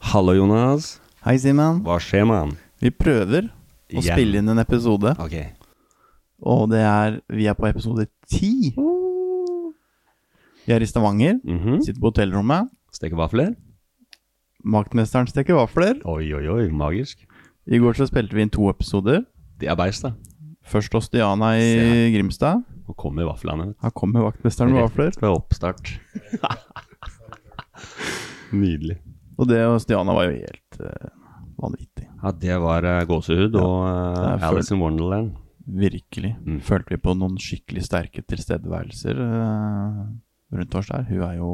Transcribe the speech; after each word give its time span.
Hallo, 0.00 0.32
Jonas. 0.34 1.00
Hei, 1.24 1.36
Simen. 1.38 1.80
Hva 1.84 1.98
skjer, 2.02 2.24
mann? 2.28 2.54
Vi 2.80 2.90
prøver 2.90 3.50
å 3.50 3.52
Igjen. 4.00 4.14
spille 4.16 4.38
inn 4.40 4.48
en 4.48 4.58
episode, 4.62 5.12
Ok. 5.18 5.34
og 6.42 6.70
det 6.70 6.80
er 6.80 7.20
Vi 7.28 7.46
er 7.46 7.54
på 7.54 7.68
episode 7.68 8.06
ti. 8.28 8.74
Vi 10.66 10.72
er 10.74 10.80
i 10.80 10.86
Stavanger, 10.86 11.40
Mhm. 11.44 11.80
sitter 11.82 12.00
på 12.00 12.10
hotellrommet. 12.12 12.68
Steker 12.92 13.16
vafler? 13.16 13.54
Vaktmesteren 14.64 15.26
steker 15.28 15.54
vafler. 15.54 16.00
Oi, 16.04 16.32
oi, 16.32 16.46
oi, 16.48 16.68
magisk. 16.70 17.16
I 17.66 17.78
går 17.78 17.92
så 17.94 18.06
spilte 18.08 18.32
vi 18.32 18.42
inn 18.42 18.50
to 18.50 18.68
episoder. 18.68 19.24
Det 19.58 19.68
er 19.68 19.74
beist, 19.76 20.02
da. 20.02 20.12
Først 20.64 20.92
hos 20.92 21.08
Diana 21.08 21.56
i. 21.58 22.10
Grimstad. 22.12 22.64
Nå 22.88 22.94
kommer 22.96 23.24
vaflene. 23.24 23.74
Her 23.82 23.90
kommer 23.90 24.22
vaktmesteren 24.32 24.72
med 24.72 24.82
vafler. 24.90 25.06
Rett 25.10 25.20
ved 25.20 25.36
oppstart. 25.36 25.98
Nydelig. 28.52 28.98
Og 29.38 29.48
det 29.48 29.60
og 29.66 29.78
Stiana 29.82 30.14
var 30.16 30.26
jo 30.28 30.38
helt 30.40 30.80
uh, 30.80 31.10
vanvittig. 31.60 32.08
Ja, 32.22 32.32
det 32.32 32.56
var 32.60 32.84
uh, 32.84 33.04
gåsehud 33.08 33.54
Ja, 33.56 33.62
og 33.62 33.86
det 34.16 34.26
er 34.26 34.42
uh, 34.42 34.48
Alice 34.50 34.74
in 34.74 34.82
Wonderland. 34.82 35.30
Virkelig. 35.70 36.34
Mm. 36.44 36.60
Følte 36.66 36.96
vi 36.96 37.00
på 37.04 37.14
noen 37.14 37.36
skikkelig 37.40 37.84
sterke 37.86 38.24
tilstedeværelser 38.26 39.20
uh, 39.22 40.04
rundt 40.52 40.74
oss 40.80 40.88
der. 40.90 41.04
Hun 41.08 41.22
er 41.28 41.36
jo 41.38 41.50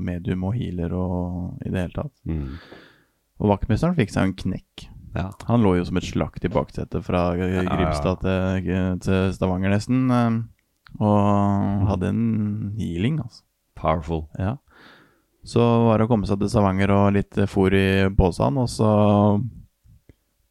medium 0.00 0.46
og 0.48 0.54
healer 0.56 0.94
og 0.96 1.58
i 1.66 1.70
det 1.72 1.82
hele 1.82 1.94
tatt. 1.98 2.14
Mm. 2.24 2.54
Og 3.38 3.52
vaktmesteren 3.52 3.94
fikk 3.98 4.10
seg 4.14 4.30
en 4.30 4.38
knekk. 4.40 4.88
Ja. 5.14 5.28
Han 5.48 5.62
lå 5.64 5.76
jo 5.78 5.84
som 5.88 5.98
et 6.00 6.06
slakt 6.06 6.44
i 6.44 6.50
baksetet 6.52 7.04
fra 7.06 7.30
eh, 7.36 7.58
ja. 7.60 7.66
Grimstad 7.68 8.20
til, 8.22 8.98
til 9.04 9.30
Stavanger 9.34 9.72
nesten. 9.72 10.08
eh, 10.12 10.38
Og 11.00 11.86
hadde 11.90 12.10
en 12.12 12.74
healing, 12.78 13.20
altså. 13.22 13.42
Powerful. 13.78 14.24
Ja. 14.38 14.56
Så 15.48 15.64
var 15.86 15.96
det 15.96 16.04
å 16.04 16.10
komme 16.10 16.28
seg 16.28 16.40
til 16.42 16.50
Stavanger 16.52 16.92
og 16.92 17.14
litt 17.16 17.38
fôr 17.48 17.72
i 17.76 17.88
posen, 18.16 18.58
og 18.60 18.68
så 18.68 18.90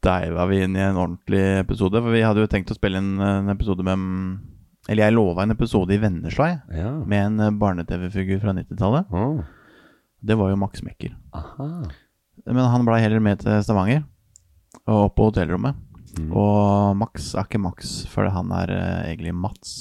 deiva 0.08 0.46
vi 0.50 0.62
inn 0.64 0.78
i 0.78 0.84
en 0.84 0.98
ordentlig 0.98 1.44
episode. 1.62 2.02
For 2.02 2.14
vi 2.14 2.24
hadde 2.26 2.42
jo 2.44 2.50
tenkt 2.50 2.72
å 2.74 2.78
spille 2.78 3.02
en, 3.02 3.18
en 3.22 3.52
episode 3.54 3.86
med 3.86 4.06
Eller 4.88 5.08
jeg 5.08 5.18
lova 5.18 5.44
en 5.44 5.54
episode 5.54 5.94
i 5.94 6.00
Vennesla. 6.02 6.50
Ja. 6.74 6.94
Med 7.06 7.26
en 7.26 7.44
eh, 7.44 7.56
barne-TV-figur 7.62 8.40
fra 8.42 8.56
90-tallet. 8.56 9.12
Oh. 9.12 9.42
Det 10.24 10.38
var 10.40 10.54
jo 10.54 10.60
Max 10.60 10.82
Mekker. 10.86 11.14
aha. 11.36 11.90
Men 12.48 12.70
han 12.72 12.86
blei 12.88 13.02
heller 13.04 13.20
med 13.20 13.42
til 13.42 13.60
Stavanger, 13.66 14.06
og 14.86 15.10
opp 15.10 15.16
på 15.18 15.28
hotellrommet. 15.28 15.76
Mm. 16.18 16.30
Og 16.32 16.96
Max 16.98 17.34
er 17.36 17.46
ikke 17.46 17.60
Max, 17.62 17.98
for 18.10 18.30
han 18.32 18.54
er 18.56 18.72
eh, 18.74 19.12
egentlig 19.12 19.36
Mats. 19.36 19.74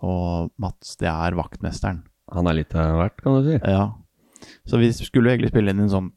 Og 0.00 0.48
Mats, 0.62 0.96
det 0.98 1.10
er 1.10 1.36
vaktmesteren. 1.36 2.00
Han 2.32 2.48
er 2.48 2.60
litt 2.62 2.74
av 2.78 2.96
hvert, 3.02 3.20
kan 3.20 3.36
du 3.36 3.50
si. 3.50 3.58
Ja. 3.60 3.90
Så 4.68 4.80
vi 4.80 4.90
skulle 4.96 5.32
egentlig 5.34 5.50
spille 5.52 5.72
inn 5.74 5.84
en 5.86 5.92
sånn 5.92 6.10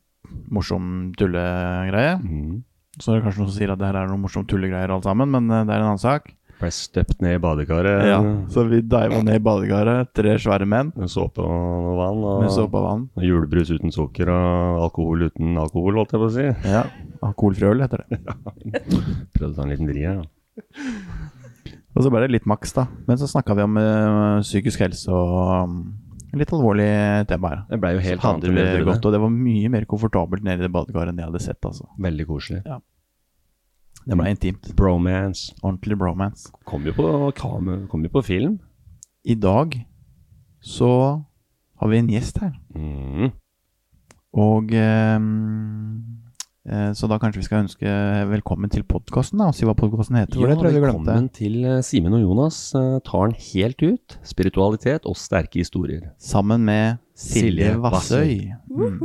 morsom 0.51 1.11
tullegreie. 1.19 2.17
Mm. 2.21 2.61
Så 2.99 3.11
er 3.13 3.19
det 3.19 3.25
kanskje 3.25 3.41
noen 3.41 3.49
som 3.51 3.57
sier 3.57 3.71
at 3.73 3.79
det 3.81 3.87
her 3.87 3.97
er 4.01 4.11
noen 4.11 4.21
morsom 4.25 4.45
tullegreier 4.47 4.91
alt 4.93 5.07
sammen, 5.07 5.31
men 5.31 5.47
eh, 5.49 5.65
det 5.67 5.73
er 5.75 5.81
en 5.83 5.91
annen 5.93 6.01
sak. 6.01 6.33
Ble 6.61 6.69
støpt 6.75 7.23
ned 7.25 7.39
i 7.39 7.41
badekaret 7.41 8.03
Ja, 8.05 8.19
Så 8.53 8.67
vi 8.69 8.83
diva 8.85 9.21
ned 9.25 9.39
i 9.39 9.41
badekaret, 9.41 10.11
tre 10.13 10.35
svære 10.37 10.67
menn 10.69 10.91
med 10.93 11.09
såpe 11.09 11.41
og 11.41 11.95
vann. 11.97 12.19
Og, 12.21 12.43
med 12.43 12.53
såpe 12.53 12.77
og 12.77 12.85
vann. 12.85 13.07
og 13.17 13.25
julebrus 13.25 13.71
uten 13.73 13.89
sukker 13.95 14.29
og 14.29 14.83
alkohol 14.85 15.25
uten 15.31 15.57
alkohol, 15.57 15.97
holdt 15.97 16.13
jeg 16.13 16.21
på 16.21 16.29
å 16.29 16.35
si. 16.35 16.45
Ja. 16.69 16.83
Alkoholfri 17.25 17.65
øl 17.71 17.81
heter 17.81 18.03
det. 18.05 18.19
Prøvde 19.33 19.49
å 19.49 19.57
ta 19.57 19.65
en 19.65 19.73
liten 19.73 19.89
vri 19.89 20.05
her. 20.05 20.21
da. 20.21 20.29
Og 21.91 22.05
så 22.05 22.11
ble 22.13 22.21
det 22.23 22.31
litt 22.37 22.45
maks, 22.47 22.71
da. 22.77 22.85
Men 23.09 23.17
så 23.19 23.27
snakka 23.27 23.55
vi 23.57 23.65
om 23.65 23.75
ø, 23.81 23.87
psykisk 24.45 24.83
helse 24.85 25.11
og 25.11 25.73
um, 26.33 26.39
litt 26.39 26.53
tema 27.27 27.51
her. 27.51 27.63
Det 27.69 27.79
ble 27.81 27.93
jo 27.95 28.03
helt 28.05 28.25
annet 28.27 28.47
det 28.55 28.85
godt, 28.87 29.05
og 29.05 29.15
det 29.15 29.21
var 29.23 29.33
mye 29.33 29.71
mer 29.73 29.85
komfortabelt 29.89 30.45
nede 30.47 30.63
i 30.63 30.67
det 30.67 30.71
badekaret 30.73 31.11
enn 31.11 31.21
jeg 31.21 31.29
hadde 31.31 31.43
sett. 31.43 31.65
altså. 31.65 31.89
Veldig 31.99 32.27
koselig. 32.29 32.61
Det 34.01 34.17
ble 34.17 34.31
intimt. 34.33 34.71
Bromance. 34.77 35.53
Ordentlig 35.61 35.97
bromance. 35.99 36.51
Kom 36.65 36.87
jo 36.87 36.95
på, 36.97 37.07
kom 37.37 38.07
jo 38.07 38.13
på 38.13 38.23
film. 38.25 38.59
I 39.23 39.35
dag 39.35 39.75
så 40.61 40.91
har 41.81 41.89
vi 41.89 41.97
en 41.97 42.09
gjest 42.09 42.41
her. 42.41 42.55
Mm. 42.73 43.31
Og 44.41 44.73
eh, 44.73 45.19
Så 46.61 47.07
da 47.09 47.17
kanskje 47.17 47.39
vi 47.41 47.45
skal 47.47 47.63
ønske 47.63 47.89
velkommen 48.29 48.69
til 48.69 48.83
podkasten, 48.85 49.39
da, 49.41 49.47
og 49.49 49.55
si 49.57 49.66
hva 49.66 49.73
podkasten 49.73 50.19
heter. 50.19 50.35
For 50.38 50.45
Ja, 50.45 50.51
det 50.51 50.59
tror 50.59 50.67
jeg 50.69 50.75
vi 50.75 50.81
glemte. 50.83 50.99
velkommen 51.09 51.29
til 51.33 51.55
eh, 51.66 51.79
Simen 51.81 52.13
og 52.13 52.22
Jonas. 52.22 52.59
eh, 52.77 52.99
tar 53.01 53.31
den 53.31 53.35
helt 53.53 53.81
ut. 53.81 54.17
Spiritualitet 54.23 55.07
og 55.09 55.17
sterke 55.17 55.57
historier. 55.57 56.11
Sammen 56.22 56.61
med 56.63 56.99
Silje 57.17 57.73
Silje 57.73 57.81
Vassøy. 57.81 58.51
Mm. 58.69 59.01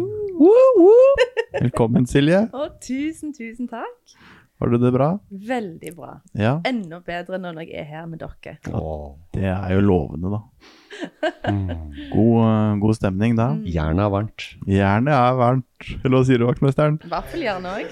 Velkommen, 1.62 2.04
Silje. 2.06 2.42
Og 2.52 2.76
tusen, 2.84 3.32
tusen 3.32 3.68
takk. 3.72 4.16
Har 4.56 4.70
du 4.72 4.78
det 4.80 4.90
bra? 4.94 5.08
Veldig 5.28 5.90
bra. 5.98 6.14
Ja. 6.32 6.54
Enda 6.64 7.02
bedre 7.04 7.36
når 7.42 7.58
jeg 7.66 7.74
er 7.82 7.84
her 7.90 8.06
med 8.08 8.22
dere. 8.22 8.56
Det 9.36 9.44
er 9.52 9.74
jo 9.76 9.82
lovende, 9.84 10.32
da. 10.38 10.42
Mm. 11.46 11.68
God, 12.08 12.38
eh, 12.40 12.76
god 12.80 12.94
stemning 12.96 13.34
da. 13.36 13.50
Jernet 13.68 14.00
er 14.06 14.12
varmt. 14.14 14.44
Jernet 14.66 15.12
er 15.12 15.34
varmt. 15.36 15.84
Eller 16.00 16.14
hva 16.16 16.22
sier 16.24 16.40
du, 16.40 16.46
vaktmesteren? 16.48 16.96
Vaffeljern 17.12 17.66
òg. 17.68 17.90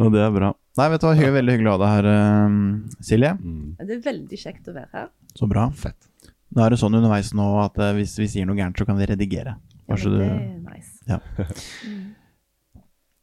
Og 0.00 0.08
det 0.14 0.22
er 0.24 0.32
bra. 0.34 0.48
Nei, 0.80 0.86
vet 0.88 1.02
du 1.02 1.06
hva, 1.06 1.12
hy- 1.18 1.28
veldig 1.36 1.52
hyggelig 1.56 1.68
å 1.68 1.76
ha 1.76 1.82
deg 1.82 1.92
her, 1.92 2.08
uh, 2.08 2.96
Silje. 3.04 3.34
Mm. 3.36 3.76
Det 3.82 3.98
er 3.98 4.02
veldig 4.08 4.38
kjekt 4.40 4.72
å 4.72 4.76
være 4.78 4.88
her. 4.96 5.10
Så 5.36 5.48
bra. 5.50 5.66
Fett. 5.76 6.08
Nå 6.52 6.64
er 6.64 6.72
det 6.74 6.80
sånn 6.80 6.96
underveis 6.96 7.32
nå 7.36 7.50
at 7.66 7.76
uh, 7.80 7.92
hvis 7.96 8.16
vi 8.20 8.30
sier 8.32 8.48
noe 8.48 8.56
gærent, 8.58 8.80
så 8.80 8.88
kan 8.88 8.96
vi 9.00 9.08
redigere. 9.12 9.58
Ja, 9.58 9.84
Bare 9.92 10.00
så 10.00 10.08
du 10.12 10.16
det 10.16 10.30
er 10.32 10.40
nice. 10.64 10.92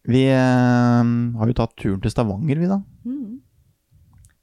Vi 0.07 0.23
eh, 0.31 1.11
har 1.39 1.51
jo 1.51 1.57
tatt 1.57 1.75
turen 1.79 2.01
til 2.03 2.13
Stavanger, 2.13 2.59
vi 2.61 2.69
da. 2.69 2.79
Mm. 3.03 3.39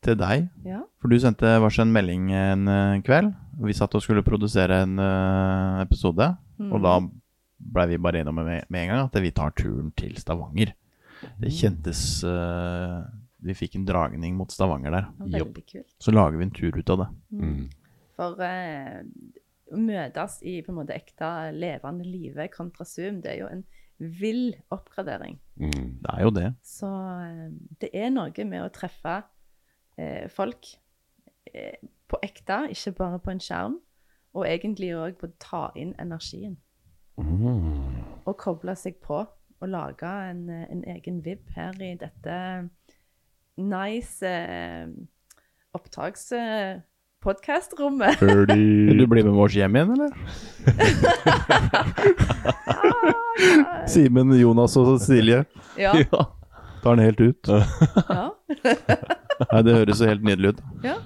Til 0.05 0.19
deg. 0.21 0.49
Ja. 0.67 0.83
For 1.01 1.11
du 1.11 1.19
sendte 1.23 1.57
oss 1.65 1.79
en 1.83 1.95
melding 1.95 2.29
en 2.37 2.69
eh, 2.71 3.03
kveld. 3.07 3.33
og 3.59 3.69
Vi 3.71 3.77
satt 3.77 3.95
og 3.97 4.05
skulle 4.05 4.27
produsere 4.27 4.83
en 4.85 4.99
uh, 5.01 5.83
episode. 5.83 6.29
Mm. 6.61 6.73
Og 6.73 6.83
da 6.85 6.99
blei 7.57 7.87
vi 7.95 8.03
bare 8.03 8.21
enige 8.21 8.35
om 8.35 8.43
med, 8.43 8.67
med 8.69 8.83
en 8.83 8.93
gang 8.93 9.07
at 9.07 9.17
vi 9.25 9.33
tar 9.35 9.55
turen 9.57 9.89
til 9.97 10.13
Stavanger. 10.21 10.75
Det 11.41 11.51
kjentes 11.57 12.21
uh, 12.29 13.01
Vi 13.41 13.57
fikk 13.57 13.79
en 13.79 13.89
dragning 13.89 14.37
mot 14.37 14.53
Stavanger 14.53 14.93
der. 14.93 15.09
Veldig 15.25 15.65
kult. 15.65 15.89
Så 16.03 16.13
lager 16.13 16.37
vi 16.37 16.47
en 16.47 16.55
tur 16.55 16.77
ut 16.77 16.93
av 16.93 17.03
det. 17.03 17.09
Mm. 17.41 17.65
For 18.21 18.45
uh, 18.45 19.01
å 19.73 19.81
møtes 19.81 20.39
i 20.47 20.61
på 20.63 20.71
en 20.71 20.79
måte 20.79 20.95
ekte, 20.95 21.33
levende 21.57 22.07
livet 22.07 22.53
kontra 22.55 22.87
Zoom, 22.87 23.23
det 23.25 23.33
er 23.33 23.41
jo 23.41 23.51
en 23.51 23.65
vill 23.99 24.57
oppgradering. 24.71 25.39
Mm. 25.57 25.99
Det 26.03 26.13
er 26.13 26.23
jo 26.23 26.31
det. 26.31 26.51
Så 26.65 26.91
eh, 26.91 27.49
det 27.81 27.91
er 27.95 28.13
noe 28.13 28.45
med 28.49 28.65
å 28.65 28.73
treffe 28.75 29.17
eh, 29.99 30.27
folk 30.33 30.69
eh, 31.53 31.79
på 32.07 32.21
ekte, 32.23 32.67
ikke 32.71 32.93
bare 33.01 33.21
på 33.23 33.35
en 33.35 33.43
skjerm. 33.43 33.81
Og 34.37 34.45
egentlig 34.45 34.93
òg 34.93 35.17
på 35.17 35.31
å 35.31 35.37
ta 35.41 35.63
inn 35.81 35.95
energien. 36.03 36.59
Mm. 37.17 38.03
Og 38.29 38.35
koble 38.37 38.75
seg 38.77 38.99
på 39.01 39.23
og 39.57 39.69
lage 39.69 40.11
en, 40.31 40.51
eh, 40.51 40.67
en 40.71 40.85
egen 40.97 41.25
vib 41.25 41.49
her 41.57 41.73
i 41.81 41.95
dette 41.97 42.37
nice 43.57 44.27
eh, 44.27 44.89
opptakspodkastrommet. 47.27 48.21
Vil 48.23 48.99
du 48.99 49.07
bli 49.11 49.23
med 49.27 49.35
oss 49.35 49.55
hjem 49.57 49.77
igjen, 49.77 49.93
eller? 49.97 50.11
Simen, 53.89 54.33
Jonas 54.41 54.77
og 54.81 54.97
Silje 55.03 55.43
ja, 55.79 55.93
tar 56.83 56.97
den 56.97 57.05
helt 57.05 57.21
ut. 57.21 57.49
ja, 57.49 58.31
Nei, 58.57 59.63
Det 59.67 59.75
høres 59.77 60.01
jo 60.01 60.09
helt 60.11 60.25
nydelig 60.27 60.55
ut. 60.57 60.61
ja. 60.87 60.97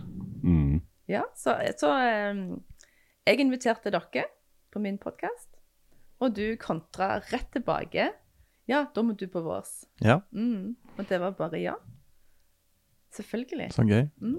Mm. 0.42 0.80
Ja, 1.10 1.24
så, 1.36 1.56
så 1.76 1.90
um, 2.30 2.62
jeg 3.26 3.40
inviterte 3.42 3.90
dere 3.92 4.22
på 4.72 4.78
min 4.80 4.94
podkast, 5.02 5.48
og 6.22 6.36
du 6.36 6.54
kontra 6.62 7.16
rett 7.32 7.48
tilbake. 7.52 8.06
Ja, 8.70 8.84
da 8.94 9.02
må 9.02 9.16
du 9.18 9.26
på 9.28 9.42
vårs. 9.42 9.80
Ja, 10.04 10.20
Mm. 10.32 10.76
Og 10.96 11.08
det 11.08 11.18
var 11.20 11.32
bare 11.34 11.58
ja. 11.60 11.74
Selvfølgelig. 13.16 13.72
så 13.74 13.82
gøy. 13.88 14.06
Mm. 14.22 14.38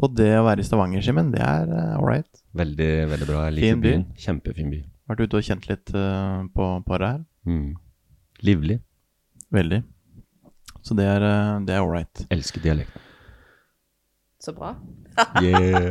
Og 0.00 0.14
det 0.16 0.30
å 0.38 0.44
være 0.46 0.62
i 0.62 0.64
Stavanger, 0.64 1.02
Simen, 1.04 1.30
det 1.34 1.42
er 1.44 1.68
all 1.96 2.06
right. 2.08 2.28
Veldig, 2.56 2.90
veldig 3.10 3.26
bra. 3.28 3.42
Jeg 3.48 3.56
liker 3.58 3.66
Fin 3.74 3.80
by. 3.82 3.88
byen. 3.90 4.04
Kjempefin 4.16 4.70
by. 4.72 4.78
Vært 5.10 5.20
ute 5.26 5.36
og 5.40 5.44
kjent 5.44 5.66
litt 5.68 5.92
uh, 5.92 6.46
på 6.56 6.68
paret 6.86 7.10
her. 7.18 7.24
Mm. 7.50 7.74
Livlig. 8.46 8.78
Veldig. 9.52 9.82
Så 10.86 10.94
det 10.96 11.04
er, 11.04 11.20
eh, 11.26 11.58
det 11.68 11.74
er 11.76 11.82
all 11.82 11.90
right. 11.92 12.22
Elsker 12.32 12.62
dialekten. 12.64 13.02
Så 14.40 14.54
bra. 14.56 14.70
Yeah. 15.44 15.90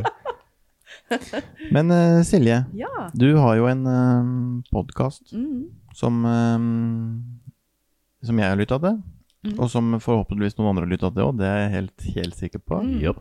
Men 1.74 1.90
uh, 1.94 2.22
Silje, 2.26 2.64
Ja. 2.74 2.90
du 3.14 3.28
har 3.38 3.54
jo 3.60 3.68
en 3.70 3.86
uh, 3.86 4.64
podkast 4.74 5.30
Mm. 5.36 5.68
som, 5.94 6.24
uh, 6.26 6.58
som 8.26 8.38
jeg 8.42 8.48
har 8.50 8.58
lytta 8.58 8.80
til. 8.82 8.98
Mm. 9.46 9.54
Og 9.60 9.70
som 9.72 9.94
forhåpentligvis 10.02 10.58
noen 10.58 10.72
andre 10.74 10.88
har 10.88 10.92
lytta 10.96 11.12
til 11.14 11.28
òg, 11.28 11.38
det 11.38 11.46
er 11.46 11.60
jeg 11.62 11.70
helt, 11.76 12.08
helt 12.16 12.34
sikker 12.42 12.60
på. 12.66 12.82
Mm. 12.82 13.14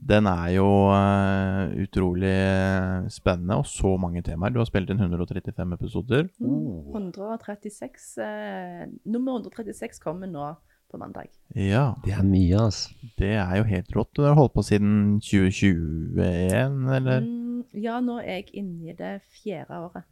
Den 0.00 0.26
er 0.30 0.48
jo 0.54 0.66
eh, 0.94 1.74
utrolig 1.84 2.30
eh, 2.32 3.08
spennende, 3.12 3.58
og 3.60 3.66
så 3.68 3.92
mange 4.00 4.22
temaer. 4.24 4.54
Du 4.54 4.60
har 4.62 4.68
spilt 4.68 4.90
inn 4.92 5.00
135 5.02 5.74
episoder. 5.76 6.30
Mm. 6.40 6.88
136 6.94 8.06
eh, 8.24 8.86
Nummer 9.12 9.40
136 9.42 10.00
kommer 10.00 10.30
nå 10.30 10.46
på 10.90 10.98
mandag. 10.98 11.28
Ja, 11.54 11.94
Det 12.04 12.14
er 12.16 12.24
mye, 12.26 12.64
altså. 12.64 12.96
det 13.18 13.34
er 13.38 13.52
jo 13.60 13.68
helt 13.68 13.92
rått. 13.94 14.14
Du 14.16 14.24
har 14.24 14.34
holdt 14.34 14.56
på 14.56 14.64
siden 14.66 15.20
2021, 15.22 16.80
eller? 16.96 17.20
Mm, 17.20 17.60
ja, 17.78 18.00
nå 18.02 18.18
er 18.24 18.40
jeg 18.40 18.48
inne 18.64 18.90
i 18.90 18.96
det 18.98 19.20
fjerde 19.42 19.84
året. 19.84 20.08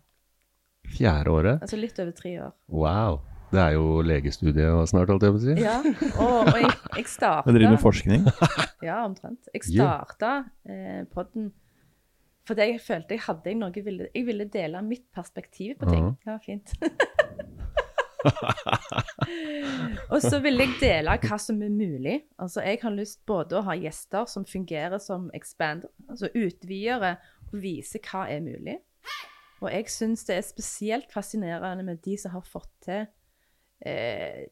Fjerde 0.88 1.34
året. 1.34 1.64
Altså 1.64 1.80
litt 1.80 1.98
over 1.98 2.14
tre 2.16 2.36
år. 2.44 2.54
Wow. 2.70 3.18
Det 3.48 3.60
er 3.62 3.76
jo 3.78 4.02
legestudiet 4.04 4.68
og 4.68 4.88
snart, 4.90 5.08
holdt 5.08 5.24
jeg 5.24 5.34
på 5.34 5.38
å 5.40 5.44
si. 5.44 5.54
Ja, 5.62 5.78
og, 6.20 6.50
og 6.50 6.58
jeg, 6.60 6.72
jeg 6.98 7.06
starta 7.08 7.48
Jeg 7.48 7.56
driver 7.56 7.76
med 7.76 7.84
forskning. 7.84 8.28
Ja, 8.88 9.00
omtrent. 9.02 9.48
Jeg 9.54 9.64
starta 9.66 10.34
eh, 10.68 11.02
podden 11.14 11.48
fordi 12.48 12.64
jeg 12.70 12.80
følte 12.80 13.12
jeg 13.12 13.24
hadde 13.26 13.52
noe 13.60 13.74
jeg 13.76 13.84
ville, 13.84 14.06
jeg 14.14 14.24
ville 14.24 14.46
dele 14.48 14.80
mitt 14.80 15.04
perspektiv 15.12 15.74
på 15.82 15.90
ting. 15.90 16.06
Ja, 16.24 16.38
fint. 16.40 16.72
og 20.12 20.22
så 20.24 20.40
vil 20.40 20.56
jeg 20.62 20.78
dele 20.80 21.18
hva 21.22 21.38
som 21.42 21.60
er 21.60 21.72
mulig. 21.74 22.22
Altså, 22.40 22.62
Jeg 22.64 22.80
har 22.82 22.94
lyst 22.96 23.20
både 23.28 23.58
å 23.58 23.66
ha 23.66 23.76
gjester 23.76 24.24
som 24.32 24.46
fungerer 24.48 24.96
som 25.02 25.28
expander, 25.36 25.92
altså 26.08 26.30
utvidere, 26.32 27.16
og 27.52 27.60
vise 27.60 28.00
hva 28.08 28.24
er 28.32 28.40
mulig. 28.44 28.78
Og 29.60 29.68
jeg 29.74 29.90
syns 29.90 30.24
det 30.28 30.38
er 30.38 30.46
spesielt 30.46 31.12
fascinerende 31.12 31.84
med 31.84 32.00
de 32.04 32.16
som 32.20 32.32
har 32.32 32.44
fått 32.46 32.70
til 32.86 33.06
eh, 33.86 34.48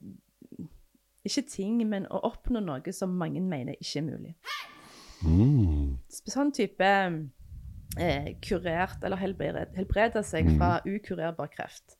Ikke 1.26 1.42
ting, 1.50 1.80
men 1.88 2.06
å 2.06 2.22
oppnå 2.28 2.62
noe 2.62 2.94
som 2.94 3.16
mange 3.18 3.42
mener 3.42 3.78
ikke 3.80 3.98
er 4.02 4.06
mulig. 4.06 4.34
Mm. 5.26 5.96
Sånn 6.12 6.52
type 6.54 6.88
eh, 7.98 8.32
kurert 8.44 9.04
eller 9.04 9.18
helbrede, 9.20 9.66
helbrede 9.76 10.22
seg 10.26 10.52
fra 10.56 10.76
ukurerbar 10.86 11.50
kreft. 11.52 11.96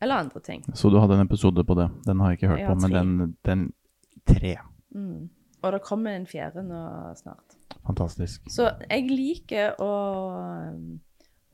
Eller 0.00 0.24
andre 0.24 0.40
ting. 0.40 0.64
Så 0.74 0.90
du 0.90 0.98
hadde 1.00 1.18
en 1.18 1.26
episode 1.26 1.64
på 1.64 1.76
det. 1.76 1.90
Den 2.06 2.20
har 2.20 2.32
jeg 2.32 2.40
ikke 2.40 2.52
hørt 2.54 2.62
Jeg 2.62 2.72
på, 2.72 2.80
men 2.86 2.96
den, 2.96 3.36
den 3.48 3.68
Tre. 4.28 4.56
Mm. 4.94 5.30
Og 5.62 5.72
det 5.72 5.80
kommer 5.84 6.16
en 6.16 6.26
fjerde 6.28 6.62
nå 6.64 6.80
snart. 7.18 7.56
Fantastisk. 7.86 8.44
Så 8.52 8.68
jeg 8.84 9.08
liker 9.10 9.80
å, 9.82 9.92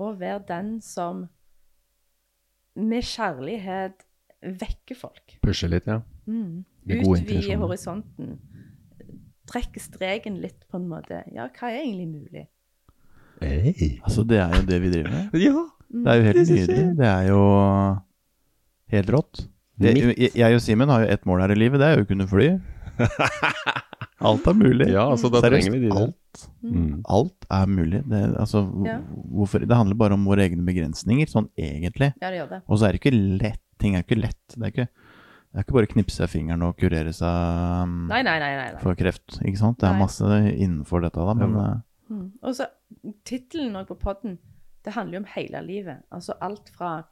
å 0.03 0.11
være 0.19 0.43
den 0.49 0.77
som 0.85 1.27
med 2.77 3.07
kjærlighet 3.07 4.05
vekker 4.43 4.97
folk. 4.99 5.39
Pushe 5.43 5.69
litt, 5.71 5.87
ja. 5.87 6.01
Mm. 6.27 6.65
Utvide 6.87 7.57
horisonten. 7.61 8.37
Trekke 9.47 9.81
streken 9.81 10.41
litt, 10.43 10.65
på 10.71 10.81
en 10.81 10.89
måte. 10.91 11.23
Ja, 11.35 11.47
hva 11.55 11.71
er 11.71 11.83
egentlig 11.85 12.09
mulig? 12.11 12.47
Hey. 13.41 13.99
Altså, 14.03 14.25
det 14.27 14.39
er 14.43 14.55
jo 14.57 14.63
det 14.67 14.81
vi 14.83 14.91
driver 14.95 15.11
med. 15.13 15.37
Ja. 15.47 15.67
Det 15.87 16.11
er 16.11 16.17
jo 16.19 16.25
helt 16.27 16.49
nydelig. 16.51 16.85
Det 16.99 17.07
er 17.07 17.27
jo 17.29 17.43
helt 18.91 19.11
rått. 19.15 19.43
Det, 19.79 19.93
jeg, 20.35 20.55
og 20.57 20.63
Simen 20.65 20.91
har 20.91 21.05
jo 21.05 21.13
ett 21.15 21.27
mål 21.29 21.45
her 21.45 21.53
i 21.55 21.59
livet, 21.61 21.79
det 21.79 21.87
er 21.93 22.01
jo 22.01 22.07
å 22.07 22.09
kunne 22.09 22.27
fly. 22.27 22.49
Alt 24.27 24.47
er 24.49 24.57
mulig. 24.57 24.87
Ja, 24.91 25.05
altså 25.13 25.29
da 25.31 25.43
Seriøst, 25.45 25.69
trenger 25.69 25.75
vi 25.77 25.81
de 25.85 25.91
alt, 25.93 26.23
Mm. 26.67 27.03
alt 27.09 27.47
er 27.53 27.67
mulig. 27.71 28.01
Det, 28.09 28.21
altså, 28.41 28.63
Ja. 28.87 28.97
hvorfor, 29.37 29.59
det 29.63 29.77
handler 29.77 29.95
bare 29.97 30.13
om 30.17 30.25
våre 30.27 30.43
egne 30.49 30.65
begrensninger, 30.67 31.29
sånn 31.31 31.47
egentlig. 31.57 32.13
Ja, 32.21 32.31
det 32.33 32.41
gjør 32.41 32.49
det. 32.51 32.63
Og 32.67 32.79
så 32.81 32.87
er 32.89 32.93
det 32.97 33.01
ikke 33.01 33.15
lett. 33.15 33.63
Ting 33.79 33.95
er 33.97 34.03
ikke 34.05 34.19
lett. 34.21 34.39
Det 34.55 34.63
er 34.63 34.73
ikke, 34.73 34.87
det 35.53 35.59
er 35.61 35.65
ikke 35.67 35.77
bare 35.77 35.89
å 35.89 35.93
knipse 35.95 36.29
fingeren 36.33 36.63
og 36.67 36.77
kurere 36.81 37.13
seg 37.13 37.83
um, 37.85 38.07
Nei, 38.09 38.23
nei, 38.23 38.39
nei. 38.41 38.53
nei, 38.57 38.71
nei. 38.73 38.81
for 38.83 38.95
kreft. 38.99 39.39
Ikke 39.43 39.59
sant? 39.61 39.79
Det 39.81 39.89
er 39.89 39.97
Nei. 39.97 40.01
masse 40.05 40.31
innenfor 40.55 41.05
dette, 41.05 41.27
da. 41.29 41.35
Men 41.35 41.55
Ja. 41.61 41.67
eh, 41.75 41.83
Mm. 42.07 42.29
Og 42.47 42.55
så 42.55 42.69
tittelen 43.27 43.75
på 43.89 43.97
podden, 43.99 44.37
det 44.85 44.93
handler 44.95 45.17
jo 45.19 45.23
om 45.25 45.31
hele 45.35 45.61
livet. 45.67 46.05
Altså 46.15 46.37
alt 46.41 46.69
fra 46.71 47.03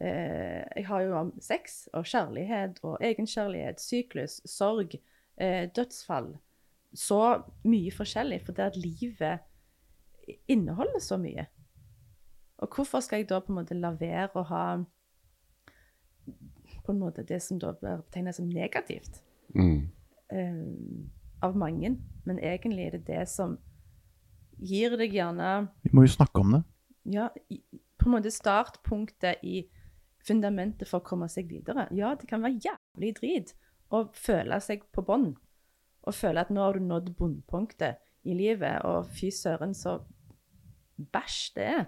eh, 0.00 0.62
Jeg 0.76 0.86
har 0.86 1.00
jo 1.02 1.16
om 1.18 1.32
sex 1.42 1.88
og 1.92 2.04
kjærlighet 2.06 2.78
og 2.84 3.00
egenkjærlighet, 3.02 3.80
syklus, 3.82 4.36
sorg, 4.46 4.94
eh, 5.40 5.66
dødsfall. 5.74 6.36
Så 6.94 7.42
mye 7.64 7.90
forskjellig, 7.90 8.38
for 8.46 8.52
det 8.52 8.64
at 8.68 8.76
livet 8.76 9.40
inneholder 10.48 11.00
så 11.02 11.18
mye. 11.18 11.46
Og 12.62 12.68
hvorfor 12.74 13.00
skal 13.02 13.18
jeg 13.22 13.28
da 13.30 13.40
på 13.40 13.52
en 13.52 13.58
måte 13.58 13.74
la 13.78 13.90
være 13.90 14.30
å 14.38 14.46
ha 14.46 14.62
på 16.88 16.94
en 16.96 17.02
måte 17.04 17.22
det 17.28 17.38
som 17.44 17.60
da 17.60 17.74
blir 17.76 18.00
betegna 18.06 18.32
som 18.36 18.48
negativt? 18.48 19.20
Mm. 19.54 19.88
um, 20.32 21.10
av 21.42 21.54
mange, 21.56 21.92
men 22.26 22.38
egentlig 22.42 22.86
er 22.88 22.96
det 22.98 23.04
det 23.06 23.22
som 23.30 23.54
gir 24.58 24.96
deg 24.98 25.12
gjerne 25.14 25.68
vi 25.86 25.92
må 25.94 26.02
jo 26.04 26.10
snakke 26.16 26.42
om 26.42 26.56
det. 26.56 26.62
ja, 27.14 27.28
i- 27.50 27.62
på 27.98 28.06
en 28.08 28.12
måte 28.16 28.30
startpunktet 28.34 29.40
i 29.42 29.62
fundamentet 30.26 30.88
for 30.88 31.00
å 31.00 31.04
komme 31.06 31.28
seg 31.30 31.48
videre. 31.48 31.86
Ja, 31.96 32.14
det 32.14 32.28
kan 32.28 32.42
være 32.42 32.60
jævlig 32.66 33.14
drit 33.20 33.54
å 33.90 34.04
føle 34.14 34.58
seg 34.60 34.82
på 34.92 35.02
bånn. 35.06 35.32
Og 36.06 36.14
føle 36.14 36.40
at 36.40 36.50
nå 36.50 36.60
har 36.62 36.72
du 36.76 36.80
nådd 36.84 37.14
bunnpunktet 37.16 37.96
i 38.24 38.34
livet, 38.34 38.82
og 38.84 39.06
fy 39.06 39.30
søren 39.34 39.74
så 39.74 39.98
bæsj 41.12 41.54
det 41.56 41.64
er. 41.66 41.84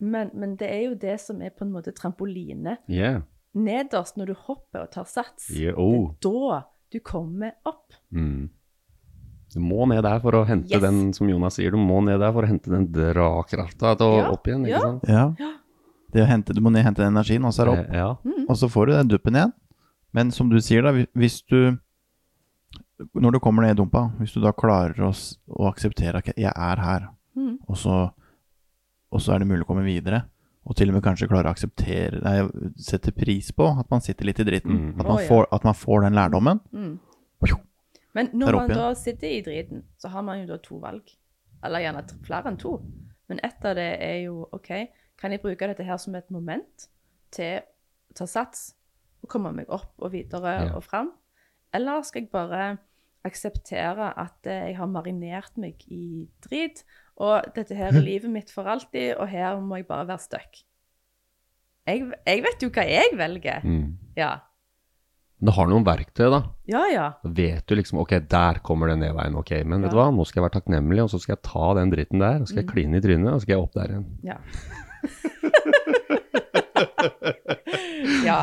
Men, 0.00 0.30
men 0.34 0.54
det 0.56 0.68
er 0.72 0.82
jo 0.88 0.94
det 0.96 1.18
som 1.20 1.42
er 1.44 1.50
på 1.52 1.66
en 1.66 1.72
måte 1.74 1.92
trampoline 1.92 2.78
Yeah. 2.88 3.20
nederst 3.54 4.16
når 4.16 4.26
du 4.30 4.34
hopper 4.46 4.86
og 4.86 4.90
tar 4.94 5.04
sats. 5.04 5.50
Yeah, 5.52 5.74
oh. 5.78 6.14
Det 6.20 6.30
er 6.30 6.48
da 6.50 6.62
du 6.92 6.98
kommer 7.04 7.52
opp. 7.68 7.92
Mm. 8.10 8.48
Du 9.52 9.58
må 9.60 9.84
ned 9.90 10.02
der 10.06 10.20
for 10.22 10.32
å 10.38 10.44
hente 10.46 10.70
Yes. 10.72 10.80
den, 10.82 11.12
som 11.12 11.28
Jonas 11.28 11.54
sier, 11.58 11.70
du 11.70 11.76
må 11.76 12.00
ned 12.06 12.20
der 12.22 12.32
for 12.32 12.46
å 12.46 12.48
hente 12.50 12.70
den 12.70 12.86
drakrafta 12.94 13.96
til 13.98 14.16
Ja, 14.20 14.30
opp 14.32 14.46
igjen, 14.46 14.64
ikke 14.66 14.76
ja. 14.76 14.80
sant? 14.80 15.08
Ja. 15.10 15.52
Det 16.12 16.22
å 16.24 16.26
hente, 16.26 16.54
du 16.54 16.60
må 16.62 16.70
ned 16.72 16.82
hente 16.86 17.02
den 17.02 17.12
energien, 17.14 17.44
og 17.44 17.52
så 17.54 17.62
er 17.62 17.70
det 17.70 17.74
opp. 17.78 17.92
Ja. 17.94 18.08
Ja. 18.24 18.44
Og 18.48 18.56
så 18.58 18.68
får 18.70 18.86
du 18.86 18.92
den 18.96 19.08
duppen 19.12 19.36
igjen. 19.38 19.52
Men 20.12 20.30
som 20.34 20.48
du 20.50 20.56
sier, 20.60 20.82
da, 20.82 20.90
hvis 21.14 21.42
du 21.46 21.76
Når 23.14 23.32
du 23.32 23.38
kommer 23.40 23.62
ned 23.64 23.72
i 23.78 23.78
dumpa, 23.82 24.10
hvis 24.20 24.34
du 24.34 24.40
da 24.42 24.50
klarer 24.52 24.98
å, 25.06 25.10
å 25.56 25.68
akseptere 25.70 26.18
at 26.20 26.26
jeg 26.36 26.52
er 26.54 26.76
her, 26.84 27.08
Mm. 27.36 27.58
og, 27.68 27.76
så, 27.78 28.10
og 29.10 29.22
så 29.22 29.34
er 29.34 29.42
det 29.42 29.48
mulig 29.50 29.64
å 29.64 29.70
komme 29.70 29.86
videre, 29.86 30.24
og 30.66 30.76
til 30.76 30.90
og 30.92 30.98
med 30.98 31.04
kanskje 31.04 31.26
klare 31.30 31.48
å 31.48 31.54
akseptere 31.54 32.20
Nei, 32.20 32.34
sette 32.78 33.14
pris 33.16 33.48
på 33.56 33.64
at 33.80 33.88
man 33.90 34.02
sitter 34.04 34.28
litt 34.28 34.42
i 34.42 34.46
dritten. 34.46 34.76
Mm. 34.76 34.90
At, 35.00 35.06
man 35.06 35.22
ja. 35.22 35.28
får, 35.30 35.48
at 35.56 35.64
man 35.66 35.78
får 35.78 36.04
den 36.04 36.18
lærdommen. 36.18 36.60
Mm. 36.70 36.98
Men 38.12 38.28
når 38.34 38.56
man 38.58 38.72
da 38.74 38.88
sitter 38.98 39.30
i 39.30 39.42
driten, 39.46 39.84
så 39.98 40.10
har 40.12 40.24
man 40.26 40.42
jo 40.42 40.48
da 40.50 40.58
to 40.62 40.80
valg. 40.82 41.14
Eller 41.64 41.84
gjerne 41.84 42.02
flere 42.26 42.50
enn 42.50 42.58
to. 42.60 42.74
Men 43.30 43.40
ett 43.46 43.64
av 43.64 43.76
det 43.78 43.88
er 44.02 44.16
jo 44.24 44.48
OK, 44.56 44.70
kan 45.20 45.32
jeg 45.32 45.42
bruke 45.44 45.68
dette 45.70 45.86
her 45.86 46.00
som 46.00 46.16
et 46.18 46.30
moment 46.34 46.88
til 47.34 47.60
å 47.62 48.18
ta 48.18 48.26
sats 48.26 48.72
og 49.22 49.30
komme 49.30 49.52
meg 49.54 49.70
opp 49.70 49.92
og 50.00 50.12
videre 50.14 50.56
Ja. 50.64 50.76
og 50.76 50.84
fram? 50.84 51.12
Eller 51.72 52.02
skal 52.02 52.24
jeg 52.24 52.32
bare 52.32 52.78
akseptere 53.24 54.10
at 54.18 54.46
eh, 54.48 54.70
jeg 54.70 54.78
har 54.78 54.88
marinert 54.90 55.56
meg 55.60 55.84
i 55.92 56.26
drit, 56.42 56.82
og 57.20 57.52
dette 57.56 57.76
her 57.76 57.92
er 57.92 58.04
livet 58.04 58.32
mitt 58.32 58.52
for 58.52 58.68
alltid, 58.70 59.14
og 59.20 59.28
her 59.28 59.60
må 59.60 59.80
jeg 59.80 59.88
bare 59.90 60.06
være 60.08 60.22
stuck? 60.24 60.62
Jeg, 61.88 62.06
jeg 62.26 62.44
vet 62.44 62.62
jo 62.64 62.70
hva 62.72 62.84
jeg 62.86 63.16
velger. 63.18 63.66
Mm. 63.66 63.98
Ja. 64.16 64.30
Men 65.40 65.48
du 65.48 65.54
har 65.56 65.68
noen 65.70 65.84
verktøy, 65.86 66.26
da. 66.32 66.40
Ja, 66.68 66.82
ja. 66.92 67.06
Da 67.24 67.32
vet 67.36 67.64
du 67.68 67.74
liksom 67.76 68.02
ok, 68.02 68.12
der 68.30 68.60
kommer 68.64 68.92
den 68.92 69.00
nedveien. 69.04 69.36
Ok, 69.40 69.52
men 69.64 69.84
vet 69.84 69.92
du 69.92 69.98
hva, 69.98 70.10
nå 70.12 70.24
skal 70.28 70.40
jeg 70.40 70.46
være 70.46 70.56
takknemlig, 70.58 71.02
og 71.04 71.10
så 71.12 71.18
skal 71.20 71.34
jeg 71.36 71.44
ta 71.48 71.66
den 71.80 71.92
dritten 71.94 72.20
der, 72.24 72.36
og 72.40 72.46
så 72.46 72.52
skal 72.54 72.62
jeg 72.64 72.72
kline 72.72 73.00
i 73.00 73.04
trynet, 73.04 73.30
og 73.32 73.38
så 73.38 73.44
skal 73.46 73.54
jeg 73.56 73.64
opp 73.64 73.74
der 73.76 73.88
igjen. 73.94 74.06
Ja. 74.24 74.36
ja. 78.28 78.40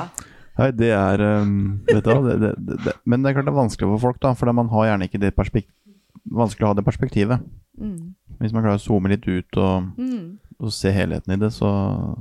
Nei, 0.57 0.72
det 0.74 0.89
er 0.89 1.22
um, 1.43 1.57
Vet 1.86 2.01
du 2.01 2.10
hva, 2.10 2.22
det, 2.25 2.36
det, 2.41 2.51
det, 2.57 2.77
det, 2.88 2.93
men 3.05 3.22
det 3.22 3.29
er 3.29 3.36
klart 3.38 3.46
det 3.46 3.53
er 3.53 3.62
vanskelig 3.62 3.91
for 3.93 4.05
folk, 4.07 4.19
da. 4.24 4.34
For 4.38 4.57
man 4.57 4.72
har 4.74 4.89
gjerne 4.91 5.05
ikke 5.10 5.22
det 5.22 5.38
perspek 5.38 5.67
vanskelig 6.25 6.65
å 6.65 6.67
ha 6.71 6.74
det 6.79 6.86
perspektivet. 6.86 7.39
Mm. 7.77 8.15
Hvis 8.39 8.53
man 8.53 8.63
klarer 8.63 8.77
å 8.79 8.83
zoome 8.83 9.09
litt 9.09 9.27
ut 9.27 9.57
og, 9.57 9.91
Mm. 9.97 10.39
og 10.59 10.71
se 10.74 10.91
helheten 10.91 11.33
i 11.33 11.38
det, 11.38 11.51
så, 11.53 11.69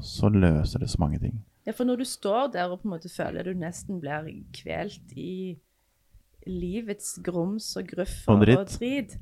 så 0.03 0.29
løser 0.29 0.79
det 0.81 0.91
så 0.91 0.99
mange 1.01 1.19
ting. 1.21 1.39
ja, 1.67 1.73
for 1.73 1.85
når 1.85 1.97
du 1.97 2.05
står 2.05 2.53
der 2.53 2.71
og 2.71 2.81
på 2.83 2.87
en 2.89 2.91
måte 2.95 3.09
føler 3.11 3.43
du 3.45 3.55
nesten 3.55 4.01
blir 4.01 4.29
kvelt 4.55 5.13
i 5.17 5.57
livets 6.47 7.19
grums 7.27 7.73
og 7.77 7.89
gruff 7.91 8.29
Og 8.29 8.37
og, 8.37 8.45
dritt. 8.45 8.59
og 8.59 8.67
drit, 8.79 9.17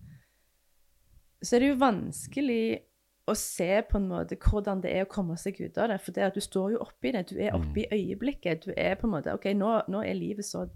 så 1.43 1.57
er 1.57 1.61
det 1.61 1.69
jo 1.71 1.79
vanskelig 1.81 2.79
å 3.27 3.35
se 3.35 3.83
på 3.89 3.97
en 3.97 4.09
måte 4.11 4.37
hvordan 4.37 4.83
det 4.83 4.91
er 4.93 5.05
å 5.07 5.09
komme 5.09 5.37
seg 5.41 5.57
ut 5.61 5.79
av 5.79 5.89
det. 5.89 6.01
For 6.05 6.13
det 6.13 6.23
at 6.27 6.35
du 6.37 6.41
står 6.45 6.73
jo 6.75 6.79
oppi 6.85 7.13
det, 7.13 7.23
du 7.31 7.39
er 7.41 7.55
oppi 7.57 7.87
øyeblikket. 7.93 8.67
Du 8.67 8.73
er 8.77 8.95
på 9.01 9.07
en 9.07 9.15
måte 9.15 9.33
OK, 9.33 9.47
nå, 9.57 9.71
nå 9.89 10.03
er 10.05 10.13
livet 10.15 10.45
så 10.45 10.67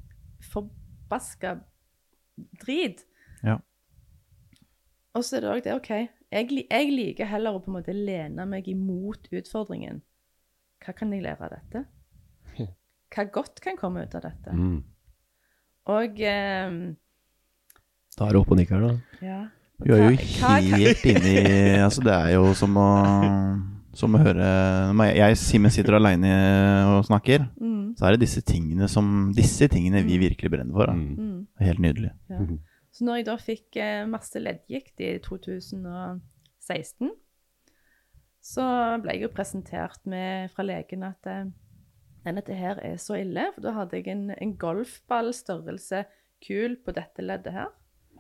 forbaska 0.53 1.59
drit. 2.65 3.05
Ja. 3.45 3.59
Og 5.19 5.25
så 5.27 5.39
er 5.39 5.45
det 5.45 5.51
òg 5.51 5.63
det, 5.65 5.75
OK, 5.75 5.91
jeg, 6.31 6.65
jeg 6.71 6.91
liker 6.95 7.27
heller 7.27 7.57
å 7.57 7.63
på 7.63 7.73
en 7.73 7.79
måte 7.81 7.95
lene 7.97 8.45
meg 8.47 8.69
imot 8.71 9.27
utfordringen. 9.35 10.01
Hva 10.85 10.95
kan 10.95 11.11
jeg 11.15 11.25
lære 11.25 11.49
av 11.49 11.57
dette? 11.57 11.85
Hva 13.15 13.25
godt 13.35 13.59
kan 13.65 13.79
komme 13.81 14.05
ut 14.07 14.15
av 14.15 14.23
dette? 14.29 14.55
Mm. 14.55 14.83
Og 15.89 16.21
eh, 16.21 16.77
Da 18.19 18.27
er 18.29 18.37
det 18.37 18.43
opp 18.43 18.53
og 18.53 18.61
nikk 18.61 18.75
her, 18.77 18.85
da. 18.85 18.93
ja. 19.25 19.41
Du 19.79 19.93
er 19.95 20.01
jo 20.03 20.15
helt 20.19 21.05
inni 21.11 21.35
Altså, 21.79 22.03
det 22.03 22.15
er 22.15 22.33
jo 22.35 22.49
som 22.59 22.75
å 22.83 22.87
som 23.99 24.15
å 24.15 24.21
høre 24.23 24.49
Når 24.95 25.13
jeg, 25.17 25.37
Simen 25.39 25.73
sitter 25.75 25.97
aleine 25.99 26.33
og 26.93 27.07
snakker, 27.07 27.47
Mm, 27.59 27.95
så 27.99 28.07
er 28.07 28.15
det 28.15 28.25
disse 28.27 28.43
tingene 28.47 28.87
som 28.91 29.31
Disse 29.35 29.67
tingene 29.71 30.03
vi 30.07 30.19
virkelig 30.21 30.51
brenner 30.53 30.75
for. 30.77 30.91
Mm. 30.93 31.15
mm, 31.17 31.39
helt 31.65 31.83
nydelig. 31.83 32.11
ja. 32.31 32.43
Så 32.99 33.05
når 33.07 33.21
jeg 33.21 33.27
da 33.29 33.35
fikk 33.39 33.77
eh, 33.79 34.09
masse 34.11 34.41
leddgikt 34.43 34.99
i 35.07 35.13
2016, 35.23 37.13
så 38.43 38.65
ble 39.05 39.15
jeg 39.15 39.23
jo 39.23 39.31
presentert 39.37 40.03
med, 40.11 40.51
fra 40.51 40.65
legen 40.67 41.05
at 41.07 41.29
eh, 41.31 41.47
dette 42.27 42.57
her 42.59 42.81
er 42.83 42.97
så 42.99 43.21
ille. 43.21 43.45
For 43.55 43.63
da 43.69 43.77
hadde 43.77 44.01
jeg 44.01 44.11
en, 44.11 44.25
en 44.35 44.57
golfballstørrelse 44.59 46.03
kul 46.43 46.75
på 46.83 46.97
dette 46.99 47.23
leddet 47.23 47.55
her. 47.55 47.71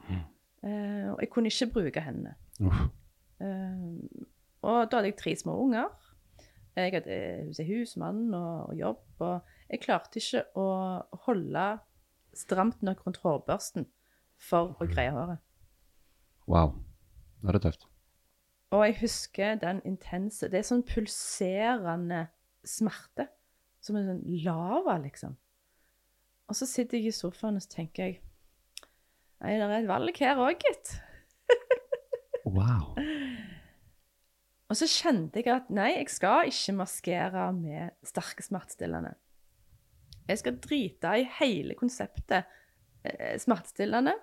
Eh, 0.06 1.11
og 1.11 1.18
jeg 1.25 1.32
kunne 1.35 1.50
ikke 1.50 1.73
bruke 1.80 2.06
hendene. 2.06 2.38
Uh. 2.62 3.99
Og 4.62 4.78
da 4.87 5.00
hadde 5.00 5.11
jeg 5.11 5.18
tre 5.18 5.35
små 5.42 5.58
unger. 5.64 5.90
Jeg 6.78 6.94
hadde 7.00 7.18
hus, 7.50 7.58
husmann 7.66 8.30
og, 8.30 8.70
og 8.70 8.78
jobb. 8.78 9.04
Og 9.26 9.54
jeg 9.75 9.82
klarte 9.82 10.23
ikke 10.23 10.47
å 10.54 10.70
holde 11.26 11.68
stramt 12.47 12.87
nok 12.87 13.02
rundt 13.06 13.25
hårbørsten 13.26 13.90
for 14.38 14.76
å 14.78 14.88
greie 14.88 15.12
håret. 15.14 15.42
Wow. 16.49 16.76
Da 17.42 17.50
er 17.50 17.59
det 17.59 17.64
tøft. 17.66 17.88
Og 18.75 18.85
jeg 18.85 18.99
husker 19.00 19.54
den 19.57 19.78
intense 19.88 20.49
Det 20.50 20.59
er 20.59 20.66
sånn 20.66 20.85
pulserende 20.85 22.26
smerte. 22.66 23.28
Som 23.85 23.97
en 23.97 24.09
sånn 24.09 24.25
lava, 24.45 24.99
liksom. 25.00 25.37
Og 26.49 26.57
så 26.57 26.66
sitter 26.68 26.99
jeg 26.99 27.12
i 27.12 27.14
sofaen 27.14 27.61
og 27.61 27.64
så 27.64 27.76
tenker 27.78 28.09
jeg 28.09 28.18
Nei, 29.38 29.52
det 29.54 29.68
er 29.68 29.76
et 29.76 29.87
valg 29.87 30.18
her 30.18 30.40
òg, 30.42 30.64
gitt. 30.64 30.97
Wow. 32.49 32.95
Og 34.73 34.76
så 34.76 34.87
kjente 34.88 35.42
jeg 35.42 35.50
at 35.52 35.66
nei, 35.73 35.90
jeg 35.99 36.09
skal 36.12 36.49
ikke 36.49 36.75
maskere 36.78 37.42
med 37.52 37.92
sterke 38.09 38.45
smertestillende. 38.45 39.11
Jeg 40.28 40.40
skal 40.40 40.57
drite 40.64 41.12
i 41.21 41.26
hele 41.38 41.76
konseptet 41.76 42.49
eh, 43.04 43.37
smertestillende 43.40 44.14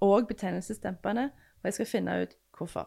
og 0.00 0.28
betennelsesdempende, 0.28 1.30
og 1.58 1.64
jeg 1.64 1.74
skal 1.74 1.86
finne 1.86 2.22
ut 2.22 2.34
hvorfor. 2.58 2.86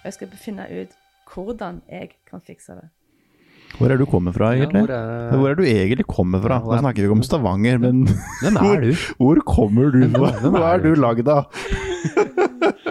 Og 0.00 0.04
jeg 0.08 0.12
skal 0.16 0.28
finne 0.40 0.66
ut 0.82 0.96
hvordan 1.34 1.82
jeg 1.90 2.10
kan 2.28 2.40
fikse 2.40 2.74
det. 2.74 2.88
Hvor 3.78 3.92
er 3.94 3.96
du 4.00 4.04
kommet 4.10 4.34
fra, 4.34 4.48
Ja, 4.56 4.64
egentlig? 4.64 4.80
hvor 4.82 4.90
er- 4.96 5.36
Hvor 5.38 5.48
er 5.50 5.54
du 5.54 5.62
egentlig 5.62 6.06
kommet 6.06 6.42
fra? 6.42 6.58
Nå 6.58 6.72
er- 6.74 6.80
snakker 6.82 6.96
vi 6.96 7.06
ikke 7.06 7.12
om 7.18 7.22
Stavanger, 7.22 7.78
men 7.78 8.04
Hvem 8.42 8.56
er 8.66 8.80
du? 8.80 8.92
hvor 9.20 9.36
kommer 9.46 9.92
du 9.94 10.08
fra? 10.10 10.32
Er 10.34 10.50
Hva 10.50 10.74
er 10.74 10.78
du? 10.82 10.94
lagd 10.94 11.28
av? 11.28 11.46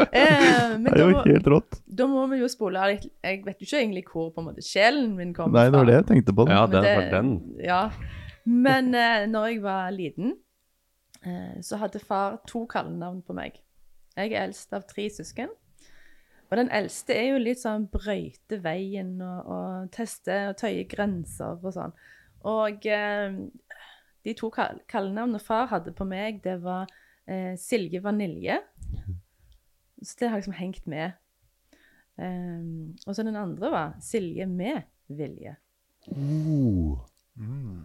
Eh, 0.09 0.77
men 0.79 0.83
Det 0.85 0.95
er 1.01 1.09
jo 1.09 1.15
må, 1.17 1.23
helt 1.25 1.47
rått. 1.51 1.77
da 1.85 2.05
må 2.09 2.23
vi 2.31 2.39
jo 2.39 2.47
spole 2.49 2.79
av 2.81 2.89
litt 2.89 3.05
Jeg 3.23 3.43
vet 3.45 3.59
jo 3.61 3.65
ikke 3.67 3.79
egentlig 3.83 4.03
hvor 4.09 4.31
på 4.33 4.41
en 4.41 4.47
måte 4.47 4.63
sjelen 4.65 5.15
min 5.17 5.33
kommer 5.33 5.51
fra. 5.53 5.59
Nei, 5.59 5.69
det 5.69 5.77
var 5.77 5.85
det 5.89 5.95
jeg 5.97 6.05
tenkte 6.09 6.33
på. 6.35 6.45
Ja, 6.49 6.65
Men 6.65 6.81
det- 6.83 6.95
var 6.97 7.21
den. 7.21 7.29
Ja. 7.63 7.81
Men 8.45 8.95
eh, 8.95 9.25
når 9.27 9.45
jeg 9.51 9.61
var 9.61 9.91
liten, 9.91 10.33
så 11.65 11.75
hadde 11.81 11.99
far 11.99 12.37
to 12.47 12.61
kallenavn 12.71 13.19
på 13.27 13.33
meg. 13.35 13.57
Jeg 14.15 14.31
er 14.31 14.45
eldst 14.45 14.71
av 14.75 14.85
tre 14.87 15.09
søsken. 15.11 15.51
Og 16.49 16.57
den 16.57 16.71
eldste 16.73 17.13
er 17.13 17.27
jo 17.33 17.41
litt 17.41 17.61
sånn 17.61 17.85
brøyte 17.93 18.57
veien 18.63 19.19
og, 19.21 19.51
og 19.53 19.91
teste 19.93 20.37
og 20.49 20.57
tøye 20.57 20.87
grenser 20.89 21.59
og 21.59 21.75
sånn. 21.75 21.93
Og 22.49 22.87
eh, 22.89 23.35
de 24.25 24.35
to 24.37 24.49
kall 24.53 24.81
kallenavnene 24.89 25.41
far 25.43 25.69
hadde 25.73 25.93
på 25.95 26.07
meg, 26.09 26.41
det 26.43 26.57
var 26.63 26.89
eh, 27.29 27.53
Silje 27.59 28.01
Vanilje. 28.03 28.57
Så 30.01 30.15
det 30.21 30.31
har 30.31 30.41
liksom 30.41 30.57
hengt 30.57 30.87
med. 30.89 31.19
Um, 32.19 32.95
og 33.07 33.15
så 33.15 33.23
den 33.23 33.37
andre 33.39 33.71
var 33.71 33.93
Silje 34.03 34.47
med 34.47 34.81
vilje. 35.07 35.55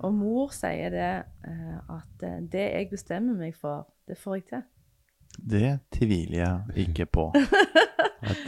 Og 0.05 0.15
mor 0.15 0.53
sier 0.55 0.91
det 0.91 1.11
eh, 1.47 1.77
at 1.95 2.25
eh, 2.27 2.41
det 2.53 2.65
jeg 2.65 2.89
bestemmer 2.91 3.37
meg 3.39 3.55
for, 3.57 3.87
det 4.09 4.19
får 4.19 4.41
jeg 4.41 4.47
til. 4.51 4.65
Det 5.35 5.71
tviler 5.95 6.39
jeg 6.39 6.87
ikke 6.89 7.07
på. 7.07 7.31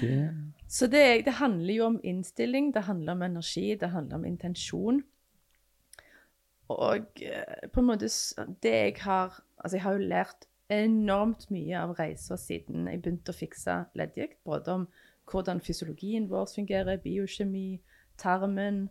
Det... 0.01 0.33
Så 0.69 0.87
det, 0.89 1.27
det 1.27 1.35
handler 1.37 1.75
jo 1.75 1.85
om 1.85 1.99
innstilling, 2.05 2.71
det 2.75 2.87
handler 2.87 3.13
om 3.13 3.23
energi, 3.23 3.75
det 3.81 3.91
handler 3.93 4.17
om 4.17 4.25
intensjon. 4.25 5.03
Og 6.73 7.23
eh, 7.23 7.69
på 7.73 7.81
en 7.81 7.87
måte 7.87 8.09
det 8.63 8.73
jeg 8.73 8.95
har 9.05 9.43
Altså, 9.59 9.77
jeg 9.77 9.83
har 9.83 9.93
jo 9.93 10.09
lært 10.09 10.47
enormt 10.69 11.47
mye 11.51 11.79
av 11.81 11.95
reisa 11.99 12.37
siden 12.37 12.89
jeg 12.91 13.01
begynte 13.03 13.33
å 13.33 13.37
fikse 13.37 13.77
leddgikt. 13.97 14.37
Både 14.45 14.73
om 14.73 14.83
hvordan 15.31 15.63
fysiologien 15.65 16.29
vår 16.31 16.51
fungerer, 16.55 17.01
biokjemi, 17.03 17.81
tarmen. 18.21 18.89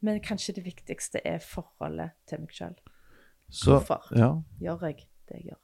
Men 0.00 0.20
kanskje 0.22 0.54
det 0.58 0.64
viktigste 0.66 1.20
er 1.26 1.40
forholdet 1.42 2.14
til 2.28 2.44
meg 2.44 2.54
sjøl. 2.54 2.76
Hvorfor? 3.64 4.10
ja, 4.16 4.34
Gjør 4.60 4.84
jeg 4.86 5.06
det 5.28 5.40
jeg 5.40 5.50
gjør? 5.52 5.62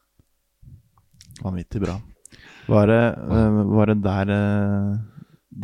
vanvittig 1.42 1.80
bra. 1.82 1.96
Var 2.68 2.86
det, 2.86 3.02
eh, 3.34 3.56
var 3.74 3.86
det 3.90 3.96
der 4.02 4.30
eh, 4.34 4.98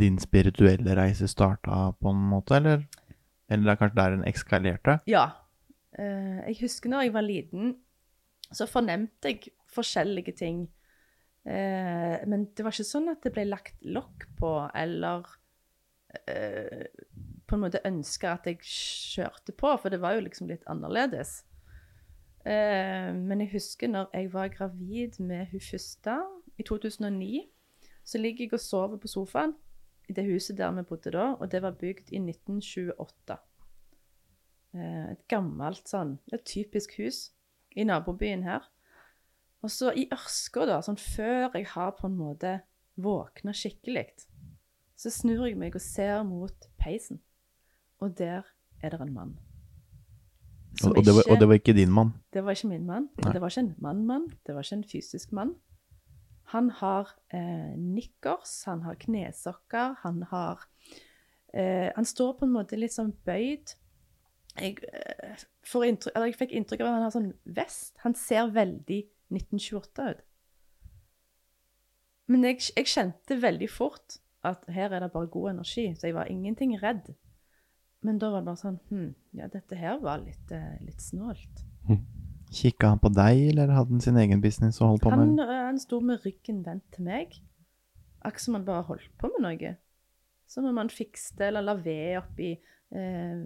din 0.00 0.18
spirituelle 0.18 0.96
reise 0.96 1.28
starta, 1.28 1.92
på 2.00 2.10
en 2.10 2.24
måte, 2.30 2.56
eller? 2.56 2.82
Eller 3.48 3.64
det 3.64 3.72
er 3.72 3.78
kanskje 3.80 4.00
der 4.00 4.10
den 4.16 4.24
ekskalerte? 4.28 4.98
Ja. 5.06 5.24
Eh, 5.98 6.42
jeg 6.48 6.58
husker 6.62 6.90
når 6.90 7.06
jeg 7.06 7.14
var 7.14 7.26
liten, 7.26 7.74
så 8.52 8.66
fornemte 8.66 9.30
jeg 9.32 9.54
forskjellige 9.70 10.36
ting. 10.36 10.68
Men 11.44 12.42
det 12.52 12.64
var 12.66 12.74
ikke 12.74 12.84
sånn 12.84 13.08
at 13.08 13.22
det 13.24 13.30
ble 13.32 13.46
lagt 13.48 13.78
lokk 13.86 14.26
på, 14.36 14.50
eller 14.76 15.24
på 17.50 17.58
en 17.58 17.64
måte 17.64 17.82
ønska 17.86 18.36
at 18.36 18.46
jeg 18.46 18.60
kjørte 18.62 19.54
på, 19.58 19.72
for 19.82 19.92
det 19.92 20.00
var 20.02 20.14
jo 20.16 20.24
liksom 20.24 20.48
litt 20.50 20.66
annerledes. 20.70 21.40
Eh, 22.46 23.10
men 23.16 23.42
jeg 23.42 23.52
husker 23.56 23.90
når 23.90 24.12
jeg 24.14 24.30
var 24.32 24.52
gravid 24.54 25.18
med 25.18 25.50
hun 25.50 25.64
første 25.64 26.14
i 26.56 26.66
2009, 26.66 27.42
så 28.06 28.18
ligger 28.18 28.46
jeg 28.46 28.54
og 28.56 28.62
sover 28.62 29.00
på 29.02 29.10
sofaen 29.10 29.54
i 30.10 30.14
det 30.16 30.24
huset 30.26 30.58
der 30.58 30.72
vi 30.74 30.86
bodde 30.86 31.12
da, 31.14 31.32
og 31.38 31.50
det 31.52 31.62
var 31.62 31.78
bygd 31.78 32.10
i 32.14 32.22
1928. 32.22 33.36
Eh, 34.74 35.06
et 35.12 35.22
gammelt 35.30 35.90
sånn, 35.90 36.16
et 36.32 36.44
typisk 36.46 36.96
hus 36.98 37.30
i 37.76 37.86
nabobyen 37.86 38.46
her. 38.46 38.66
Og 39.60 39.70
så 39.70 39.92
i 39.92 40.06
Ørska, 40.14 40.64
da, 40.66 40.80
sånn 40.82 40.98
før 40.98 41.50
jeg 41.54 41.68
har 41.74 41.92
på 41.98 42.08
en 42.08 42.16
måte 42.18 42.60
våkna 43.00 43.52
skikkelig, 43.56 44.06
så 44.96 45.12
snur 45.12 45.46
jeg 45.46 45.58
meg 45.60 45.76
og 45.76 45.84
ser 45.84 46.22
mot 46.28 46.70
peisen. 46.80 47.20
Og 48.00 48.18
der 48.18 48.42
er 48.82 48.88
det 48.94 49.00
en 49.00 49.12
mann. 49.14 49.36
Og, 50.84 50.94
og, 50.96 51.04
det 51.04 51.12
var, 51.14 51.20
ikke- 51.22 51.32
og 51.32 51.40
det 51.40 51.48
var 51.48 51.54
ikke 51.58 51.74
din 51.76 51.90
mann. 51.92 52.12
det 52.32 52.44
var 52.44 52.50
ikke 52.56 52.68
min 52.68 52.86
mann. 52.86 53.08
Nei. 53.24 53.32
Det 53.32 53.40
var 53.40 53.48
ikke 53.52 53.60
en 53.66 53.74
mann-mann. 53.78 54.28
Det 54.46 54.54
var 54.54 54.62
ikke 54.64 54.78
en 54.78 54.84
fysisk 54.92 55.32
mann. 55.32 55.54
Han 56.54 56.70
har 56.70 57.10
eh, 57.34 57.74
nikkers, 57.78 58.64
han 58.64 58.82
har 58.82 58.94
knesokker, 58.98 59.94
han 60.02 60.22
har 60.30 60.64
eh, 61.54 61.90
Han 61.96 62.04
står 62.04 62.32
på 62.38 62.44
en 62.48 62.52
måte 62.52 62.76
litt 62.78 62.92
sånn 62.94 63.12
bøyd. 63.26 63.74
Jeg, 64.58 64.78
eh, 64.92 65.36
får 65.62 65.84
inntrykk, 65.90 66.16
jeg 66.16 66.34
fikk 66.40 66.52
inntrykk 66.58 66.80
av 66.80 66.86
at 66.88 66.96
han 66.96 67.02
har 67.06 67.14
sånn 67.14 67.30
vest. 67.44 67.94
Han 68.02 68.14
ser 68.18 68.50
veldig 68.50 69.02
1928 69.30 70.10
ut. 70.10 70.24
Men 72.30 72.44
jeg, 72.46 72.60
jeg 72.76 72.86
kjente 72.86 73.36
veldig 73.42 73.68
fort 73.70 74.18
at 74.46 74.64
her 74.70 74.92
er 74.94 75.00
det 75.04 75.12
bare 75.12 75.26
god 75.30 75.50
energi, 75.50 75.88
så 75.98 76.06
jeg 76.08 76.14
var 76.14 76.30
ingenting 76.30 76.76
redd. 76.82 77.12
Men 78.06 78.18
da 78.20 78.30
var 78.32 78.40
det 78.40 78.48
bare 78.48 78.60
sånn 78.60 78.78
hm, 78.88 79.10
Ja, 79.36 79.48
dette 79.52 79.76
her 79.76 79.98
var 80.00 80.22
litt, 80.22 80.52
eh, 80.54 80.78
litt 80.86 81.02
snålt. 81.04 81.64
Kikka 82.50 82.94
han 82.94 82.98
på 83.02 83.12
deg, 83.14 83.44
eller 83.52 83.70
hadde 83.76 83.94
han 83.94 84.02
sin 84.02 84.18
egen 84.18 84.40
business 84.42 84.80
å 84.80 84.88
holde 84.90 85.04
på 85.04 85.12
med? 85.12 85.36
Han, 85.38 85.52
han 85.68 85.78
sto 85.78 86.00
med 86.02 86.24
ryggen 86.24 86.64
vendt 86.66 86.86
til 86.96 87.06
meg. 87.06 87.36
Akkurat 88.24 88.44
som 88.44 88.56
han 88.58 88.66
bare 88.66 88.86
holdt 88.88 89.12
på 89.20 89.30
med 89.36 89.44
noe. 89.46 89.74
Som 90.50 90.66
om 90.66 90.80
han 90.80 90.90
fikste 90.90 91.46
eller 91.46 91.62
la 91.62 91.76
ved 91.78 92.18
oppi 92.18 92.50
eh, 92.56 93.44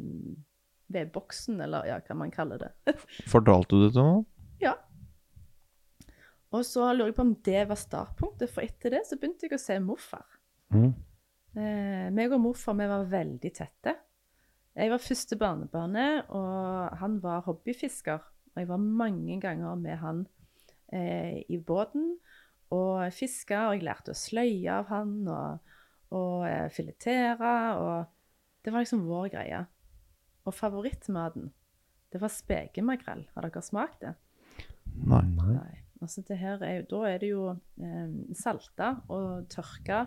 vedboksen, 0.94 1.60
eller 1.66 1.90
ja, 1.90 1.98
hva 2.06 2.16
man 2.16 2.32
kaller 2.32 2.64
det. 2.64 2.96
Fortalte 3.32 3.76
du 3.76 3.86
det 3.86 3.92
til 3.96 4.06
noen? 4.06 4.24
ja. 4.62 4.76
Og 6.54 6.62
så 6.62 6.86
lurer 6.94 7.10
jeg 7.10 7.16
på 7.18 7.24
om 7.26 7.34
det 7.44 7.62
var 7.66 7.78
startpunktet, 7.80 8.50
for 8.54 8.62
etter 8.62 8.94
det 8.94 9.02
så 9.08 9.18
begynte 9.18 9.48
jeg 9.48 9.56
å 9.56 9.60
se 9.60 9.78
morfar. 9.82 10.26
Mm. 10.70 10.92
Eh, 11.58 12.08
meg 12.14 12.34
og 12.34 12.44
morfar 12.44 12.76
vi 12.78 12.86
var 12.90 13.08
veldig 13.10 13.50
tette. 13.56 13.96
Jeg 14.74 14.90
var 14.90 15.02
første 15.02 15.36
barnebarnet, 15.38 16.30
og 16.34 16.96
han 16.98 17.20
var 17.22 17.44
hobbyfisker. 17.46 18.22
Og 18.54 18.62
jeg 18.62 18.68
var 18.70 18.82
mange 18.82 19.36
ganger 19.42 19.74
med 19.78 20.00
han 20.02 20.24
eh, 20.92 21.42
i 21.48 21.58
båten 21.58 22.16
og 22.74 23.12
fiska, 23.14 23.68
og 23.68 23.76
jeg 23.76 23.86
lærte 23.86 24.14
å 24.14 24.18
sløye 24.18 24.80
av 24.80 24.90
han 24.90 25.14
og, 25.30 25.76
og 26.14 26.46
eh, 26.48 26.66
filetere. 26.74 27.54
Og 27.78 28.66
det 28.66 28.74
var 28.74 28.82
liksom 28.82 29.06
vår 29.06 29.30
greie. 29.36 29.62
Og 30.44 30.54
favorittmaten, 30.54 31.52
det 32.12 32.20
var 32.22 32.32
spekemakrell. 32.34 33.24
Har 33.34 33.46
dere 33.46 33.64
smakt 33.64 34.02
det? 34.02 34.14
Nei. 34.94 35.22
Nei. 35.38 35.54
Nei. 35.54 35.72
Altså 36.02 36.24
det 36.26 36.36
her 36.36 36.60
er 36.66 36.80
jo, 36.80 36.86
da 36.90 37.00
er 37.08 37.22
det 37.22 37.30
jo 37.30 37.44
eh, 37.54 38.14
salta 38.36 38.90
og 39.12 39.46
tørka, 39.52 40.04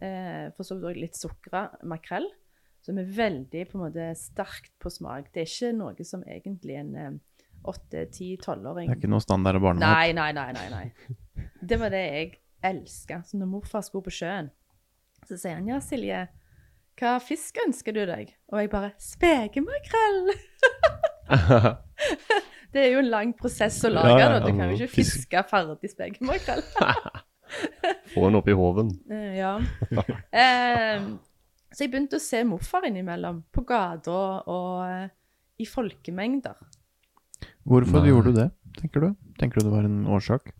eh, 0.00 0.48
for 0.56 0.66
så 0.66 0.78
vidt 0.78 0.88
òg 0.90 1.02
litt 1.04 1.18
sukra 1.18 1.68
makrell, 1.86 2.26
som 2.88 2.98
er 3.00 3.08
veldig 3.12 3.66
på 3.68 3.76
en 3.76 3.84
måte 3.84 4.04
sterkt 4.16 4.72
på 4.80 4.88
smak. 4.92 5.28
Det 5.34 5.42
er 5.44 5.50
ikke 5.50 5.72
noe 5.76 6.06
som 6.08 6.22
egentlig 6.24 6.78
en 6.80 6.94
eh, 6.96 7.10
åtte, 7.68 8.06
ti, 8.14 8.30
tolvåring 8.40 8.88
Det 8.88 8.96
er 8.96 9.02
ikke 9.02 9.10
noe 9.12 9.24
standard 9.24 9.60
barnemat? 9.60 9.84
Nei, 9.84 10.14
nei, 10.16 10.30
nei, 10.32 10.48
nei, 10.56 10.68
nei. 10.72 11.48
Det 11.60 11.76
var 11.80 11.92
det 11.92 12.00
jeg 12.06 12.30
elska. 12.64 13.20
Så 13.28 13.40
når 13.40 13.52
morfar 13.52 13.84
skulle 13.84 14.08
på 14.08 14.14
sjøen, 14.22 14.48
så 15.28 15.36
sier 15.36 15.58
han 15.58 15.68
ja, 15.68 15.82
Silje, 15.84 16.24
hva 16.98 17.18
fisk 17.22 17.60
ønsker 17.66 17.94
du 17.94 18.02
deg? 18.08 18.32
Og 18.54 18.62
jeg 18.62 18.72
bare 18.72 18.94
spekemakrell! 19.02 20.32
det 22.72 22.86
er 22.86 22.92
jo 22.94 23.04
en 23.04 23.12
lang 23.12 23.36
prosess 23.36 23.82
å 23.84 23.92
lage, 23.92 24.16
Ja, 24.16 24.24
ja, 24.24 24.34
da. 24.38 24.42
Du 24.46 24.52
kan 24.54 24.72
jo 24.72 24.80
ikke 24.80 24.94
fiske 24.96 25.44
ferdig 25.52 25.92
spekemakrell. 25.92 26.64
Få 28.14 28.26
den 28.26 28.40
opp 28.40 28.48
i 28.48 28.56
håven. 28.56 28.96
Eh, 29.12 29.40
ja. 29.42 29.58
Eh, 30.32 31.04
så 31.72 31.84
jeg 31.84 31.92
begynte 31.92 32.18
å 32.18 32.22
se 32.22 32.40
morfar 32.48 32.86
innimellom, 32.88 33.42
på 33.52 33.64
gata 33.68 34.18
og 34.48 34.84
eh, 34.86 35.10
i 35.60 35.66
folkemengder. 35.68 36.56
Hvorfor 37.68 38.00
Nei. 38.00 38.08
gjorde 38.10 38.32
du 38.32 38.40
det, 38.40 38.48
tenker 38.78 39.04
du? 39.04 39.08
Tenker 39.38 39.60
du 39.60 39.68
det 39.68 39.74
var 39.74 39.86
en 39.86 40.06
årsak? 40.08 40.52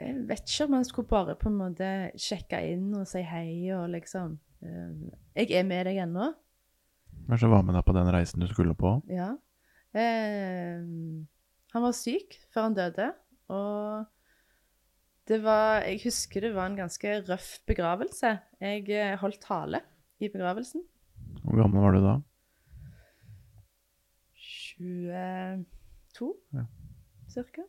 Jeg 0.00 0.16
vet 0.30 0.46
ikke 0.48 0.66
om 0.66 0.78
han 0.78 0.86
skulle 0.88 1.10
bare 1.10 1.36
på 1.36 1.50
en 1.50 1.58
måte 1.60 1.88
sjekke 2.18 2.62
inn 2.72 2.88
og 2.96 3.04
si 3.08 3.20
hei 3.20 3.68
og 3.76 3.90
liksom 3.92 4.38
eh, 4.64 5.10
Jeg 5.42 5.52
er 5.60 5.66
med 5.68 5.84
deg 5.90 6.00
ennå. 6.06 6.30
Kanskje 7.28 7.50
var 7.52 7.66
med 7.66 7.76
deg 7.76 7.84
på 7.86 7.94
den 7.94 8.08
reisen 8.10 8.42
du 8.42 8.48
skulle 8.48 8.74
på? 8.78 8.94
Ja. 9.12 9.34
Eh, 9.92 10.80
han 11.70 11.84
var 11.84 11.94
syk 11.94 12.38
før 12.50 12.68
han 12.68 12.78
døde, 12.78 13.10
og 13.52 14.08
det 15.30 15.38
var 15.44 15.84
Jeg 15.86 16.00
husker 16.04 16.42
det 16.42 16.54
var 16.56 16.66
en 16.70 16.78
ganske 16.80 17.12
røff 17.28 17.60
begravelse. 17.70 18.32
Jeg 18.60 18.88
eh, 18.90 19.16
holdt 19.20 19.40
tale 19.44 19.80
i 20.20 20.28
begravelsen. 20.28 20.82
Hvor 21.44 21.60
gammel 21.62 21.84
var 21.84 21.94
du 21.96 22.00
da? 22.04 22.16
22, 24.80 26.34
Ja. 26.54 26.64
cirka. 27.30 27.62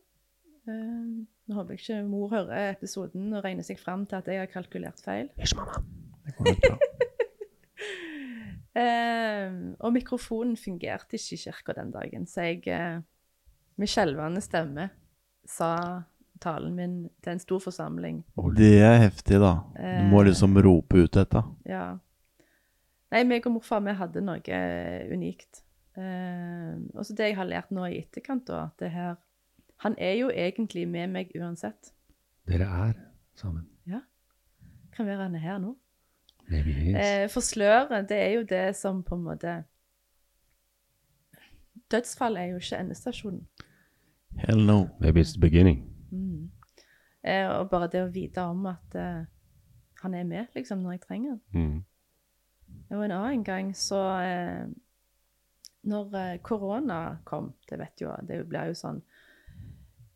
Eh, 0.67 1.25
nå 1.47 1.55
håper 1.57 1.75
jeg 1.75 1.81
ikke 1.81 1.99
mor 2.07 2.29
hører 2.31 2.71
episoden 2.71 3.31
og 3.33 3.43
regner 3.45 3.65
seg 3.65 3.79
fram 3.81 4.05
til 4.05 4.19
at 4.21 4.27
jeg 4.31 4.39
har 4.41 4.49
kalkulert 4.51 5.01
feil. 5.03 5.29
Det 5.37 6.35
går 6.37 6.53
nok 6.53 6.65
bra. 6.67 6.77
Eh, 8.71 9.51
og 9.83 9.91
mikrofonen 9.91 10.53
fungerte 10.55 11.17
ikke 11.17 11.35
i 11.35 11.39
kirka 11.41 11.73
den 11.75 11.89
dagen, 11.91 12.23
så 12.23 12.45
jeg 12.47 12.61
eh, 12.71 13.01
med 13.75 13.89
skjelvende 13.91 14.39
stemme 14.45 14.85
sa 15.43 15.73
talen 16.41 16.75
min 16.75 16.95
til 17.23 17.33
en 17.35 17.39
stor 17.39 17.59
forsamling. 17.63 18.23
Det 18.57 18.71
er 18.81 18.97
heftig, 19.05 19.39
da. 19.41 19.53
Du 19.75 20.07
må 20.11 20.21
Eh. 20.21 20.27
liksom 20.31 20.57
rope 20.65 21.03
ut 21.05 21.11
dette. 21.13 21.43
Ja. 21.69 21.97
Nei, 23.11 23.23
meg 23.27 23.45
og 23.45 23.53
morfar 23.57 23.81
vi 23.83 23.93
hadde 23.93 24.21
noe 24.23 24.39
eh, 24.47 25.07
unikt. 25.13 25.63
Eh, 25.97 26.75
og 26.95 27.03
så 27.05 27.13
det 27.17 27.27
jeg 27.31 27.35
har 27.35 27.45
lært 27.49 27.71
nå 27.71 27.83
i 27.89 27.97
etterkant, 27.99 28.45
da, 28.47 28.63
at 28.69 28.77
det 28.79 28.91
her 28.91 29.15
Han 29.83 29.95
er 29.97 30.13
jo 30.13 30.27
egentlig 30.29 30.87
med 30.87 31.09
meg 31.09 31.31
uansett. 31.35 31.91
Dere 32.47 32.67
er 32.69 32.93
sammen. 33.35 33.65
Ja. 33.87 33.99
Kan 34.95 35.07
være 35.07 35.23
han 35.23 35.35
er 35.35 35.39
her 35.39 35.57
nå. 35.57 35.75
Maybe 36.49 36.71
he 36.71 36.91
is. 36.91 36.95
Eh, 36.95 37.27
for 37.29 37.41
sløret, 37.41 38.07
det 38.09 38.17
er 38.17 38.29
jo 38.35 38.43
det 38.43 38.75
som 38.75 39.03
på 39.03 39.15
en 39.15 39.23
måte 39.23 39.63
Dødsfall 41.91 42.37
er 42.37 42.45
jo 42.51 42.55
ikke 42.61 42.77
endestasjonen. 42.79 43.47
Hell 44.37 44.61
no. 44.65 44.87
Maybe 44.99 45.19
it's 45.19 45.33
the 45.33 45.39
beginning. 45.41 45.90
Mm. 46.11 46.51
Eh, 47.21 47.47
og 47.47 47.69
bare 47.69 47.89
det 47.91 48.03
å 48.05 48.11
vite 48.11 48.43
om 48.49 48.65
at 48.71 48.95
eh, 48.97 49.23
han 50.01 50.13
er 50.17 50.27
med, 50.27 50.47
liksom, 50.57 50.81
når 50.81 50.97
jeg 50.97 51.03
trenger 51.05 51.33
han. 51.33 51.41
Mm. 51.53 51.83
Og 52.91 53.03
en 53.05 53.13
annen 53.15 53.43
gang 53.43 53.73
så 53.75 53.99
eh, 54.23 54.63
Når 55.87 56.15
eh, 56.17 56.37
korona 56.43 57.17
kom, 57.27 57.53
det 57.69 57.79
vet 57.81 58.03
jo 58.03 58.13
Det 58.27 58.37
blir 58.47 58.71
jo 58.71 58.77
sånn 58.77 59.01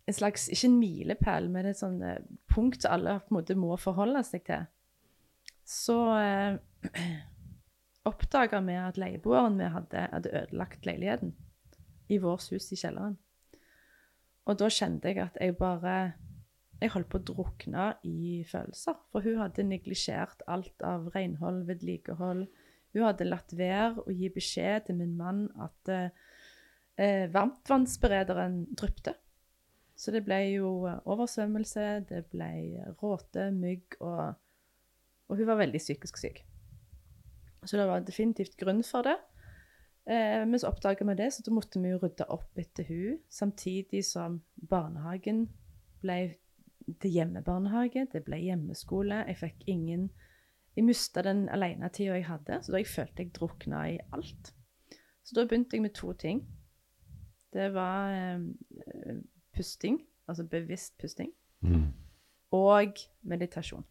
En 0.07 0.15
slags 0.15 0.47
Ikke 0.53 0.69
en 0.69 0.79
milepæl, 0.79 1.49
men 1.51 1.69
et 1.69 1.79
sånn 1.79 2.01
eh, 2.03 2.21
punkt 2.51 2.87
alle 2.87 3.19
på 3.23 3.33
en 3.33 3.37
måte 3.39 3.57
må 3.59 3.75
forholde 3.81 4.21
seg 4.23 4.43
til. 4.45 4.67
Så 5.65 5.97
eh, 6.19 6.59
oppdaga 8.09 8.61
vi 8.61 8.75
at 8.77 8.99
leieboeren 9.01 9.57
vi 9.57 9.71
hadde, 9.73 10.03
hadde 10.13 10.33
ødelagt 10.43 10.85
leiligheten 10.85 11.33
i 12.13 12.19
vårt 12.21 12.51
hus 12.53 12.69
i 12.71 12.77
kjelleren. 12.77 13.17
Og 14.45 14.59
da 14.59 14.69
kjente 14.69 15.09
jeg 15.09 15.23
at 15.23 15.37
jeg 15.41 15.57
bare 15.57 16.13
Jeg 16.81 16.91
holdt 16.91 17.07
på 17.09 17.19
å 17.21 17.23
drukne 17.23 17.83
i 18.03 18.43
følelser. 18.43 18.97
For 19.09 19.23
hun 19.23 19.39
hadde 19.39 19.63
neglisjert 19.63 20.41
alt 20.51 20.83
av 20.83 21.07
renhold, 21.13 21.63
vedlikehold. 21.69 22.41
Hun 22.91 23.05
hadde 23.05 23.27
latt 23.29 23.53
være 23.55 24.03
å 24.03 24.11
gi 24.11 24.27
beskjed 24.35 24.89
til 24.89 24.99
min 24.99 25.13
mann 25.15 25.45
at 25.63 25.91
eh, 25.91 26.09
eh, 26.99 27.31
varmtvannsberederen 27.31 28.65
drypte. 28.75 29.15
Så 29.95 30.11
det 30.11 30.25
ble 30.27 30.41
jo 30.57 30.71
eh, 30.89 30.99
oversvømmelse, 31.07 31.87
det 32.11 32.25
ble 32.35 32.51
råte, 33.01 33.49
mygg 33.55 33.97
og 34.01 34.35
Og 35.25 35.39
hun 35.39 35.47
var 35.47 35.57
veldig 35.57 35.79
psykisk 35.81 36.19
syk. 36.21 36.43
Så 37.65 37.79
det 37.79 37.87
var 37.89 38.03
definitivt 38.05 38.59
grunn 38.59 38.83
for 38.85 39.01
det. 39.01 39.15
Eh, 40.07 40.45
men 40.45 40.59
så 40.59 40.67
oppdaga 40.69 41.05
vi 41.05 41.15
det, 41.17 41.31
så 41.33 41.41
da 41.45 41.51
måtte 41.51 41.81
vi 41.81 41.89
jo 41.89 41.97
rydde 42.01 42.27
opp 42.29 42.57
etter 42.61 42.85
hun, 42.89 43.19
samtidig 43.29 44.03
som 44.05 44.41
barnehagen 44.69 45.47
ble 46.03 46.35
til 47.01 47.11
hjemmebarnehage, 47.15 48.03
det 48.13 48.23
ble 48.27 48.37
hjemmeskole. 48.37 49.23
Jeg 49.27 49.37
fikk 49.41 49.63
ingen 49.67 50.09
Jeg 50.75 50.83
mista 50.83 51.21
den 51.23 51.45
alenetida 51.49 52.17
jeg 52.17 52.25
hadde, 52.27 52.57
så 52.61 52.71
da 52.73 52.77
jeg 52.81 52.87
følte 52.91 53.23
jeg 53.23 53.29
drukna 53.33 53.85
i 53.93 53.99
alt. 54.11 54.49
Så 55.23 55.35
da 55.37 55.45
begynte 55.47 55.77
jeg 55.77 55.81
med 55.81 55.93
to 55.95 56.11
ting. 56.13 56.41
Det 57.53 57.69
var 57.73 58.11
eh, 58.11 59.15
pusting, 59.55 60.01
altså 60.27 60.43
bevisst 60.43 60.97
pusting, 60.99 61.31
Mm. 61.61 61.93
og 62.51 62.93
meditasjon. 63.23 63.85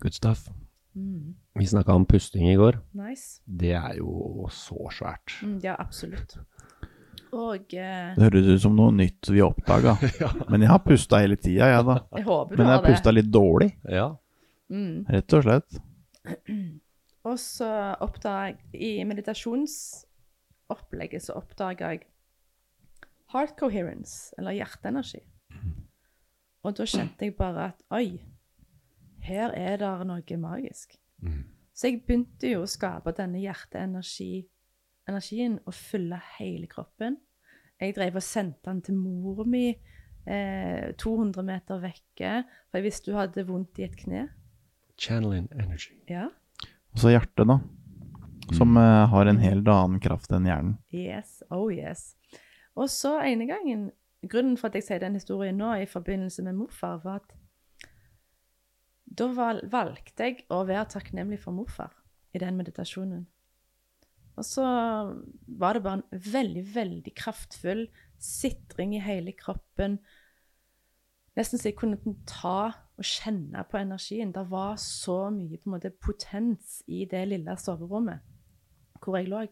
Good 0.00 0.12
stuff. 0.12 0.48
Mm. 0.96 1.34
Vi 1.54 1.66
snakka 1.66 1.92
om 1.94 2.06
pusting 2.06 2.48
i 2.50 2.56
går. 2.58 2.80
Nice. 2.98 3.40
Det 3.46 3.70
er 3.78 3.94
jo 4.00 4.48
så 4.50 4.88
svært. 4.94 5.36
Mm, 5.44 5.58
ja, 5.62 5.76
absolutt. 5.78 6.34
Og 7.30 7.74
eh, 7.78 8.14
Det 8.16 8.22
høres 8.26 8.46
ut 8.56 8.62
som 8.64 8.74
noe 8.76 8.90
nytt 8.94 9.28
vi 9.30 9.40
oppdaga. 9.44 9.96
Men 10.50 10.60
jeg 10.64 10.70
har 10.72 10.78
pusta 10.82 11.18
hele 11.22 11.36
tida, 11.38 11.66
jeg, 11.70 11.84
da. 11.86 11.96
jeg 12.18 12.24
håper 12.26 12.56
du 12.56 12.62
Men 12.62 12.68
jeg 12.72 12.78
har 12.80 12.86
pusta 12.88 13.10
litt 13.14 13.30
dårlig, 13.30 13.70
Ja. 13.88 14.08
Mm. 14.70 15.04
rett 15.10 15.32
og 15.34 15.42
slett. 15.46 15.70
Og 17.30 17.36
så 17.42 17.70
oppdaga 18.00 18.56
I 18.72 19.04
meditasjonsopplegget 19.04 21.22
så 21.26 21.32
oppdaga 21.40 21.88
jeg 21.92 22.00
heart 23.34 23.54
coherence, 23.58 24.34
eller 24.38 24.52
hjerteenergi. 24.56 25.20
Og 26.66 26.70
da 26.76 26.84
kjente 26.88 27.24
jeg 27.24 27.36
bare 27.38 27.62
at 27.70 27.78
oi, 27.94 28.08
her 29.30 29.54
er 29.56 29.76
det 29.80 30.06
noe 30.08 30.36
magisk. 30.42 30.98
Så 31.72 31.88
jeg 31.88 32.02
begynte 32.04 32.50
jo 32.50 32.62
å 32.64 32.68
skape 32.68 33.12
denne 33.16 33.40
hjerteenergien 33.40 35.54
og 35.64 35.74
fylle 35.76 36.18
hele 36.36 36.66
kroppen. 36.70 37.16
Jeg 37.80 37.94
drev 37.96 38.16
og 38.20 38.24
sendte 38.24 38.68
den 38.68 38.82
til 38.84 38.96
mor 39.00 39.46
mi 39.48 39.72
eh, 39.72 40.92
200 41.00 41.44
meter 41.46 41.80
vekke, 41.80 42.44
for 42.68 42.76
jeg 42.76 42.84
visste 42.84 43.12
hun 43.12 43.20
hadde 43.22 43.48
vondt 43.48 43.78
i 43.80 43.86
et 43.86 43.96
kne. 43.96 44.26
Channeling 45.00 45.48
energy. 45.56 45.94
Ja. 46.10 46.26
Og 46.92 46.98
så 47.00 47.08
hjertet, 47.14 47.48
da. 47.48 47.56
Som 48.52 48.76
eh, 48.76 49.08
har 49.14 49.24
en 49.30 49.40
helt 49.40 49.68
annen 49.70 50.00
kraft 50.04 50.32
enn 50.36 50.48
hjernen. 50.50 50.76
Yes, 50.92 51.40
oh 51.48 51.72
yes. 51.72 52.20
Og 52.76 52.92
så 52.92 53.16
ene 53.24 53.48
gangen 53.48 53.88
Grunnen 54.28 54.58
for 54.60 54.68
at 54.68 54.74
jeg 54.76 54.84
sier 54.84 55.00
den 55.00 55.14
historien 55.16 55.56
nå 55.56 55.70
i 55.80 55.86
forbindelse 55.88 56.42
med 56.44 56.58
morfar, 56.58 56.98
var 57.00 57.22
at 57.22 57.30
da 59.10 59.26
valgte 59.34 60.28
jeg 60.28 60.44
å 60.52 60.62
være 60.68 60.88
takknemlig 60.94 61.40
for 61.42 61.56
morfar 61.56 61.94
i 62.34 62.40
den 62.42 62.58
meditasjonen. 62.58 63.24
Og 64.38 64.46
så 64.46 64.64
var 65.60 65.76
det 65.76 65.82
bare 65.84 66.00
en 66.00 66.22
veldig, 66.32 66.62
veldig 66.74 67.12
kraftfull 67.18 67.84
sitring 68.22 68.94
i 68.96 69.02
hele 69.04 69.34
kroppen. 69.36 69.98
Nesten 71.36 71.60
så 71.60 71.70
jeg 71.70 71.78
kunne 71.80 71.98
ta 72.28 72.70
og 72.70 73.06
kjenne 73.06 73.64
på 73.68 73.80
energien. 73.80 74.32
Det 74.32 74.46
var 74.50 74.78
så 74.80 75.30
mye 75.34 75.58
på 75.58 75.68
en 75.68 75.76
måte 75.76 75.92
potens 75.92 76.80
i 76.86 77.04
det 77.10 77.26
lille 77.28 77.56
soverommet 77.60 78.26
hvor 79.00 79.16
jeg 79.16 79.30
lå. 79.32 79.46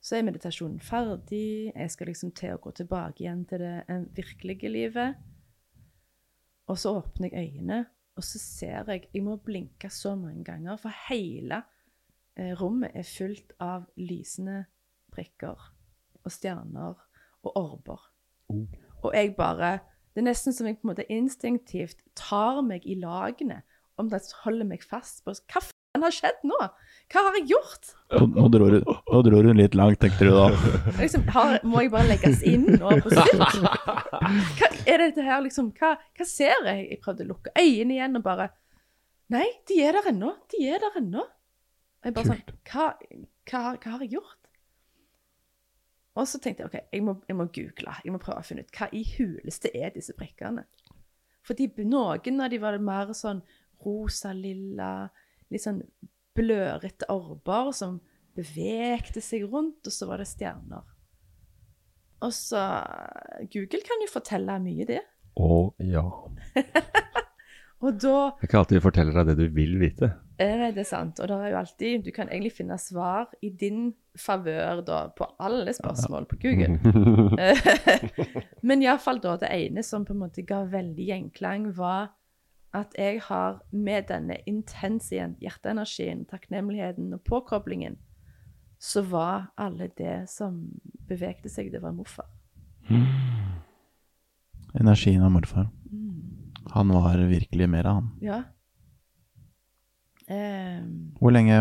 Så 0.00 0.16
er 0.16 0.24
meditasjonen 0.24 0.80
ferdig. 0.80 1.72
Jeg 1.74 1.92
skal 1.92 2.10
liksom 2.10 2.32
til 2.36 2.56
å 2.56 2.60
gå 2.62 2.72
tilbake 2.76 3.24
igjen 3.24 3.44
til 3.48 3.62
det 3.64 3.76
eh, 3.88 4.04
virkelige 4.16 4.68
livet. 4.72 5.16
Og 6.68 6.78
så 6.78 6.92
åpner 7.00 7.32
jeg 7.32 7.50
øynene, 7.50 7.84
og 8.20 8.24
så 8.26 8.38
ser 8.38 8.90
jeg 8.92 9.08
Jeg 9.14 9.24
må 9.24 9.38
blinke 9.40 9.88
så 9.90 10.14
mange 10.14 10.44
ganger, 10.44 10.76
for 10.76 10.92
hele 11.08 11.62
eh, 12.36 12.52
rommet 12.60 12.92
er 12.94 13.06
fullt 13.08 13.54
av 13.60 13.86
lysende 13.96 14.66
prikker 15.10 15.70
og 16.20 16.32
stjerner 16.32 16.98
og 17.40 17.56
orber. 17.56 18.02
Og 19.02 19.14
jeg 19.14 19.34
bare 19.36 19.78
Det 20.10 20.24
er 20.24 20.26
nesten 20.26 20.52
som 20.52 20.66
jeg 20.66 20.80
på 20.80 20.88
en 20.88 20.90
måte 20.90 21.06
instinktivt 21.06 22.00
tar 22.18 22.60
meg 22.66 22.82
i 22.84 22.96
lagene, 22.98 23.62
om 23.96 24.08
det 24.10 24.24
holder 24.42 24.66
meg 24.66 24.82
fast 24.82 25.22
på 25.24 25.32
Hva 25.46 25.62
faen 25.62 26.02
har 26.02 26.12
skjedd 26.12 26.42
nå? 26.44 26.58
Hva 27.10 27.24
har 27.26 27.36
jeg 27.40 27.48
gjort? 27.50 27.88
Nå, 28.14 28.26
nå, 28.30 28.58
hun, 28.62 28.76
nå 28.86 29.20
dro 29.26 29.40
hun 29.42 29.58
litt 29.58 29.74
langt, 29.78 29.98
tenkte 30.02 30.28
du 30.28 30.34
da. 30.34 30.46
Liksom, 31.00 31.24
har, 31.34 31.56
må 31.66 31.82
jeg 31.82 31.90
bare 31.90 32.06
legges 32.12 32.42
inn 32.46 32.68
nå 32.76 32.92
på 33.02 33.10
sikt? 33.10 33.56
Hva 34.60 34.68
er 34.86 35.02
dette 35.02 35.24
her, 35.26 35.40
liksom? 35.42 35.72
Hva, 35.78 35.96
hva 35.98 36.26
ser 36.26 36.68
jeg? 36.68 36.84
Jeg 36.92 37.00
prøvde 37.02 37.26
å 37.26 37.30
lukke 37.32 37.54
øynene 37.58 37.96
igjen 37.96 38.18
og 38.20 38.26
bare 38.26 38.50
Nei, 39.30 39.46
de 39.70 39.76
er 39.86 39.94
der 39.94 40.08
ennå. 40.10 40.32
De 40.50 40.58
er 40.66 40.82
der 40.82 40.96
ennå. 40.98 41.22
Jeg 42.02 42.14
bare 42.16 42.32
sånn 42.32 42.40
hva, 42.66 42.86
hva, 43.46 43.60
hva 43.76 43.92
har 43.92 44.02
jeg 44.02 44.16
gjort? 44.16 44.38
Og 46.18 46.26
så 46.26 46.40
tenkte 46.42 46.64
jeg 46.64 46.70
OK, 46.70 46.78
jeg 46.90 47.04
må, 47.06 47.14
jeg 47.30 47.38
må 47.38 47.46
google. 47.54 47.94
Jeg 48.04 48.14
må 48.14 48.18
prøve 48.22 48.42
å 48.42 48.46
finne 48.46 48.64
ut 48.66 48.72
hva 48.74 48.88
i 48.96 49.04
huleste 49.12 49.70
er 49.70 49.94
disse 49.94 50.14
prikkene. 50.18 50.66
Fordi 51.46 51.68
noen 51.86 52.42
av 52.42 52.50
de 52.50 52.58
var 52.62 52.78
mer 52.82 53.14
sånn 53.16 53.42
rosa-lilla, 53.86 54.90
litt 55.50 55.62
sånn 55.62 55.78
blørete 56.40 57.08
orber 57.12 57.70
som 57.76 58.00
bevegde 58.36 59.22
seg 59.24 59.46
rundt, 59.50 59.84
og 59.86 59.94
så 59.94 60.08
var 60.08 60.22
det 60.22 60.30
stjerner. 60.30 60.84
Og 62.20 62.32
så 62.36 62.60
Google 63.52 63.80
kan 63.86 64.04
jo 64.04 64.10
fortelle 64.12 64.58
mye, 64.64 64.86
det. 64.88 65.00
Å 65.40 65.62
ja. 65.88 66.04
Og 67.80 67.96
da 67.96 68.16
Det 68.36 68.44
er 68.44 68.48
ikke 68.50 68.58
alltid 68.60 68.82
fortelle 68.84 69.12
forteller 69.12 69.16
deg 69.16 69.30
det 69.30 69.46
du 69.48 69.54
vil 69.56 69.78
vite. 69.80 70.10
er 70.36 70.72
det 70.76 70.84
sant. 70.84 71.20
Og 71.20 71.28
det 71.30 71.36
er 71.36 71.52
jo 71.54 71.60
alltid 71.62 72.04
Du 72.04 72.10
kan 72.12 72.28
egentlig 72.28 72.52
finne 72.58 72.76
svar 72.78 73.30
i 73.40 73.48
din 73.48 73.94
favør 74.18 74.82
da 74.84 74.98
på 75.16 75.28
alle 75.40 75.72
spørsmål 75.72 76.26
på 76.28 76.36
Google. 76.42 76.76
Men 78.68 78.84
iallfall 78.84 79.22
da 79.22 79.38
det 79.40 79.48
ene 79.54 79.84
som 79.86 80.04
på 80.04 80.12
en 80.12 80.20
måte 80.26 80.44
ga 80.44 80.64
veldig 80.68 81.06
gjenklang, 81.08 81.70
var 81.76 82.10
at 82.76 82.94
jeg 82.98 83.20
har 83.26 83.60
med 83.74 84.06
denne 84.10 84.36
intense 84.46 85.16
hjerteenergien, 85.42 86.24
takknemligheten 86.30 87.10
og 87.16 87.24
påkoblingen, 87.26 87.98
så 88.80 89.02
var 89.04 89.50
alle 89.60 89.90
det 89.98 90.30
som 90.30 90.62
bevegde 91.08 91.50
seg, 91.52 91.72
det 91.72 91.82
var 91.82 91.92
morfar. 91.92 92.28
Energien 94.78 95.22
av 95.26 95.34
morfar. 95.34 95.68
Han 96.70 96.94
var 96.94 97.18
virkelig 97.28 97.68
mer 97.68 97.86
av 97.90 97.94
han. 97.98 98.10
Ja. 98.22 98.40
Um, 100.30 101.10
Hvor 101.18 101.34
lenge 101.34 101.56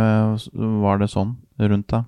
var 0.84 1.00
det 1.02 1.10
sånn 1.10 1.34
rundt 1.58 1.90
deg? 1.90 2.06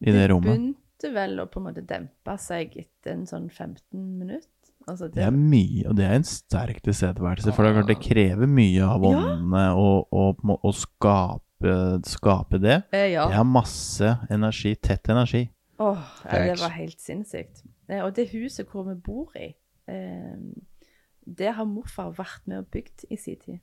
I 0.00 0.14
det 0.16 0.30
rommet? 0.32 0.48
Det 0.48 0.56
begynte 0.56 1.10
vel 1.12 1.42
å 1.42 1.48
på 1.52 1.60
en 1.60 1.66
måte 1.68 1.84
dempe 1.84 2.36
seg 2.40 2.72
etter 2.80 3.12
en 3.12 3.26
sånn 3.28 3.50
15 3.52 3.76
minutter. 3.92 4.48
Altså 4.90 5.08
Det 5.14 5.22
er 5.22 5.30
mye, 5.34 5.84
og 5.88 5.96
det 5.96 6.04
er 6.08 6.16
en 6.18 6.26
sterk 6.26 6.82
tilstedeværelse. 6.82 7.52
For 7.54 7.62
det 7.64 7.70
er 7.70 7.76
klart 7.78 7.90
det 7.92 7.98
krever 8.02 8.46
mye 8.50 8.82
av 8.86 9.04
Ja. 9.04 9.10
åndene 9.14 9.64
å, 9.78 10.72
skape, 10.74 11.74
skape 12.08 12.60
det. 12.62 12.82
Eh, 12.92 13.12
ja. 13.14 13.28
Det 13.30 13.38
er 13.38 13.44
masse 13.48 14.12
energi, 14.30 14.74
tett 14.76 15.08
energi. 15.12 15.46
Åh, 15.80 16.02
ja, 16.26 16.42
det 16.50 16.58
var 16.60 16.74
helt 16.76 17.00
sinnssykt. 17.00 17.62
Eh, 17.88 18.02
Og 18.04 18.14
det 18.16 18.28
huset 18.34 18.68
hvor 18.68 18.84
vi 18.88 18.94
bor 18.94 19.30
i, 19.36 19.54
eh, 19.88 20.36
det 21.26 21.54
har 21.54 21.64
morfar 21.64 22.12
vært 22.12 22.46
med 22.46 22.58
og 22.58 22.70
bygd 22.70 23.04
i 23.10 23.16
sin 23.16 23.36
tid. 23.36 23.60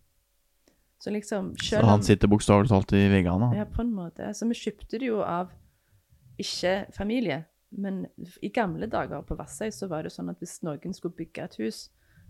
Så 1.00 1.12
liksom 1.14 1.52
selv 1.62 1.84
om 1.84 1.90
han 1.90 2.02
sitter 2.04 2.28
bokstavelig 2.28 2.70
talt 2.72 2.92
i 2.98 3.04
veggene. 3.12 3.52
Ja, 3.56 3.66
på 3.66 3.82
en 3.84 3.92
måte. 3.94 4.32
Så 4.34 4.48
vi 4.50 4.56
kjøpte 4.58 4.98
det 5.00 5.08
jo 5.12 5.22
av 5.22 5.52
ikke 6.40 6.88
familie, 6.96 7.46
men 7.70 8.06
i 8.42 8.50
gamle 8.54 8.88
dager 8.88 9.22
på 9.28 9.36
Vassøy 9.36 9.72
så 9.76 9.90
var 9.92 10.06
det 10.06 10.14
sånn 10.14 10.32
at 10.32 10.40
hvis 10.40 10.62
noen 10.66 10.96
skulle 10.96 11.18
bygge 11.18 11.44
et 11.44 11.58
hus, 11.62 11.80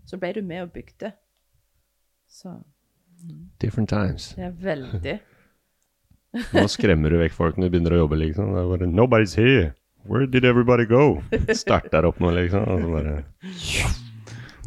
så 0.08 0.18
ble 0.18 0.32
du 0.34 0.42
med 0.42 0.66
og 0.66 0.72
bygde. 0.74 1.12
Så 2.28 2.58
Different 3.58 3.90
times. 3.90 4.32
det 4.36 4.44
er 4.46 4.52
veldig 4.62 5.16
Nå 6.54 6.62
skremmer 6.70 7.10
du 7.10 7.16
vekk 7.18 7.32
folk 7.34 7.56
når 7.58 7.66
du 7.66 7.72
begynner 7.72 7.96
å 7.96 8.02
jobbe, 8.04 8.18
liksom. 8.20 8.52
Det 8.54 8.60
er 8.60 8.68
bare 8.70 8.88
Nobody's 8.92 9.34
here! 9.38 9.72
Where 10.08 10.28
did 10.30 10.44
everybody 10.44 10.86
go? 10.86 11.20
Starter 11.56 12.06
opp 12.08 12.20
nå, 12.22 12.30
liksom. 12.36 12.62
Og 12.68 12.84
så 12.84 12.92
bare 12.92 13.14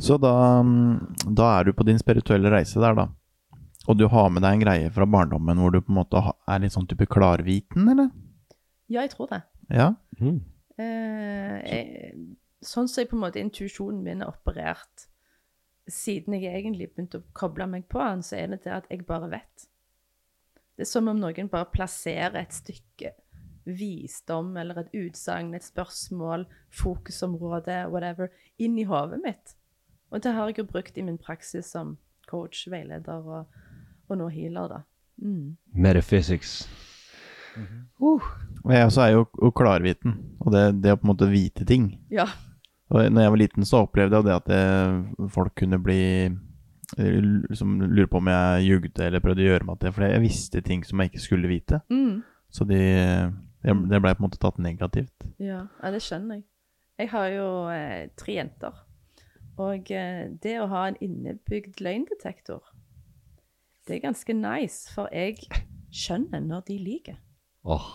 Så 0.02 0.18
da, 0.22 0.34
mm, 0.66 1.32
da 1.38 1.52
er 1.60 1.70
du 1.70 1.74
på 1.78 1.86
din 1.88 2.02
spirituelle 2.02 2.52
reise 2.52 2.82
der, 2.82 2.98
da. 2.98 3.08
Og 3.90 3.98
du 3.98 4.08
har 4.12 4.30
med 4.34 4.44
deg 4.46 4.58
en 4.58 4.66
greie 4.66 4.90
fra 4.94 5.08
barndommen 5.10 5.62
hvor 5.62 5.74
du 5.74 5.80
på 5.82 5.94
en 5.94 6.02
måte 6.02 6.22
er 6.22 6.62
litt 6.62 6.74
sånn 6.76 6.90
type 6.90 7.08
klarviten, 7.10 7.88
eller? 7.94 8.12
Ja, 8.92 9.06
jeg 9.06 9.14
tror 9.16 9.30
det. 9.32 9.44
Ja? 9.72 9.94
mm. 10.20 10.42
Eh, 10.80 11.58
jeg, 11.66 12.14
sånn 12.64 12.90
som 12.90 13.02
jeg 13.02 13.10
på 13.12 13.18
en 13.18 13.26
måte 13.26 13.42
intuisjonen 13.42 14.04
min 14.06 14.24
er 14.24 14.32
operert 14.32 15.08
siden 15.92 16.38
jeg 16.38 16.54
egentlig 16.54 16.92
begynte 16.92 17.20
å 17.20 17.28
koble 17.36 17.68
meg 17.68 17.88
på 17.92 18.02
den, 18.04 18.22
så 18.24 18.38
er 18.38 18.54
det 18.54 18.62
det 18.66 18.76
at 18.76 18.88
jeg 18.92 19.06
bare 19.08 19.32
vet. 19.32 19.68
Det 20.78 20.86
er 20.86 20.90
som 20.90 21.10
om 21.12 21.20
noen 21.20 21.50
bare 21.52 21.70
plasserer 21.74 22.40
et 22.42 22.56
stykke 22.56 23.14
visdom 23.66 24.56
eller 24.58 24.82
et 24.82 24.94
utsagn, 24.98 25.54
et 25.54 25.66
spørsmål, 25.66 26.48
fokusområde, 26.74 27.84
whatever, 27.92 28.32
inn 28.62 28.78
i 28.80 28.88
hodet 28.90 29.22
mitt. 29.26 29.56
Og 30.12 30.24
det 30.24 30.34
har 30.36 30.50
jeg 30.50 30.62
jo 30.62 30.70
brukt 30.70 30.98
i 30.98 31.06
min 31.06 31.20
praksis 31.22 31.70
som 31.76 31.98
coach, 32.28 32.66
veileder 32.72 33.28
og, 33.28 33.60
og 34.08 34.18
nå 34.18 34.30
healer, 34.32 34.78
da. 34.78 34.82
Mm. 35.22 35.58
Metaphysics. 35.74 36.64
Og 38.02 38.72
jeg 38.72 38.86
også 38.88 39.04
er 39.04 39.12
jo 39.16 39.52
klarviten, 39.58 40.16
og 40.40 40.54
det, 40.54 40.64
det 40.84 40.94
å 40.94 41.00
på 41.00 41.08
en 41.08 41.12
måte 41.14 41.30
vite 41.32 41.66
ting. 41.68 41.92
Ja. 42.14 42.28
Og 42.92 43.08
når 43.08 43.26
jeg 43.26 43.34
var 43.34 43.40
liten, 43.40 43.68
så 43.68 43.86
opplevde 43.86 44.20
jeg 44.20 44.28
det 44.28 44.36
at 44.36 44.50
det, 44.52 45.28
folk 45.32 45.54
kunne 45.58 45.80
bli 45.82 46.02
eh, 46.28 47.20
liksom 47.48 47.80
Lure 47.88 48.10
på 48.12 48.20
om 48.20 48.30
jeg 48.32 48.68
jugde 48.68 49.08
eller 49.08 49.24
prøvde 49.24 49.46
å 49.46 49.48
gjøre 49.48 49.70
meg 49.70 49.80
til, 49.82 49.96
for 49.96 50.08
jeg 50.08 50.24
visste 50.26 50.64
ting 50.66 50.84
som 50.88 51.00
jeg 51.00 51.12
ikke 51.12 51.24
skulle 51.24 51.52
vite. 51.52 51.82
Mm. 51.92 52.22
Så 52.52 52.68
de, 52.68 52.82
det, 53.64 53.78
det 53.94 54.02
ble 54.04 54.14
på 54.14 54.24
en 54.24 54.28
måte 54.28 54.42
tatt 54.42 54.60
negativt. 54.62 55.28
Ja, 55.40 55.66
ja, 55.80 55.94
det 55.94 56.04
skjønner 56.04 56.42
jeg. 56.42 56.48
Jeg 57.02 57.10
har 57.16 57.32
jo 57.34 57.48
eh, 57.74 58.12
tre 58.20 58.38
jenter. 58.38 58.84
Og 59.62 59.92
eh, 59.96 60.28
det 60.44 60.58
å 60.62 60.70
ha 60.72 60.86
en 60.90 61.00
innebygd 61.02 61.82
løgndetektor, 61.84 62.62
det 63.88 63.98
er 63.98 64.04
ganske 64.04 64.36
nice, 64.36 64.92
for 64.94 65.10
jeg 65.16 65.40
skjønner 65.96 66.44
når 66.44 66.68
de 66.68 66.78
lyver. 66.80 67.20
Åh. 67.66 67.88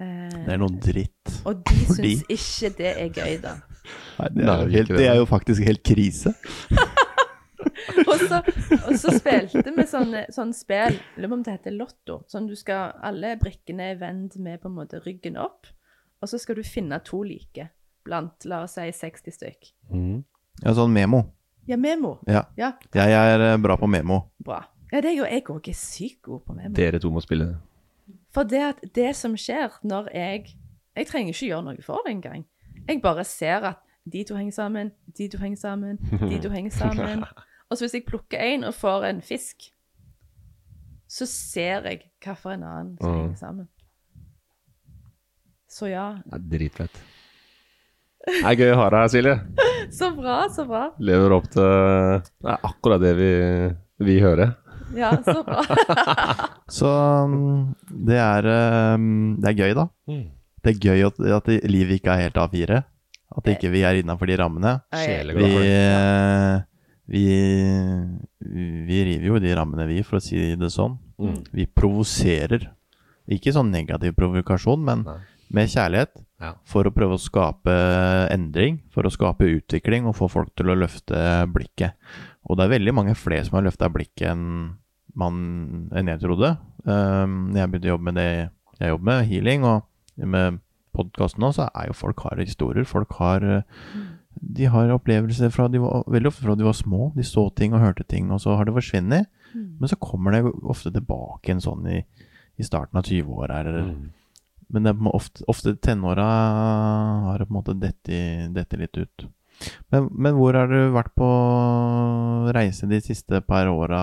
Eh, 0.00 0.28
Det 0.44 0.52
er 0.52 0.58
noe 0.60 0.80
dritt. 0.82 1.32
og 1.46 1.62
de 1.64 1.74
Fordi- 1.86 2.16
syns 2.18 2.62
ikke 2.62 2.76
det 2.76 2.92
er 2.96 3.08
gøy, 3.08 3.40
da. 3.42 3.54
Nei, 4.18 4.28
det, 4.34 4.44
er 4.48 4.68
helt, 4.68 4.88
det. 4.88 5.06
er 5.08 5.14
jo 5.20 5.24
faktisk 5.26 5.62
helt 5.64 5.82
krise. 5.86 6.34
Og 8.06 8.18
så, 8.20 8.38
og 8.86 8.94
så 8.98 9.12
spilte 9.16 9.70
vi 9.74 9.84
sånn, 9.88 10.12
sånne 10.34 10.54
spill, 10.56 10.96
lurer 11.16 11.30
på 11.30 11.36
om 11.36 11.42
det 11.46 11.52
heter 11.56 11.74
Lotto. 11.74 12.16
Sånn 12.30 12.46
du 12.48 12.54
skal, 12.58 12.92
Alle 13.04 13.34
brikkene 13.40 13.90
er 13.92 13.98
vendt 14.00 14.36
med 14.42 14.60
på 14.62 14.68
en 14.70 14.76
måte 14.76 15.00
ryggen 15.04 15.36
opp, 15.40 15.66
og 16.22 16.28
så 16.30 16.38
skal 16.40 16.58
du 16.58 16.62
finne 16.66 16.98
to 17.04 17.22
like 17.26 17.68
blant, 18.06 18.44
la 18.48 18.62
oss 18.66 18.76
si, 18.78 18.86
60 18.92 19.34
stykk. 19.34 19.70
Mm. 19.92 20.24
Ja, 20.64 20.74
sånn 20.78 20.92
memo. 20.94 21.22
Ja, 21.66 21.76
memo. 21.80 22.16
Ja. 22.30 22.44
Ja, 22.58 22.72
Jeg 22.94 23.12
er 23.12 23.46
eh, 23.52 23.56
bra 23.62 23.76
på 23.80 23.88
memo. 23.90 24.20
bra. 24.42 24.60
Ja, 24.92 25.00
det 25.00 25.10
er 25.12 25.16
jo 25.18 25.24
jeg 25.26 25.44
òg 25.50 25.68
er 25.68 25.74
sykt 25.78 26.22
god 26.22 26.44
på 26.46 26.54
memo. 26.56 26.74
Dere 26.74 27.00
to 27.02 27.10
må 27.10 27.22
spille 27.24 27.48
det. 27.52 27.56
For 28.36 28.44
det 28.44 28.60
at 28.66 28.82
det 28.96 29.14
som 29.16 29.32
skjer 29.40 29.78
når 29.88 30.10
jeg 30.12 30.50
Jeg 30.96 31.06
trenger 31.10 31.32
ikke 31.34 31.48
gjøre 31.50 31.64
noe 31.70 31.82
for 31.84 32.04
det 32.06 32.12
engang. 32.14 32.44
Jeg 32.88 33.00
bare 33.04 33.24
ser 33.24 33.64
at 33.68 33.80
de 34.12 34.22
to 34.24 34.36
henger 34.38 34.52
sammen, 34.54 34.92
de 35.18 35.26
to 35.28 35.38
henger 35.42 35.58
sammen, 35.60 35.96
de 36.30 36.38
to 36.40 36.48
henger 36.52 36.70
sammen. 36.72 37.24
Og 37.70 37.76
så 37.76 37.84
hvis 37.84 37.94
jeg 37.98 38.04
plukker 38.06 38.38
en 38.40 38.64
og 38.68 38.74
får 38.78 39.04
en 39.08 39.20
fisk, 39.26 39.66
så 41.10 41.26
ser 41.28 41.84
jeg 41.90 42.04
hvilken 42.22 42.62
annen 42.62 42.94
som 43.00 43.10
Mm. 43.12 43.18
henger 43.20 43.36
sammen. 43.40 43.68
Så 45.68 45.90
ja. 45.90 46.06
Det 46.24 46.38
er 46.38 46.46
dritfett. 46.58 47.00
Det 48.26 48.40
er 48.44 48.56
gøy 48.58 48.72
å 48.72 48.78
ha 48.80 48.86
deg 48.90 49.00
her, 49.04 49.08
Silje. 49.12 49.34
Så 49.98 50.08
bra, 50.16 50.38
så 50.50 50.64
bra. 50.66 50.84
Lever 50.98 51.30
opp 51.36 51.44
til 51.52 51.62
Det 51.62 52.48
er 52.50 52.64
akkurat 52.66 53.00
det 53.04 53.12
vi, 53.18 53.28
vi 54.02 54.16
hører. 54.24 54.56
Ja, 54.94 55.10
så 55.24 55.42
bra. 55.46 55.62
Så 56.78 56.90
um, 57.26 57.74
det 57.86 58.18
er 58.18 58.46
um, 58.94 59.36
Det 59.40 59.50
er 59.52 59.58
gøy, 59.58 59.74
da. 59.78 59.88
Det 60.62 60.74
er 60.74 60.82
gøy 60.82 61.06
at, 61.06 61.18
at 61.38 61.50
livet 61.70 62.00
ikke 62.00 62.14
er 62.14 62.26
helt 62.26 62.38
A4. 62.42 62.82
At 63.36 63.50
ikke 63.50 63.70
vi 63.74 63.82
er 63.86 63.98
innafor 64.00 64.30
de 64.30 64.36
rammene. 64.38 64.76
Vi, 65.36 65.50
eh, 65.66 66.60
vi, 67.10 67.24
vi 68.86 69.00
river 69.10 69.26
jo 69.32 69.40
de 69.42 69.54
rammene, 69.58 69.86
vi, 69.90 70.00
for 70.06 70.18
å 70.18 70.22
si 70.22 70.38
det 70.58 70.70
sånn. 70.74 70.96
Mm. 71.22 71.40
Vi 71.54 71.66
provoserer. 71.70 72.70
Ikke 73.32 73.54
sånn 73.54 73.72
negativ 73.74 74.14
provokasjon, 74.18 74.84
men 74.86 75.02
Nei. 75.06 75.18
med 75.58 75.72
kjærlighet. 75.72 76.14
Ja. 76.42 76.52
For 76.68 76.86
å 76.86 76.92
prøve 76.94 77.16
å 77.16 77.22
skape 77.22 77.74
endring, 78.32 78.82
for 78.92 79.08
å 79.08 79.12
skape 79.12 79.48
utvikling 79.48 80.06
og 80.06 80.18
få 80.18 80.28
folk 80.30 80.52
til 80.58 80.70
å 80.70 80.78
løfte 80.78 81.18
blikket. 81.52 81.96
Og 82.46 82.58
det 82.58 82.66
er 82.66 82.74
veldig 82.76 82.94
mange 82.94 83.14
flere 83.18 83.44
som 83.46 83.58
har 83.58 83.66
løfta 83.66 83.90
blikket 83.92 84.28
enn, 84.30 84.76
man, 85.18 85.38
enn 85.96 86.10
jeg 86.12 86.22
trodde. 86.22 86.52
Um, 86.86 87.50
når 87.50 87.62
jeg 87.62 87.70
begynte 87.72 87.88
å 87.90 87.94
jobbe 87.96 88.08
med 88.10 88.18
det 88.20 88.30
jeg 88.76 88.92
jobber 88.92 89.08
med, 89.08 89.28
healing, 89.30 89.64
og 89.64 90.26
med 90.34 90.60
podkasten 90.96 91.42
nå, 91.44 91.50
så 91.56 91.70
er 91.72 91.88
jo 91.88 91.96
folk 91.96 92.20
har 92.26 92.40
historier. 92.42 92.84
Folk 92.88 93.16
har 93.20 93.44
eh, 93.44 93.62
De 94.36 94.68
har 94.68 94.92
opplevelser 94.92 95.48
fra 95.52 95.68
de 95.72 95.80
var, 95.80 96.04
veldig 96.12 96.28
ofte 96.28 96.44
fra 96.44 96.56
de 96.56 96.66
var 96.66 96.76
små. 96.76 97.10
De 97.16 97.24
så 97.24 97.48
ting 97.56 97.72
og 97.74 97.80
hørte 97.80 98.04
ting, 98.04 98.28
og 98.32 98.40
så 98.44 98.56
har 98.56 98.68
det 98.68 98.76
forsvunnet. 98.76 99.30
Men 99.80 99.88
så 99.88 99.96
kommer 99.96 100.36
det 100.36 100.42
ofte 100.68 100.92
tilbake 100.92 101.54
en 101.54 101.62
sånn 101.64 101.88
i, 101.88 102.02
i 102.60 102.66
starten 102.66 103.00
av 103.00 103.08
20-åra. 103.08 103.60
eller 103.60 103.82
Mm. 103.86 104.12
men 104.68 104.82
det 104.82 104.90
er 104.90 105.08
ofte, 105.14 105.44
ofte 105.48 105.76
tenåra 105.76 106.26
har 107.30 107.38
det 107.38 107.46
på 107.46 107.54
en 107.54 107.58
måte 107.60 107.74
dette, 107.80 108.48
dette 108.52 108.76
litt 108.76 108.96
ut. 108.98 109.26
Men, 109.92 110.08
men 110.12 110.34
hvor 110.36 110.54
har 110.58 110.68
du 110.68 110.90
vært 110.94 111.12
på 111.16 111.28
reise 112.56 112.86
de 112.90 112.98
siste 113.00 113.40
par 113.46 113.68
åra 113.72 114.00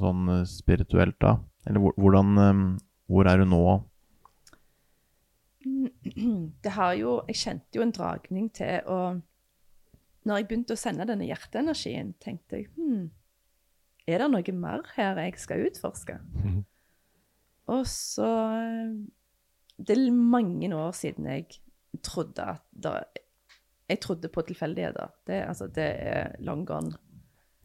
sånn 0.00 0.30
spirituelt, 0.48 1.18
da? 1.20 1.36
Eller 1.68 1.80
hvor- 1.84 1.96
hvordan 2.00 2.38
eh, 2.38 2.62
Hvor 3.08 3.26
er 3.28 3.38
du 3.38 3.44
nå? 3.48 3.62
det 6.64 6.72
har 6.76 6.94
jo 6.98 7.18
Jeg 7.28 7.36
kjente 7.42 7.78
jo 7.78 7.82
en 7.84 7.92
dragning 7.94 8.48
til 8.54 8.80
å 8.88 8.98
Når 10.28 10.40
jeg 10.42 10.48
begynte 10.50 10.76
å 10.76 10.80
sende 10.80 11.06
denne 11.08 11.26
hjerteenergien, 11.28 12.14
tenkte 12.22 12.60
jeg 12.62 12.68
hm, 12.76 13.08
Er 14.08 14.22
det 14.24 14.30
noe 14.32 14.54
mer 14.56 14.84
her 14.96 15.20
jeg 15.26 15.38
skal 15.42 15.66
utforske? 15.68 16.18
Mhm. 16.38 16.62
Og 17.68 17.84
så 17.90 18.28
Det 19.76 19.96
er 19.98 20.10
mange 20.14 20.70
år 20.74 20.94
siden 20.96 21.26
jeg 21.28 21.58
trodde 22.04 22.44
at 22.54 22.62
det, 22.72 22.94
Jeg 23.88 24.00
trodde 24.04 24.28
på 24.28 24.42
tilfeldigheter. 24.44 25.12
Det, 25.26 25.42
altså, 25.48 25.66
det 25.72 25.86
er 26.12 26.34
long 26.44 26.66
gone. 26.68 26.92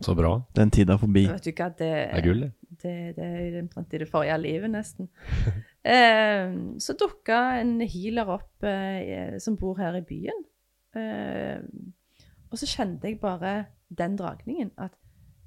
Så 0.04 0.16
bra. 0.16 0.42
Den 0.56 0.72
tida 0.72 0.96
forbi. 1.00 1.26
Vet 1.30 1.46
du 1.46 1.52
hva, 1.52 1.70
det 1.70 1.90
Det 1.90 2.18
er 2.18 2.26
gull, 2.26 2.42
det. 2.42 2.52
det, 2.84 2.94
det 3.18 3.26
er 3.26 3.60
omtrent 3.62 3.94
i 3.94 4.00
det 4.02 4.10
forrige 4.10 4.38
livet, 4.42 4.72
nesten. 4.74 5.10
Eh, 5.84 6.54
så 6.80 6.94
dukka 6.96 7.38
en 7.60 7.82
healer 7.84 8.30
opp 8.32 8.64
eh, 8.64 9.34
som 9.44 9.58
bor 9.60 9.76
her 9.76 9.98
i 10.00 10.06
byen. 10.08 10.38
Eh, 10.96 11.60
og 12.48 12.56
så 12.62 12.70
kjente 12.72 13.10
jeg 13.10 13.20
bare 13.20 13.66
den 13.92 14.16
dragningen. 14.16 14.72
At 14.80 14.96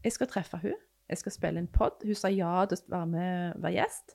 jeg 0.04 0.12
skal 0.12 0.28
treffe 0.28 0.60
hun. 0.60 0.76
Jeg 1.08 1.22
skal 1.22 1.32
spille 1.32 1.62
en 1.62 1.70
pod. 1.72 2.04
Hun 2.04 2.18
sa 2.20 2.28
ja 2.28 2.66
til 2.68 2.76
å 2.76 2.92
være 2.98 3.08
med, 3.14 3.56
være 3.64 3.78
gjest. 3.78 4.12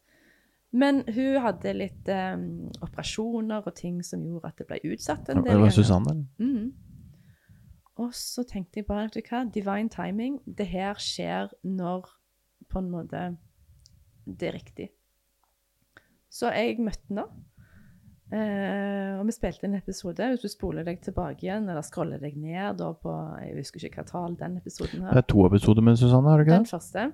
Men 0.71 1.01
hun 1.03 1.41
hadde 1.43 1.73
litt 1.75 2.07
um, 2.07 2.45
operasjoner 2.79 3.65
og 3.67 3.75
ting 3.75 3.99
som 4.07 4.23
gjorde 4.23 4.53
at 4.53 4.61
det 4.61 4.67
ble 4.69 4.79
utsatt 4.93 5.27
en 5.33 5.43
del. 5.43 5.57
Det 5.57 5.65
var. 5.65 5.75
Susanne, 5.75 6.15
Mm. 6.39 6.71
Og 8.01 8.13
så 8.17 8.41
tenkte 8.47 8.79
jeg 8.79 8.87
bare, 8.87 9.03
vet 9.09 9.17
du 9.19 9.27
hva, 9.29 9.43
divine 9.51 9.91
timing, 9.91 10.39
det 10.47 10.65
her 10.71 10.97
skjer 10.97 11.51
når 11.67 12.07
på 12.71 12.79
en 12.79 12.87
måte 12.89 13.23
det 14.25 14.47
er 14.47 14.55
riktig. 14.55 14.87
Så 16.31 16.49
jeg 16.55 16.79
møtte 16.79 17.03
henne, 17.09 17.25
eh, 18.31 19.19
og 19.19 19.25
vi 19.27 19.35
spilte 19.35 19.67
en 19.67 19.75
episode. 19.75 20.29
Hvis 20.31 20.45
du 20.45 20.49
spoler 20.49 20.87
deg 20.87 21.01
tilbake 21.03 21.45
igjen, 21.45 21.67
eller 21.69 21.83
scroller 21.85 22.21
deg 22.21 22.37
ned 22.39 22.79
da 22.79 22.93
på, 22.95 23.15
jeg 23.43 23.57
husker 23.59 23.85
ikke 23.89 24.05
hva 24.05 24.07
tall 24.13 24.37
den 24.39 24.55
episoden 24.61 25.03
her. 25.03 25.17
Det 25.17 25.25
er 25.25 25.29
to 25.35 25.45
episoder 25.49 25.85
med 25.85 25.99
Susanne, 25.99 26.31
har 26.31 26.39
du 26.39 26.45
ikke 26.45 26.55
det? 26.55 26.63
Den 26.63 26.71
første. 26.71 27.05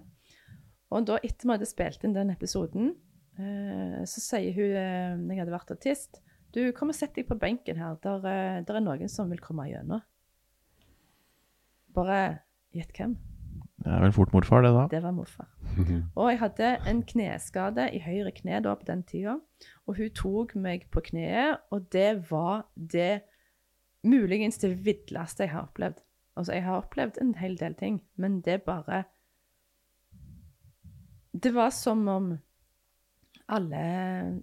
Og 0.94 1.08
da 1.10 1.18
etter 1.24 1.50
vi 1.50 1.56
hadde 1.56 1.68
spilt 1.68 2.06
inn 2.06 2.16
den 2.16 2.32
episoden, 2.32 2.94
så 3.38 4.24
sier 4.24 4.56
hun, 4.56 4.74
eh, 4.74 5.14
når 5.20 5.34
jeg 5.34 5.42
hadde 5.44 5.54
vært 5.54 5.74
artist, 5.76 6.22
du, 6.56 6.62
kom 6.74 6.90
og 6.90 6.98
sett 6.98 7.14
deg 7.18 7.28
på 7.28 7.38
benken 7.38 7.78
her, 7.78 7.98
der, 8.02 8.24
eh, 8.26 8.60
der 8.66 8.80
er 8.80 8.84
noen 8.84 9.12
som 9.12 9.30
vil 9.30 9.42
komme 9.44 9.68
gjennom. 9.70 10.02
Bare 11.94 12.22
gjett 12.76 12.94
hvem? 12.98 13.18
Det 13.78 13.94
er 13.94 14.02
vel 14.02 14.16
fort 14.16 14.34
morfar, 14.34 14.64
det, 14.66 14.72
da. 14.74 14.88
Det 14.90 15.04
var 15.04 15.14
morfar. 15.14 15.52
Og 16.18 16.32
jeg 16.32 16.40
hadde 16.42 16.72
en 16.90 17.04
kneskade 17.06 17.86
i 17.94 18.02
høyre 18.02 18.34
kne 18.36 18.62
da 18.66 18.74
på 18.78 18.88
den 18.90 19.04
tida, 19.08 19.38
og 19.86 20.00
hun 20.00 20.10
tok 20.18 20.56
meg 20.60 20.88
på 20.94 21.02
kneet, 21.06 21.62
og 21.74 21.86
det 21.94 22.30
var 22.32 22.66
det 22.76 23.22
muligens 24.06 24.60
det 24.62 24.74
villeste 24.86 25.46
jeg 25.46 25.54
har 25.54 25.70
opplevd. 25.70 26.02
Altså, 26.38 26.54
jeg 26.58 26.66
har 26.66 26.82
opplevd 26.82 27.22
en 27.22 27.36
hel 27.38 27.56
del 27.58 27.78
ting, 27.78 28.02
men 28.16 28.42
det 28.46 28.64
bare 28.66 29.06
Det 31.38 31.54
var 31.54 31.70
som 31.70 32.08
om 32.08 32.30
alle 33.48 33.84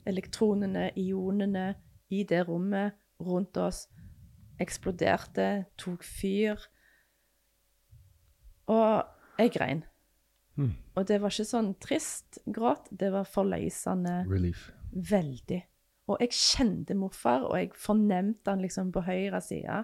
elektronene, 0.08 0.90
ionene, 0.96 1.74
i 2.12 2.22
det 2.28 2.44
rommet 2.48 2.94
rundt 3.24 3.56
oss 3.58 3.86
eksploderte, 4.60 5.66
tok 5.80 6.04
fyr. 6.06 6.60
Og 8.70 9.40
jeg 9.40 9.52
grein. 9.56 9.82
Og 10.94 11.06
det 11.08 11.18
var 11.20 11.32
ikke 11.32 11.48
sånn 11.48 11.72
trist 11.82 12.38
gråt, 12.46 12.86
det 12.94 13.10
var 13.10 13.26
forløsende 13.26 14.20
Relief. 14.30 14.68
veldig. 14.92 15.60
Og 16.12 16.20
jeg 16.20 16.36
kjente 16.36 16.94
morfar, 16.94 17.46
og 17.48 17.56
jeg 17.58 17.72
fornemte 17.80 18.52
han 18.52 18.62
liksom 18.62 18.92
på 18.94 19.02
høyre 19.06 19.40
side. 19.42 19.82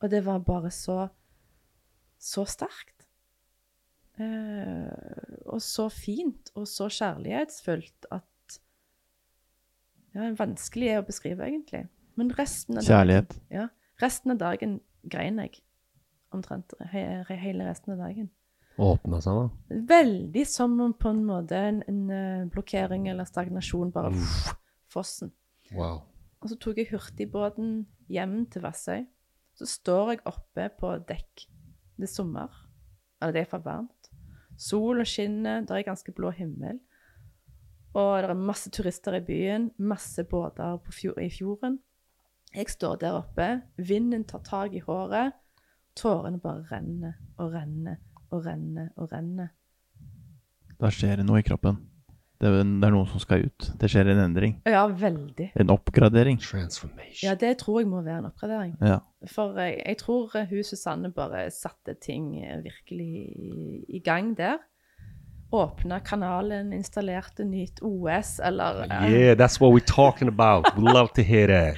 Og 0.00 0.10
det 0.10 0.24
var 0.26 0.42
bare 0.46 0.72
så 0.74 1.06
så 2.18 2.42
sterkt. 2.50 3.06
Eh, 4.18 5.44
og 5.46 5.62
så 5.62 5.86
fint, 5.92 6.50
og 6.58 6.66
så 6.66 6.88
kjærlighetsfullt 6.90 8.08
at 8.10 8.26
Ja, 10.16 10.30
vanskelig 10.38 10.92
er 10.92 11.02
å 11.02 11.06
beskrive, 11.06 11.46
egentlig. 11.46 11.84
Men 12.18 12.32
resten 12.34 12.80
av 12.80 12.86
Kjærlighet. 12.86 13.36
dagen 13.36 13.54
Ja, 13.54 13.68
resten 14.02 14.34
av 14.34 14.40
dagen 14.40 14.78
grein 15.06 15.38
jeg. 15.42 15.60
Omtrent 16.34 16.74
he, 16.92 17.02
he, 17.28 17.38
hele 17.40 17.66
resten 17.68 17.94
av 17.94 18.02
dagen. 18.02 18.30
Åpna 18.78 19.20
seg, 19.22 19.38
da. 19.38 19.78
Veldig 19.90 20.44
som 20.46 20.76
om 20.82 20.92
på 20.94 21.10
en 21.10 21.24
måte 21.26 21.58
en, 21.70 21.80
en 21.90 22.02
eh, 22.14 22.48
blokkering 22.52 23.08
eller 23.10 23.26
stagnasjon 23.26 23.90
bare 23.94 24.12
fossen. 24.92 25.32
Wow. 25.74 26.04
Og 26.38 26.52
så 26.52 26.58
tok 26.62 26.78
jeg 26.78 26.92
hurtigbåten 26.92 27.80
hjem 28.12 28.44
til 28.52 28.62
Vassøy. 28.62 29.06
Så 29.58 29.66
står 29.66 30.12
jeg 30.12 30.24
oppe 30.30 30.68
på 30.78 30.92
dekk. 31.08 31.48
Det 31.98 32.06
er 32.06 32.12
sommer. 32.12 32.52
Eller 33.18 33.34
det 33.34 33.42
er 33.42 33.50
for 33.50 33.64
varmt. 33.64 34.12
Solen 34.58 35.06
skinner, 35.06 35.64
det 35.66 35.74
er 35.74 35.86
ganske 35.86 36.14
blå 36.14 36.30
himmel. 36.34 36.78
Og 37.96 38.22
det 38.22 38.30
er 38.30 38.40
masse 38.40 38.70
turister 38.74 39.16
i 39.16 39.24
byen, 39.24 39.70
masse 39.78 40.24
båter 40.28 40.76
på 40.84 40.92
fjor, 40.92 41.20
i 41.20 41.30
fjorden. 41.32 41.78
Jeg 42.54 42.70
står 42.72 42.96
der 43.02 43.16
oppe, 43.18 43.48
vinden 43.76 44.24
tar 44.28 44.42
tak 44.44 44.74
i 44.76 44.82
håret, 44.84 45.36
tårene 45.98 46.40
bare 46.40 46.64
renner 46.70 47.18
og 47.38 47.52
renner 47.52 47.98
og 48.30 48.44
renner 48.46 48.90
og 48.96 49.12
renner. 49.12 49.52
Da 50.78 50.90
skjer 50.94 51.18
det 51.18 51.26
noe 51.26 51.40
i 51.42 51.46
kroppen. 51.46 51.80
Det 52.38 52.46
er, 52.46 52.60
det 52.62 52.86
er 52.86 52.92
noe 52.94 53.06
som 53.10 53.18
skal 53.18 53.48
ut. 53.48 53.66
Det 53.80 53.88
skjer 53.90 54.12
en 54.12 54.20
endring. 54.22 54.52
Ja, 54.68 54.84
veldig. 54.86 55.48
En 55.58 55.72
oppgradering. 55.74 56.38
Transformation. 56.38 57.24
Ja, 57.26 57.34
det 57.34 57.56
tror 57.64 57.80
jeg 57.82 57.88
må 57.90 58.04
være 58.06 58.22
en 58.22 58.28
oppgradering. 58.28 58.76
Ja. 58.78 59.00
For 59.26 59.58
jeg, 59.58 59.80
jeg 59.82 59.98
tror 60.04 60.36
eh, 60.38 60.46
hun 60.46 60.66
Susanne 60.66 61.10
bare 61.14 61.48
satte 61.50 61.96
ting 61.98 62.36
eh, 62.38 62.60
virkelig 62.62 63.08
i, 63.34 63.80
i 63.98 64.02
gang 64.06 64.36
der. 64.38 64.62
Åpna 65.50 66.00
kanalen, 66.04 66.72
installerte 66.76 67.44
nytt 67.44 67.78
OS, 67.82 68.34
eller 68.44 68.82
uh... 68.84 69.06
Yeah, 69.10 69.32
that's 69.38 69.60
what 69.60 69.72
we're 69.72 69.86
talking 69.94 70.28
about. 70.28 70.66
We 70.76 70.82
love 70.82 71.08
to 71.14 71.22
hear 71.22 71.46
that. 71.48 71.76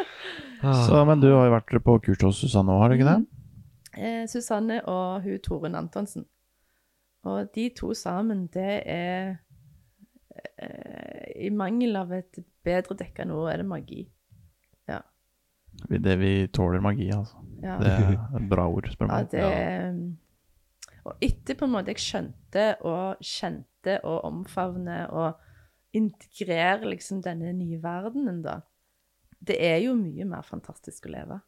Så, 0.88 1.04
men 1.04 1.20
du 1.20 1.28
har 1.30 1.46
jo 1.46 1.52
vært 1.52 1.76
på 1.84 1.98
kurs 2.02 2.22
hos 2.24 2.40
Susanne 2.42 2.72
òg, 2.74 2.80
har 2.82 2.88
du 2.90 2.96
ikke 2.96 3.10
det? 3.12 3.26
eh, 4.02 4.24
Susanne 4.28 4.80
og 4.90 5.22
hun 5.22 5.38
Torunn 5.44 5.76
Antonsen. 5.78 6.24
Og 7.26 7.46
de 7.54 7.68
to 7.76 7.92
sammen, 7.94 8.46
det 8.54 8.82
er 8.90 9.36
eh, 10.58 11.46
I 11.46 11.50
mangel 11.54 11.96
av 12.00 12.12
et 12.16 12.38
bedre 12.66 12.96
dekka 12.98 13.24
nå, 13.28 13.44
er 13.52 13.62
det 13.62 13.66
magi. 13.70 14.02
Ja. 14.90 15.00
Det 15.90 16.16
vi 16.18 16.32
tåler 16.48 16.80
magi, 16.82 17.10
altså. 17.14 17.36
Ja. 17.62 17.78
Det 17.82 17.92
er 17.92 18.14
et 18.40 18.48
bra 18.52 18.66
ord, 18.72 18.88
spør 18.90 19.10
Ja, 19.12 19.20
meg. 19.20 19.30
det 19.30 19.44
Og 21.06 21.22
etter 21.22 21.54
på 21.58 21.66
en 21.68 21.74
måte 21.76 21.92
jeg 21.94 22.02
skjønte 22.02 22.64
og 22.86 23.20
kjente 23.24 23.98
og 24.02 24.24
omfavne 24.26 25.04
og 25.14 25.36
integrere 25.96 26.90
liksom 26.90 27.20
denne 27.24 27.52
nye 27.56 27.78
verdenen, 27.82 28.40
da. 28.44 28.58
Det 29.46 29.56
er 29.62 29.78
jo 29.84 29.92
mye 29.94 30.26
mer 30.26 30.42
fantastisk 30.44 31.06
å 31.06 31.12
leve. 31.14 31.38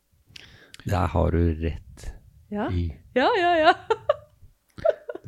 Der 0.87 1.09
har 1.11 1.35
du 1.35 1.41
rett 1.59 2.07
Ja, 2.55 2.69
i. 2.71 2.87
ja, 3.19 3.27
ja. 3.37 3.53
ja. 3.67 3.75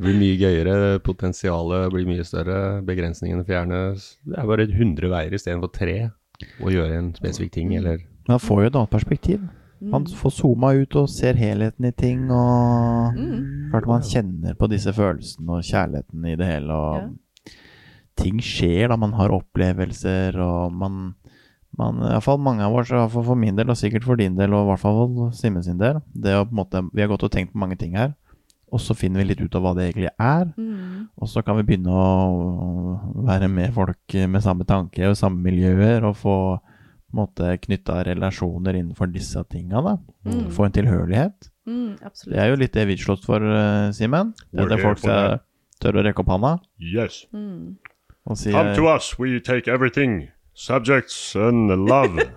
Det 0.00 0.06
blir 0.06 0.16
mye 0.16 0.36
gøyere, 0.40 0.74
potensialet 1.04 1.90
blir 1.92 2.06
mye 2.08 2.24
større, 2.24 2.60
begrensningene 2.88 3.42
fjernes. 3.44 4.14
Det 4.24 4.38
er 4.40 4.46
bare 4.48 4.64
100 4.70 5.10
veier 5.12 5.34
istedenfor 5.36 5.72
tre 5.76 5.96
å 6.64 6.70
gjøre 6.72 6.96
en 6.96 7.10
spesifikk 7.18 7.52
ting, 7.58 7.74
eller 7.76 7.98
Man 8.30 8.40
får 8.40 8.62
jo 8.62 8.70
et 8.70 8.78
annet 8.80 8.94
perspektiv. 8.94 9.42
Han 9.92 10.04
får 10.04 10.30
zooma 10.36 10.74
ut 10.76 10.96
og 11.00 11.08
ser 11.08 11.38
helheten 11.40 11.86
i 11.88 11.92
ting, 11.96 12.26
og 12.30 13.16
klart 13.70 13.86
man 13.88 14.02
kjenner 14.04 14.54
på 14.58 14.68
disse 14.68 14.92
følelsene 14.92 15.56
og 15.56 15.64
kjærligheten 15.64 16.26
i 16.28 16.36
det 16.36 16.46
hele, 16.46 16.76
og 16.76 17.54
ting 18.20 18.42
skjer 18.44 18.90
da 18.92 18.98
man 19.00 19.14
har 19.16 19.32
opplevelser, 19.32 20.36
og 20.36 20.72
man 20.76 21.14
man, 21.78 22.00
i 22.02 22.08
hvert 22.12 22.24
fall 22.26 22.40
mange 22.42 22.64
av 22.66 22.74
oss, 22.74 22.90
i 22.90 23.08
for 23.14 23.38
min 23.38 23.56
del, 23.56 23.70
og 23.70 23.78
sikkert 23.78 24.04
for 24.04 24.18
din 24.18 24.36
del, 24.36 24.52
og 24.52 24.66
i 24.66 24.70
hvert 24.72 24.82
fall 24.82 25.30
Simen 25.32 25.62
sin 25.64 25.78
del, 25.78 26.00
det 26.12 26.34
å 26.36 26.44
på 26.44 26.50
en 26.52 26.58
måte, 26.60 26.82
vi 26.92 27.04
har 27.04 27.08
gått 27.08 27.24
og 27.24 27.32
tenkt 27.32 27.54
på 27.54 27.62
mange 27.62 27.78
ting 27.80 27.94
her, 27.96 28.12
og 28.70 28.82
så 28.82 28.94
finner 28.94 29.22
vi 29.22 29.30
litt 29.30 29.40
ut 29.40 29.54
av 29.54 29.64
hva 29.64 29.72
det 29.78 29.88
egentlig 29.88 30.10
er, 30.12 30.52
Mm. 30.56 31.08
og 31.16 31.28
så 31.28 31.42
kan 31.42 31.56
vi 31.56 31.62
begynne 31.62 31.90
å 31.90 33.24
være 33.24 33.48
med 33.48 33.72
folk 33.72 34.14
med 34.28 34.42
samme 34.42 34.64
tanke 34.64 35.08
og 35.08 35.16
samme 35.16 35.40
miljøer, 35.42 36.04
og 36.04 36.16
få 36.16 36.36
måte 37.16 37.56
knytta 37.64 38.00
relasjoner 38.06 38.76
innenfor 38.78 39.10
disse 39.12 39.42
tinga, 39.50 39.82
da. 39.84 39.96
Mm. 40.26 40.50
Få 40.54 40.66
en 40.66 40.74
tilhørighet. 40.76 41.50
Mm. 41.66 41.96
Det 42.00 42.38
er 42.38 42.50
jo 42.52 42.58
litt 42.60 42.74
det 42.76 42.86
vi 42.88 42.98
slåss 43.00 43.24
for, 43.26 43.44
eh, 43.44 43.90
Simen. 43.96 44.34
Det 44.50 44.64
er 44.64 44.74
det 44.74 44.80
folk 44.82 45.02
som 45.02 45.40
tør 45.80 46.00
å 46.00 46.04
rekke 46.04 46.22
opp 46.24 46.32
handa 46.34 46.58
Yes. 46.78 47.24
Mm. 47.32 47.76
og 48.26 48.36
si 48.38 48.52
Come 48.52 48.74
to 48.76 48.88
us, 48.88 49.18
we 49.18 49.40
take 49.40 49.68
everything. 49.68 50.28
Subjects 50.54 51.34
and 51.36 51.70
love. 51.88 52.20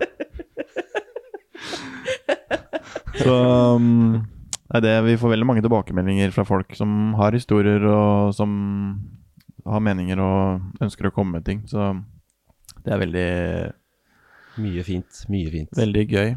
Så 3.14 3.34
um, 3.76 4.24
det 4.68 4.80
er 4.80 4.82
det, 4.82 4.94
vi 5.06 5.18
får 5.20 5.30
veldig 5.34 5.46
mange 5.46 5.62
tilbakemeldinger 5.62 6.32
fra 6.34 6.44
folk 6.48 6.74
som 6.74 7.14
har 7.18 7.36
historier 7.36 7.84
og 7.86 8.32
som 8.34 8.50
har 9.64 9.80
meninger 9.84 10.18
og 10.20 10.82
ønsker 10.82 11.08
å 11.08 11.14
komme 11.14 11.38
med 11.38 11.46
ting. 11.46 11.62
Så 11.70 11.92
det 12.84 12.92
er 12.92 13.00
veldig, 13.04 13.28
Mye 14.58 14.84
fint, 14.86 15.24
mye 15.28 15.50
fint. 15.50 15.76
veldig 15.76 16.04
gøy. 16.08 16.34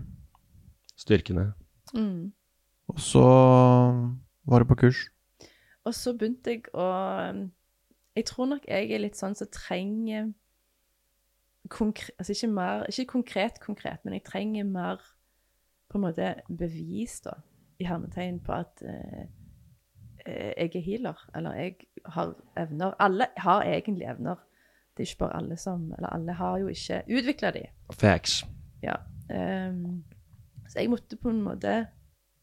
Styrkende. 0.98 1.52
Mm. 1.94 2.34
Og 2.88 3.00
så 3.00 3.24
var 4.48 4.60
det 4.60 4.68
på 4.68 4.76
kurs. 4.76 5.08
Og 5.86 5.94
så 5.96 6.14
begynte 6.14 6.52
jeg 6.52 6.68
å 6.74 6.88
Jeg 8.18 8.26
tror 8.26 8.48
nok 8.50 8.66
jeg 8.68 8.92
er 8.92 9.00
litt 9.00 9.16
sånn 9.16 9.36
som 9.38 9.48
trenger 9.54 10.32
konkre, 11.70 12.12
Altså 12.18 12.34
ikke 12.34 12.50
mer 12.54 12.86
Ikke 12.90 13.06
konkret, 13.06 13.60
konkret, 13.60 14.00
men 14.04 14.18
jeg 14.18 14.24
trenger 14.24 14.64
mer 14.64 15.04
på 15.88 15.98
en 15.98 16.04
måte 16.04 16.34
bevis, 16.50 17.22
da, 17.24 17.38
i 17.80 17.86
hermetegn, 17.88 18.42
på 18.44 18.52
at 18.52 18.82
eh, 18.84 19.30
eh, 20.26 20.52
jeg 20.58 20.74
er 20.76 20.84
healer. 20.84 21.22
Eller 21.36 21.54
jeg 21.56 21.76
har 22.12 22.34
evner. 22.60 22.92
Alle 23.00 23.30
har 23.38 23.64
egentlig 23.64 24.10
evner. 24.10 24.42
Det 24.98 25.06
er 25.06 25.08
ikke 25.08 25.22
bare 25.22 25.38
alle 25.38 25.58
som 25.58 25.94
Eller 25.96 26.10
alle 26.10 26.34
har 26.34 26.58
jo 26.60 26.68
ikke 26.68 27.04
utvikla 27.08 27.52
de. 27.56 27.64
Facts. 27.94 28.42
Ja. 28.84 28.96
Um, 29.32 30.04
så 30.68 30.80
jeg 30.82 30.90
måtte 30.92 31.18
på 31.20 31.30
en 31.32 31.42
måte 31.46 31.88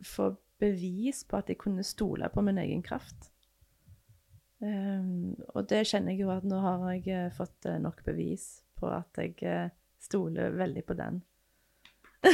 få 0.05 0.31
bevis 0.61 1.25
på 1.29 1.37
at 1.41 1.49
jeg 1.53 1.59
kunne 1.61 1.85
stole 1.85 2.29
på 2.33 2.41
min 2.45 2.59
egen 2.63 2.83
kraft. 2.85 3.31
Um, 4.65 5.35
og 5.53 5.67
det 5.69 5.83
kjenner 5.91 6.15
jeg 6.15 6.23
jo 6.25 6.31
at 6.33 6.45
nå 6.49 6.57
har 6.63 6.85
jeg 6.95 7.09
eh, 7.13 7.33
fått 7.37 7.67
eh, 7.69 7.81
nok 7.83 7.99
bevis 8.07 8.63
på 8.79 8.89
at 8.89 9.19
jeg 9.21 9.35
eh, 9.45 9.69
stoler 10.01 10.55
veldig 10.57 10.85
på 10.89 10.97
den. 10.97 11.19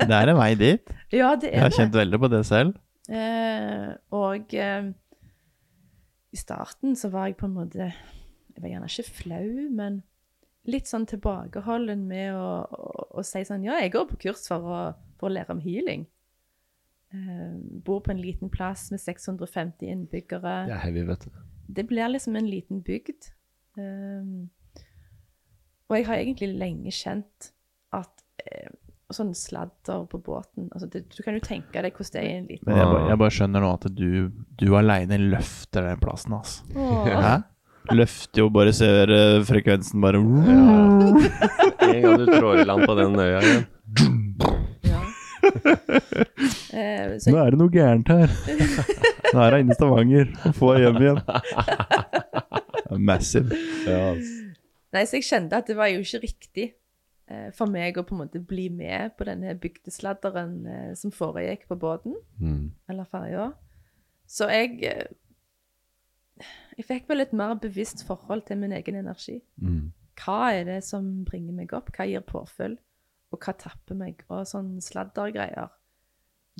Det 0.00 0.16
er 0.16 0.30
en 0.32 0.38
vei 0.38 0.54
dit. 0.56 0.92
Ja, 1.12 1.34
det 1.36 1.50
er 1.50 1.52
Jeg 1.52 1.58
er 1.58 1.66
har 1.66 1.68
det. 1.68 1.76
kjent 1.76 1.98
veldig 1.98 2.20
på 2.22 2.30
det 2.32 2.40
selv. 2.48 2.78
Uh, 3.10 3.90
og 4.14 4.54
uh, 4.54 4.88
i 6.32 6.38
starten 6.38 6.94
så 6.96 7.10
var 7.10 7.26
jeg 7.26 7.36
på 7.40 7.48
en 7.48 7.56
måte 7.56 7.88
Jeg 7.90 8.62
var 8.62 8.70
gjerne 8.70 8.88
ikke 8.88 9.10
flau, 9.18 9.48
men 9.74 10.00
litt 10.68 10.86
sånn 10.90 11.06
tilbakeholden 11.08 12.02
med 12.08 12.34
å, 12.36 12.48
å, 12.68 13.04
å 13.18 13.22
si 13.24 13.40
sånn 13.48 13.64
Ja, 13.64 13.78
jeg 13.80 13.92
går 13.94 14.06
på 14.10 14.18
kurs 14.26 14.46
for 14.50 14.60
å, 14.68 14.80
for 15.20 15.30
å 15.30 15.32
lære 15.32 15.54
om 15.56 15.60
healing. 15.64 16.06
Uh, 17.14 17.56
bor 17.82 18.00
på 18.06 18.12
en 18.12 18.20
liten 18.22 18.50
plass 18.52 18.90
med 18.92 19.00
650 19.02 19.88
innbyggere. 19.90 20.52
Det 20.68 20.76
er 20.76 20.84
heavy, 20.84 21.02
vet 21.08 21.24
du. 21.26 21.30
Det 21.70 21.86
blir 21.88 22.08
liksom 22.12 22.36
en 22.38 22.46
liten 22.50 22.82
bygd. 22.86 23.32
Um, 23.78 24.50
og 25.90 25.96
jeg 25.96 26.06
har 26.06 26.20
egentlig 26.20 26.52
lenge 26.58 26.92
kjent 26.94 27.50
at 27.96 28.22
uh, 28.44 28.70
sånn 29.10 29.32
sladder 29.34 30.04
på 30.10 30.20
båten 30.22 30.68
altså 30.70 30.86
det, 30.90 31.00
Du 31.10 31.22
kan 31.26 31.34
jo 31.34 31.40
tenke 31.42 31.82
deg 31.82 31.96
hvordan 31.96 32.12
det 32.14 32.20
er 32.20 32.28
i 32.28 32.34
en 32.38 32.44
liten 32.46 32.68
Men 32.68 32.76
jeg, 32.78 32.86
bare- 32.92 33.08
jeg 33.10 33.18
bare 33.22 33.34
skjønner 33.34 33.64
nå 33.64 33.70
at 33.74 33.86
du, 33.98 34.10
du 34.60 34.66
aleine 34.78 35.18
løfter 35.18 35.88
den 35.88 35.98
plassen, 36.02 36.36
altså. 36.38 36.62
Åh. 36.78 37.08
Hæ? 37.24 37.32
Løfter 37.90 38.42
jo 38.42 38.48
bare 38.52 38.72
ser 38.76 39.08
uh, 39.10 39.40
frekvensen 39.48 40.02
bare 40.04 40.18
En 40.20 42.02
gang 42.04 42.18
du 42.20 42.26
trår 42.28 42.60
i 42.60 42.64
land 42.68 42.84
på 42.86 42.94
den 42.98 43.16
øya 43.18 43.40
igjen. 43.40 43.64
Ja. 44.86 45.00
Uh, 46.70 47.16
så 47.20 47.32
Nå 47.32 47.38
er 47.40 47.54
det 47.54 47.60
noe 47.60 47.72
gærent 47.74 48.10
her. 48.12 48.34
Nå 49.30 49.40
er 49.44 49.56
hun 49.56 49.62
inne 49.64 49.72
i 49.74 49.78
Stavanger 49.78 50.28
og 50.50 50.54
får 50.58 50.82
hjem 50.84 51.00
igjen. 51.04 51.22
Massive. 53.10 53.58
Ja, 53.88 54.04
Nei, 54.90 55.04
så 55.06 55.20
jeg 55.20 55.26
kjente 55.28 55.58
at 55.60 55.68
det 55.70 55.76
var 55.78 55.86
jo 55.92 56.00
ikke 56.02 56.18
riktig 56.24 56.64
uh, 57.30 57.48
for 57.54 57.70
meg 57.70 57.98
å 58.00 58.02
på 58.06 58.16
en 58.16 58.22
måte 58.24 58.40
bli 58.42 58.66
med 58.74 59.14
på 59.18 59.26
denne 59.28 59.54
bygdesladderen 59.62 60.56
som 60.98 61.12
foregikk 61.14 61.66
på 61.70 61.78
båten, 61.80 62.16
Mm. 62.40 62.70
eller 62.90 63.06
ferja. 63.10 63.50
Så 64.30 64.46
jeg 64.50 64.78
Jeg 66.80 66.86
fikk 66.88 67.10
vel 67.10 67.20
et 67.20 67.32
mer 67.36 67.58
bevisst 67.60 68.06
forhold 68.08 68.46
til 68.48 68.56
min 68.62 68.72
egen 68.72 68.96
energi. 69.02 69.36
Mm. 69.60 69.90
Hva 70.20 70.38
er 70.56 70.64
det 70.64 70.78
som 70.86 71.10
bringer 71.28 71.52
meg 71.56 71.74
opp? 71.76 71.90
Hva 71.92 72.06
gir 72.08 72.24
påfyll? 72.24 72.78
Og 73.30 73.38
hva 73.44 73.52
tapper 73.60 73.98
meg? 73.98 74.24
Og 74.32 74.46
sånn 74.48 74.78
sladdergreier. 74.84 75.68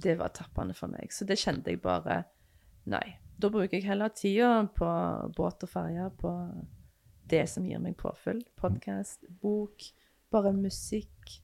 Det 0.00 0.18
var 0.20 0.34
tappende 0.36 0.76
for 0.76 0.92
meg. 0.92 1.08
Så 1.12 1.24
det 1.28 1.40
kjente 1.40 1.72
jeg 1.72 1.80
bare 1.84 2.22
Nei. 2.90 3.16
Da 3.40 3.48
bruker 3.52 3.76
jeg 3.76 3.86
heller 3.88 4.12
tida 4.12 4.50
på 4.76 4.86
båt 5.36 5.64
og 5.64 5.70
ferje 5.72 6.06
på 6.20 6.30
det 7.30 7.46
som 7.48 7.64
gir 7.68 7.80
meg 7.80 7.96
påfyll. 8.00 8.40
Podkast, 8.60 9.24
bok, 9.40 9.84
bare 10.32 10.52
musikk. 10.56 11.38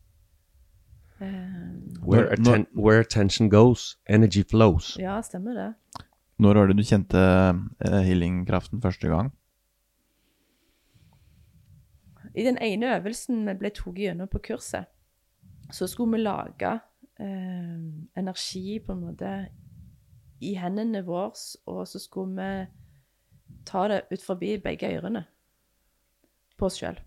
Um, 1.20 1.94
Where, 2.04 2.29
atten 2.33 2.66
where 2.74 3.00
attention 3.00 3.48
goes, 3.48 3.96
energy 4.06 4.42
flows. 4.42 4.96
ja, 5.00 5.16
stemmer 5.24 5.54
det. 5.56 6.04
Når 6.42 6.58
var 6.58 6.68
det 6.68 6.76
du 6.76 6.84
kjente 6.84 7.20
eh, 7.20 8.00
healingkraften 8.04 8.82
første 8.84 9.08
gang? 9.08 9.30
I 12.37 12.44
den 12.44 12.58
ene 12.60 12.92
øvelsen 12.98 13.46
vi 13.48 13.54
ble 13.56 13.70
tatt 13.72 13.96
gjennom 13.96 14.28
på 14.28 14.42
kurset, 14.50 14.90
så 15.72 15.88
skulle 15.88 16.18
vi 16.18 16.26
lage 16.26 16.74
eh, 17.20 17.78
energi 18.20 18.76
på 18.84 18.92
en 18.92 19.06
måte 19.06 19.32
i 20.44 20.52
hendene 20.60 21.00
våre, 21.06 21.32
og 21.64 21.87
så 21.88 22.00
skulle 22.02 22.37
vi 22.37 23.56
ta 23.66 23.87
det 23.88 24.02
ut 24.12 24.22
forbi 24.22 24.58
begge 24.60 24.92
ørene 24.98 25.24
på 26.60 26.68
oss 26.68 26.76
sjøl. 26.82 27.00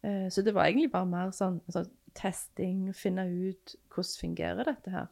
Eh, 0.00 0.28
så 0.32 0.42
det 0.42 0.56
var 0.56 0.70
egentlig 0.70 0.92
bare 0.94 1.08
mer 1.08 1.36
sånn 1.36 1.60
sånn 1.68 1.92
testing, 2.16 2.88
finne 2.96 3.28
ut 3.28 3.76
hvordan 3.92 4.16
fungerer 4.24 4.66
dette 4.66 4.92
her. 4.94 5.10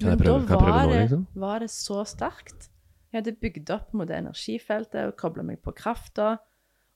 Kan 0.00 0.10
jeg 0.12 0.18
prøve- 0.18 0.46
kan 0.46 0.58
jeg 0.58 0.66
prøve 0.66 0.86
nå, 0.86 0.92
det, 0.92 1.10
Da 1.34 1.40
var 1.40 1.58
det 1.64 1.70
så 1.72 2.02
sterkt 2.04 2.68
Jeg 3.12 3.22
hadde 3.24 3.36
bygd 3.40 3.70
opp 3.70 3.94
mot 3.94 4.06
det 4.08 4.16
energifeltet 4.18 5.06
og 5.08 5.16
kobla 5.16 5.42
meg 5.42 5.62
på 5.62 5.72
krafta. 5.74 6.38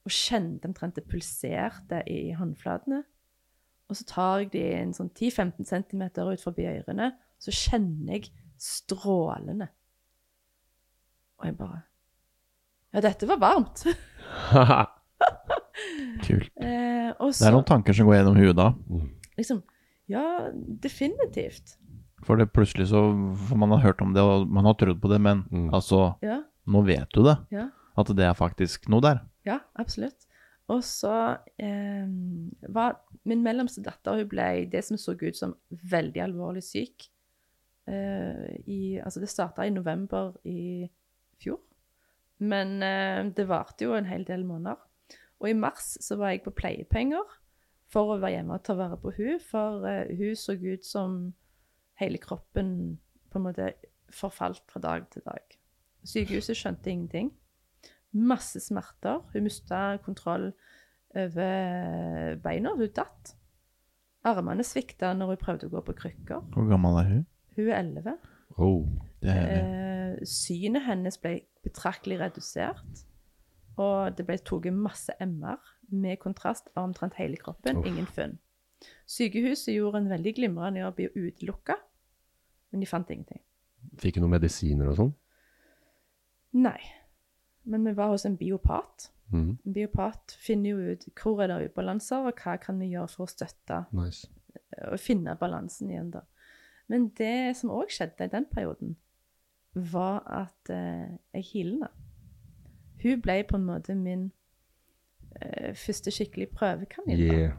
Og 0.05 0.11
kjente 0.13 0.65
omtrent 0.69 0.95
det 0.97 1.07
pulserte 1.09 2.03
i 2.09 2.33
håndflatene. 2.37 3.03
Og 3.89 3.97
så 3.97 4.05
tar 4.07 4.39
jeg 4.41 4.51
de 4.53 4.63
en 4.75 4.93
sånn 4.93 5.11
10-15 5.11 5.65
cm 5.67 6.03
ut 6.33 6.41
forbi 6.45 6.65
ørene, 6.69 7.13
så 7.39 7.51
kjenner 7.51 8.13
jeg 8.19 8.31
strålene. 8.61 9.69
Og 11.41 11.45
jeg 11.47 11.57
bare 11.59 11.83
Ja, 12.93 13.01
dette 13.01 13.27
var 13.29 13.39
varmt. 13.39 13.85
Kult. 16.27 16.51
Eh, 16.61 17.13
og 17.21 17.33
Det 17.33 17.47
er 17.47 17.55
noen 17.55 17.67
tanker 17.69 17.95
som 17.97 18.07
går 18.09 18.19
gjennom 18.21 18.37
huet 18.41 18.57
da. 18.59 18.71
liksom 19.39 19.63
Ja, 20.11 20.51
definitivt. 20.53 21.77
For 22.27 22.37
det 22.37 22.51
plutselig 22.53 22.89
så 22.91 23.01
For 23.49 23.57
man 23.57 23.71
har 23.71 23.81
hørt 23.85 24.01
om 24.05 24.13
det, 24.15 24.23
og 24.23 24.49
man 24.49 24.65
har 24.69 24.75
trodd 24.75 25.01
på 25.01 25.09
det, 25.13 25.21
men 25.21 25.45
Mm. 25.51 25.71
altså 25.75 26.17
Ja, 26.23 26.43
Nå 26.67 26.83
vet 26.87 27.09
du 27.15 27.23
det. 27.25 27.37
ja. 27.51 27.69
At 27.99 28.07
det 28.17 28.25
er 28.25 28.35
faktisk 28.35 28.89
noe 28.89 29.01
der. 29.01 29.21
Ja, 29.45 29.59
absolutt. 29.75 30.27
Og 30.69 30.83
så 30.85 31.39
eh, 31.59 32.07
var 32.69 33.01
min 33.25 33.43
mellomste 33.43 33.83
datter 33.83 34.17
Hun 34.21 34.29
ble 34.29 34.67
det 34.71 34.85
som 34.85 34.97
så 34.97 35.13
ut 35.21 35.37
som 35.37 35.57
veldig 35.71 36.23
alvorlig 36.23 36.63
syk. 36.63 37.09
Eh, 37.89 38.61
i, 38.67 39.01
altså 39.03 39.21
det 39.21 39.29
starta 39.33 39.65
i 39.67 39.71
november 39.75 40.33
i 40.47 40.89
fjor. 41.43 41.59
Men 42.39 42.83
eh, 42.83 43.25
det 43.35 43.49
varte 43.51 43.85
jo 43.89 43.95
en 43.97 44.07
hel 44.09 44.25
del 44.25 44.45
måneder. 44.47 44.77
Og 45.41 45.49
i 45.51 45.57
mars 45.57 45.97
så 46.01 46.17
var 46.21 46.31
jeg 46.35 46.45
på 46.45 46.53
pleiepenger 46.55 47.27
for 47.91 48.15
å 48.15 48.21
være 48.21 48.37
hjemme 48.39 48.55
og 48.55 48.63
ta 48.63 48.75
vare 48.79 48.97
på 49.01 49.11
hun, 49.17 49.41
for 49.43 49.85
eh, 49.89 50.13
hun 50.17 50.37
så 50.39 50.55
ut 50.55 50.85
som 50.87 51.33
hele 52.01 52.19
kroppen 52.23 52.99
på 53.31 53.39
en 53.39 53.47
måte 53.47 53.73
forfalt 54.15 54.65
fra 54.71 54.81
dag 54.83 55.07
til 55.13 55.23
dag. 55.27 55.59
Sykehuset 56.05 56.57
skjønte 56.59 56.91
ingenting. 56.91 57.31
Masse 58.13 58.61
smerter. 58.65 59.21
Hun 59.33 59.47
mista 59.47 59.97
kontroll 60.03 60.51
over 61.15 62.37
beina. 62.43 62.73
Hun 62.75 62.95
datt. 62.97 63.35
Armene 64.27 64.65
svikta 64.67 65.13
når 65.17 65.35
hun 65.35 65.41
prøvde 65.41 65.69
å 65.69 65.75
gå 65.77 65.85
på 65.87 65.95
krykker. 66.03 66.43
Hvor 66.55 66.67
gammel 66.69 66.99
er 67.01 67.13
hun? 67.13 67.23
Hun 67.57 67.69
er 67.69 67.79
11. 67.85 68.17
oh. 68.59 68.89
Det 69.21 69.31
er 69.37 69.55
Eh, 70.11 70.27
synet 70.27 70.83
hennes 70.89 71.17
ble 71.21 71.43
betraktelig 71.65 72.19
redusert. 72.21 73.05
Og 73.81 74.17
det 74.17 74.27
ble 74.27 74.37
tatt 74.39 74.69
masse 74.75 75.13
MR 75.21 75.61
med 75.91 76.19
kontrast 76.19 76.69
av 76.75 76.89
omtrent 76.89 77.15
hele 77.21 77.37
kroppen. 77.37 77.79
Uff. 77.81 77.87
Ingen 77.87 78.07
funn. 78.07 78.39
Sykehuset 79.09 79.75
gjorde 79.75 80.01
en 80.03 80.11
veldig 80.11 80.35
glimrende 80.35 80.81
jobb 80.81 81.01
i 81.01 81.09
å 81.09 81.15
utelukke, 81.29 81.77
men 82.71 82.83
de 82.83 82.89
fant 82.89 83.11
ingenting. 83.11 83.43
Fikk 84.01 84.17
du 84.17 84.25
noen 84.25 84.37
medisiner 84.37 84.91
og 84.91 84.99
sånn? 84.99 85.15
Nei. 86.61 86.79
Men 87.71 87.85
vi 87.87 87.95
var 87.97 88.13
hos 88.13 88.27
en 88.27 88.39
biopat. 88.41 89.11
Mm. 89.31 89.53
En 89.67 89.75
biopat 89.77 90.35
finner 90.43 90.75
jo 90.75 90.95
ut 90.95 91.07
hvor 91.21 91.43
er 91.45 91.53
det 91.53 91.71
ubalanser, 91.71 92.27
og 92.27 92.43
hva 92.43 92.57
kan 92.63 92.81
vi 92.83 92.91
gjøre 92.95 93.13
for 93.13 93.27
å 93.29 93.31
støtte 93.31 93.85
Nice. 93.95 94.27
og 94.91 94.99
finne 95.01 95.37
balansen 95.39 95.93
igjen, 95.93 96.11
da. 96.17 96.25
Men 96.91 97.11
det 97.19 97.55
som 97.61 97.71
òg 97.71 97.93
skjedde 97.95 98.27
i 98.27 98.33
den 98.33 98.49
perioden, 98.51 98.97
var 99.75 100.25
at 100.27 100.71
eh, 100.75 101.13
jeg 101.37 101.47
hilna. 101.53 101.91
Hun 103.03 103.21
ble 103.23 103.37
på 103.47 103.57
en 103.61 103.67
måte 103.69 103.95
min 103.95 104.25
eh, 105.39 105.71
første 105.79 106.11
skikkelig 106.11 106.49
prøvekanin. 106.57 107.21
Yeah. 107.23 107.55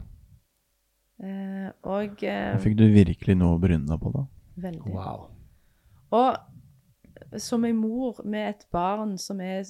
Eh, 1.22 1.70
og 1.88 2.22
eh, 2.26 2.58
fikk 2.60 2.76
du 2.76 2.84
virkelig 2.92 3.38
noe 3.38 3.56
å 3.56 3.62
bryne 3.62 3.88
deg 3.88 4.02
på, 4.02 4.12
da. 4.12 4.26
Veldig. 4.56 4.92
Wow. 4.94 5.28
Og 6.12 7.38
som 7.40 7.64
en 7.64 7.78
mor 7.78 8.20
med 8.24 8.48
et 8.50 8.66
barn 8.72 9.16
som 9.18 9.40
er 9.40 9.64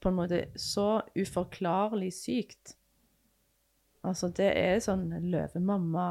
på 0.00 0.10
en 0.10 0.16
måte 0.16 0.44
så 0.56 1.00
uforklarlig 1.16 2.12
sykt 2.16 2.76
Altså, 4.00 4.30
det 4.32 4.48
er 4.56 4.78
sånn 4.80 5.10
løvemamma 5.28 6.06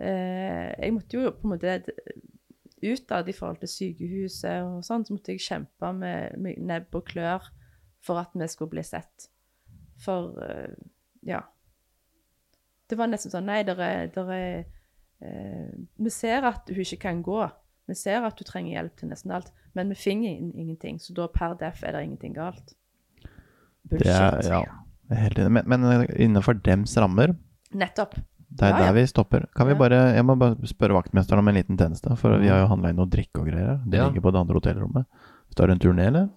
eh, 0.00 0.70
Jeg 0.80 0.94
måtte 0.96 1.18
jo 1.18 1.32
på 1.36 1.44
en 1.44 1.52
måte 1.52 1.74
utad 2.82 3.28
i 3.28 3.34
forhold 3.36 3.60
til 3.60 3.70
sykehuset 3.70 4.64
og 4.64 4.80
sånn, 4.86 5.04
så 5.06 5.14
måtte 5.14 5.34
jeg 5.34 5.44
kjempe 5.44 5.92
med, 5.94 6.38
med 6.42 6.62
nebb 6.66 6.96
og 6.98 7.04
klør 7.12 7.44
for 8.02 8.18
at 8.18 8.32
vi 8.34 8.48
skulle 8.50 8.72
bli 8.72 8.82
sett. 8.82 9.28
For 10.02 10.40
eh, 10.42 10.72
ja. 11.28 11.44
Det 12.90 12.98
var 12.98 13.12
nesten 13.12 13.30
sånn 13.30 13.46
Nei, 13.46 13.60
der 13.68 13.78
er, 13.84 14.08
der 14.10 14.32
er 14.34 14.64
Vi 16.02 16.10
ser 16.10 16.44
at 16.48 16.68
hun 16.72 16.82
ikke 16.84 17.00
kan 17.04 17.22
gå. 17.22 17.40
Vi 17.90 17.94
ser 17.98 18.24
at 18.26 18.38
hun 18.40 18.46
trenger 18.48 18.76
hjelp 18.78 18.96
til 19.00 19.08
nesten 19.10 19.32
alt, 19.34 19.50
men 19.74 19.88
vi 19.92 19.94
finner 19.98 20.34
ingenting. 20.38 20.98
Så 21.02 21.14
da 21.16 21.26
per 21.32 21.54
def 21.60 21.82
er 21.84 21.92
det 21.96 22.04
ingenting 22.06 22.34
galt. 22.36 22.74
Det 23.90 24.04
er, 24.06 24.38
ja, 24.46 24.60
jeg 25.10 25.16
er 25.16 25.22
helt 25.26 25.38
enig. 25.42 25.52
Men, 25.58 25.64
men 25.68 25.86
eh, 25.90 26.04
innenfor 26.24 26.54
dems 26.64 26.94
rammer, 26.96 27.34
Nettopp. 27.74 28.14
det 28.48 28.62
er 28.68 28.70
Ja, 28.70 28.78
ja. 28.78 28.84
der 28.86 28.94
vi 29.00 29.06
stopper. 29.10 29.46
Kan 29.56 29.66
vi 29.68 29.74
bare, 29.74 29.98
Jeg 30.14 30.24
må 30.24 30.36
bare 30.38 30.56
spørre 30.70 30.94
vaktmesteren 31.00 31.42
om 31.42 31.48
en 31.50 31.58
liten 31.58 31.76
tjeneste, 31.80 32.14
for 32.20 32.38
vi 32.38 32.48
har 32.52 32.62
jo 32.62 32.70
handla 32.70 32.92
inn 32.92 32.96
noe 33.02 33.10
drikke 33.10 33.42
og 33.42 33.48
greier. 33.50 33.80
Det 33.86 33.98
Ja. 33.98 34.06
ligger 34.08 34.20
på 34.28 34.32
det 34.32 34.40
andre 34.40 34.54
hotellrommet. 34.60 35.06
Står 35.52 35.66
du 35.66 35.72
en 35.72 35.78
turné, 35.82 36.06
eller? 36.06 36.28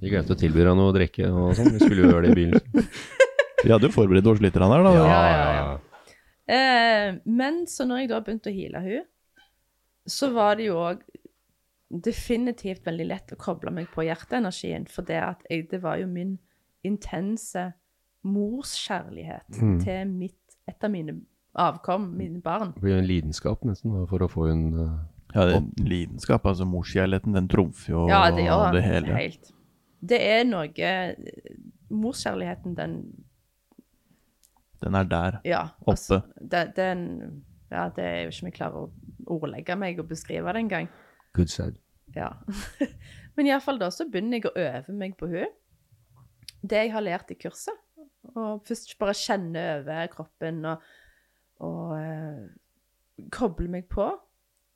Vi 0.00 0.10
glemte 0.10 0.34
å 0.34 0.38
tilby 0.40 0.64
deg 0.64 0.74
noe 0.76 0.90
å 0.90 0.96
drikke 0.96 1.28
og 1.30 1.54
sånn. 1.56 1.70
Vi 1.72 1.78
skulle 1.84 2.02
jo 2.02 2.10
gjøre 2.10 2.22
det 2.26 2.32
i 2.32 2.34
bilen. 2.34 2.60
Vi 3.64 3.70
hadde 3.70 3.86
jo 3.88 3.92
forberedt 3.92 4.26
oss 4.26 4.40
litt 4.40 4.54
her, 4.56 4.60
da. 4.64 4.92
Ja, 4.96 5.04
ja, 5.04 5.52
ja. 5.52 5.78
Eh, 6.50 7.14
men 7.30 7.60
så 7.70 7.84
når 7.86 8.02
jeg 8.04 8.08
da 8.10 8.20
begynte 8.26 8.50
å 8.50 8.56
heale 8.56 8.80
hun, 8.82 9.04
så 10.10 10.30
var 10.34 10.56
det 10.58 10.66
jo 10.70 10.78
òg 10.82 11.02
definitivt 11.90 12.84
veldig 12.86 13.06
lett 13.06 13.32
å 13.34 13.38
koble 13.38 13.70
meg 13.74 13.88
på 13.94 14.04
hjerteenergien, 14.06 14.86
for 14.90 15.06
det, 15.06 15.18
at 15.22 15.44
jeg, 15.50 15.68
det 15.70 15.80
var 15.82 15.98
jo 16.02 16.06
min 16.10 16.36
intense 16.86 17.68
morskjærlighet 18.26 19.60
Mm. 19.60 19.78
til 19.84 20.06
mitt, 20.08 20.56
et 20.68 20.84
av 20.84 20.90
mine 20.92 21.20
avkom, 21.54 22.10
mine 22.16 22.40
barn. 22.42 22.72
Det 22.76 22.82
blir 22.84 22.98
en 22.98 23.06
lidenskap 23.08 23.64
nesten 23.64 23.94
for 24.08 24.22
å 24.22 24.28
få 24.30 24.48
hun 24.50 24.64
uh, 24.74 24.98
Ja, 25.34 25.44
det 25.46 25.54
er 25.54 25.58
en 25.60 25.72
lidenskap. 25.86 26.46
Altså 26.46 26.64
morskjærligheten, 26.66 27.34
den 27.34 27.48
trumfer 27.48 27.92
jo 27.92 28.08
Ja, 28.08 28.30
det 28.30 28.44
gjør 28.46 28.72
det 28.72 28.80
det. 28.80 28.82
hele. 28.86 29.14
Helt. 29.16 29.52
Det 30.00 30.20
er 30.26 30.44
noe 30.48 30.70
Morskjærligheten, 31.90 32.74
den 32.78 32.94
Den 34.80 34.96
er 34.96 35.06
der. 35.08 35.38
Ja. 35.44 35.62
Oppe. 35.80 35.92
Altså, 35.92 36.20
det, 36.40 36.64
den 36.76 37.44
Ja, 37.70 37.88
det 37.94 38.04
er 38.04 38.22
jo 38.24 38.32
ikke 38.32 38.48
jeg 38.48 38.56
klarer 38.56 38.86
å 38.86 38.88
ordlegge 39.30 39.76
meg 39.78 40.00
og 40.02 40.08
beskrive 40.10 40.52
det 40.52 40.64
engang. 40.64 40.88
Good 41.36 41.52
side. 41.52 41.78
Ja. 42.16 42.32
Men 43.36 43.46
iallfall 43.46 43.78
da 43.78 43.90
så 43.94 44.08
begynner 44.10 44.40
jeg 44.40 44.50
å 44.50 44.56
øve 44.58 44.96
meg 44.96 45.14
på 45.20 45.28
hun. 45.30 45.52
Det 46.60 46.80
jeg 46.82 46.92
har 46.92 47.04
lært 47.06 47.30
i 47.30 47.38
kurset. 47.38 47.76
Og 48.34 48.64
først 48.66 48.96
bare 48.98 49.14
kjenne 49.16 49.62
over 49.78 50.10
kroppen 50.12 50.64
og, 50.72 50.82
og 51.66 51.94
eh, 52.00 52.42
koble 53.32 53.70
meg 53.70 53.86
på. 53.92 54.08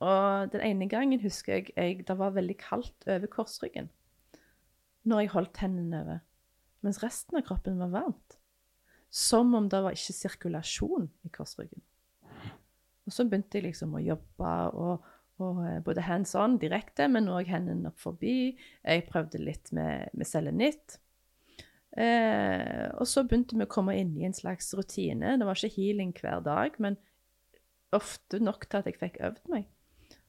Og 0.04 0.54
den 0.54 0.62
ene 0.64 0.88
gangen 0.90 1.22
husker 1.24 1.58
jeg, 1.58 1.74
jeg 1.74 2.06
det 2.06 2.16
var 2.18 2.36
veldig 2.36 2.56
kaldt 2.60 3.08
over 3.08 3.30
korsryggen 3.32 3.90
når 5.04 5.20
jeg 5.20 5.32
holdt 5.34 5.60
hendene 5.60 6.00
over, 6.00 6.20
mens 6.84 7.02
resten 7.02 7.36
av 7.36 7.44
kroppen 7.44 7.80
var 7.80 7.92
varmt. 7.92 8.38
Som 9.14 9.54
om 9.54 9.68
det 9.70 9.78
var 9.84 9.94
ikke 9.94 10.16
sirkulasjon 10.16 11.06
i 11.22 11.30
korsryggen. 11.34 11.82
Og 13.04 13.12
så 13.12 13.26
begynte 13.28 13.60
jeg 13.60 13.68
liksom 13.68 13.94
å 13.94 14.02
jobbe 14.02 14.52
og, 14.80 15.06
og 15.44 15.60
eh, 15.68 15.80
både 15.84 16.06
hands 16.06 16.34
on 16.40 16.56
direkte, 16.58 17.06
men 17.12 17.30
òg 17.30 17.50
hendene 17.52 17.92
opp 17.92 18.00
forbi. 18.02 18.54
Jeg 18.82 19.06
prøvde 19.10 19.42
litt 19.42 19.70
med, 19.76 20.10
med 20.16 20.28
selenitt. 20.28 20.98
Eh, 21.94 22.90
og 22.98 23.06
så 23.06 23.22
begynte 23.22 23.58
vi 23.58 23.66
å 23.66 23.70
komme 23.70 23.94
inn 24.00 24.16
i 24.18 24.26
en 24.26 24.34
slags 24.34 24.72
rutine. 24.74 25.36
Det 25.38 25.46
var 25.46 25.60
ikke 25.60 25.76
healing 25.76 26.14
hver 26.18 26.42
dag, 26.46 26.78
men 26.82 26.98
ofte 27.94 28.40
nok 28.42 28.66
til 28.66 28.80
at 28.80 28.90
jeg 28.90 28.98
fikk 28.98 29.20
øvd 29.22 29.50
meg. 29.52 29.68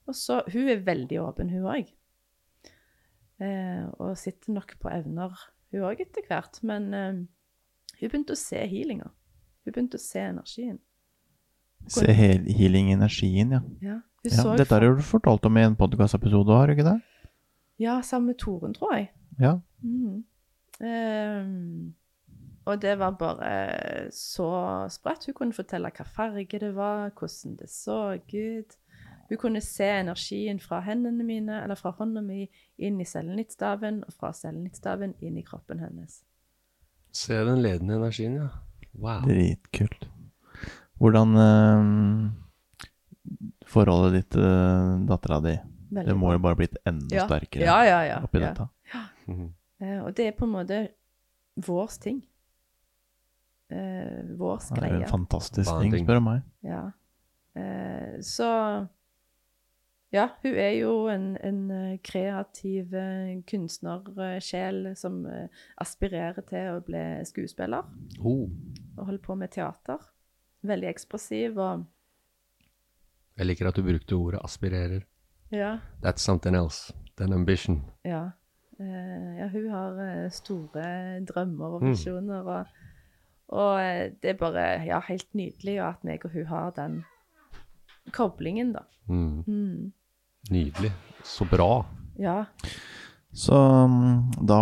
Og 0.06 0.18
så, 0.18 0.44
Hun 0.52 0.70
er 0.70 0.86
veldig 0.86 1.22
åpen, 1.24 1.50
hun 1.50 1.66
òg. 1.72 1.90
Eh, 3.42 3.86
og 3.98 4.14
sitter 4.20 4.54
nok 4.54 4.78
på 4.80 4.92
evner, 4.94 5.34
hun 5.74 5.88
òg, 5.90 6.06
etter 6.06 6.28
hvert. 6.30 6.62
Men 6.62 6.92
eh, 6.94 7.24
hun 8.00 8.10
begynte 8.10 8.34
å 8.36 8.40
se 8.40 8.60
healinga. 8.68 9.10
Hun 9.66 9.74
begynte 9.74 9.98
å 10.00 10.04
se 10.04 10.20
energien. 10.20 10.80
Se 11.88 12.06
he- 12.14 12.54
healing-energien, 12.58 13.52
ja. 13.52 13.62
Ja, 13.82 14.00
ja. 14.26 14.56
Dette 14.58 14.74
har 14.74 14.82
du 14.82 15.02
fortalt 15.06 15.46
om 15.46 15.58
i 15.58 15.62
en 15.62 15.76
podkastepisode, 15.76 16.50
har 16.54 16.68
du 16.68 16.74
ikke 16.74 16.88
det? 16.88 17.02
Ja, 17.80 18.00
sammen 18.02 18.28
med 18.32 18.38
Toren, 18.42 18.74
tror 18.74 18.96
jeg. 18.96 19.10
Ja. 19.40 19.60
Mm. 19.84 20.24
Um, 20.80 21.94
og 22.66 22.82
det 22.82 22.96
var 23.00 23.12
bare 23.20 24.12
så 24.12 24.48
sprøtt. 24.90 25.26
Hun 25.28 25.34
kunne 25.38 25.54
fortelle 25.54 25.92
hva 25.94 26.06
farge 26.08 26.60
det 26.60 26.72
var, 26.76 27.12
hvordan 27.20 27.56
det 27.60 27.70
så 27.70 28.00
ut. 28.18 28.78
Hun 29.30 29.38
kunne 29.42 29.62
se 29.62 29.86
energien 30.00 30.60
fra 30.60 30.80
hendene 30.86 31.24
mine, 31.26 31.64
eller 31.64 31.76
fra 31.76 31.92
hånda 31.98 32.22
mi 32.22 32.48
inn 32.78 33.00
i 33.02 33.06
cellenittstaven, 33.06 34.04
og 34.08 34.14
fra 34.14 34.32
cellenittstaven 34.34 35.14
inn 35.22 35.38
i 35.38 35.46
kroppen 35.46 35.80
hennes. 35.82 36.24
Se 37.16 37.38
den 37.48 37.62
ledende 37.64 37.96
energien, 38.00 38.36
ja. 38.42 38.50
Wow. 38.96 39.24
Dritkult. 39.28 40.08
Hvordan 41.00 41.36
eh, 41.40 41.80
Forholdet 43.68 44.14
ditt 44.20 44.30
til 44.36 45.06
dattera 45.10 45.40
di? 45.44 45.56
Veldig 45.96 46.12
Det 46.12 46.16
må 46.20 46.32
jo 46.36 46.40
bare 46.44 46.60
blitt 46.60 46.78
enda 46.88 47.16
Ja. 47.16 47.26
sterkere 47.28 47.66
Ja, 47.68 47.78
ja, 47.88 48.00
ja. 48.08 48.18
oppi 48.24 48.40
ja. 48.40 48.52
dette. 48.52 48.68
-hmm. 49.28 49.50
Eh, 49.82 50.00
og 50.04 50.14
det 50.16 50.28
er 50.28 50.32
på 50.32 50.46
en 50.46 50.52
måte 50.52 50.88
vårs 51.56 51.98
ting. 51.98 52.22
Eh, 53.70 54.24
vårs 54.38 54.70
Det 54.70 54.84
er 54.84 54.94
jo 54.94 55.02
en 55.02 55.08
fantastisk 55.10 55.72
ting, 55.82 55.92
ting. 55.92 56.06
spør 56.06 56.20
du 56.20 56.20
meg. 56.22 56.42
Ja. 56.64 56.92
Eh, 57.56 58.20
så 58.22 58.88
Ja, 60.16 60.30
hun 60.46 60.54
er 60.56 60.72
jo 60.78 60.92
en, 61.12 61.26
en 61.44 61.58
eh, 61.76 61.98
kreativ 62.06 62.94
eh, 62.96 63.34
kunstnersjel 63.50 64.94
som 64.96 65.18
eh, 65.28 65.48
aspirerer 65.84 66.46
til 66.48 66.70
å 66.78 66.84
bli 66.88 67.02
skuespiller 67.28 67.84
Oh. 68.24 68.46
og 68.96 69.02
holder 69.10 69.24
på 69.26 69.36
med 69.36 69.52
teater. 69.52 70.00
Veldig 70.66 70.88
ekspressiv 70.94 71.60
og 71.60 71.84
Jeg 73.36 73.46
liker 73.50 73.68
at 73.68 73.76
du 73.76 73.84
brukte 73.84 74.16
ordet 74.16 74.40
aspirerer. 74.48 75.04
Ja. 75.52 75.74
That's 76.02 76.24
something 76.24 76.56
else. 76.56 76.94
An 77.20 77.34
ambition. 77.34 77.82
Ja. 78.08 78.30
Ja, 78.80 79.48
hun 79.54 79.70
har 79.72 80.30
store 80.36 81.22
drømmer 81.28 81.78
og 81.78 81.84
Mm. 81.84 82.30
og, 82.30 82.66
og 83.50 83.80
eh, 83.82 84.12
det 84.22 84.30
er 84.34 84.40
bare 84.40 84.66
ja, 84.86 85.00
helt 85.08 85.28
nydelig 85.36 85.78
at 85.84 86.04
meg 86.04 86.26
og 86.26 86.32
hun 86.32 86.46
har 86.46 86.72
den 86.76 87.04
koblingen, 88.12 88.74
da. 88.74 88.80
Mm. 89.08 89.44
Mm. 89.48 89.92
Nydelig. 90.52 90.92
Så 91.24 91.46
bra. 91.50 91.86
Ja. 92.20 92.46
Så 93.34 93.58
mm, 93.88 94.46
da 94.48 94.60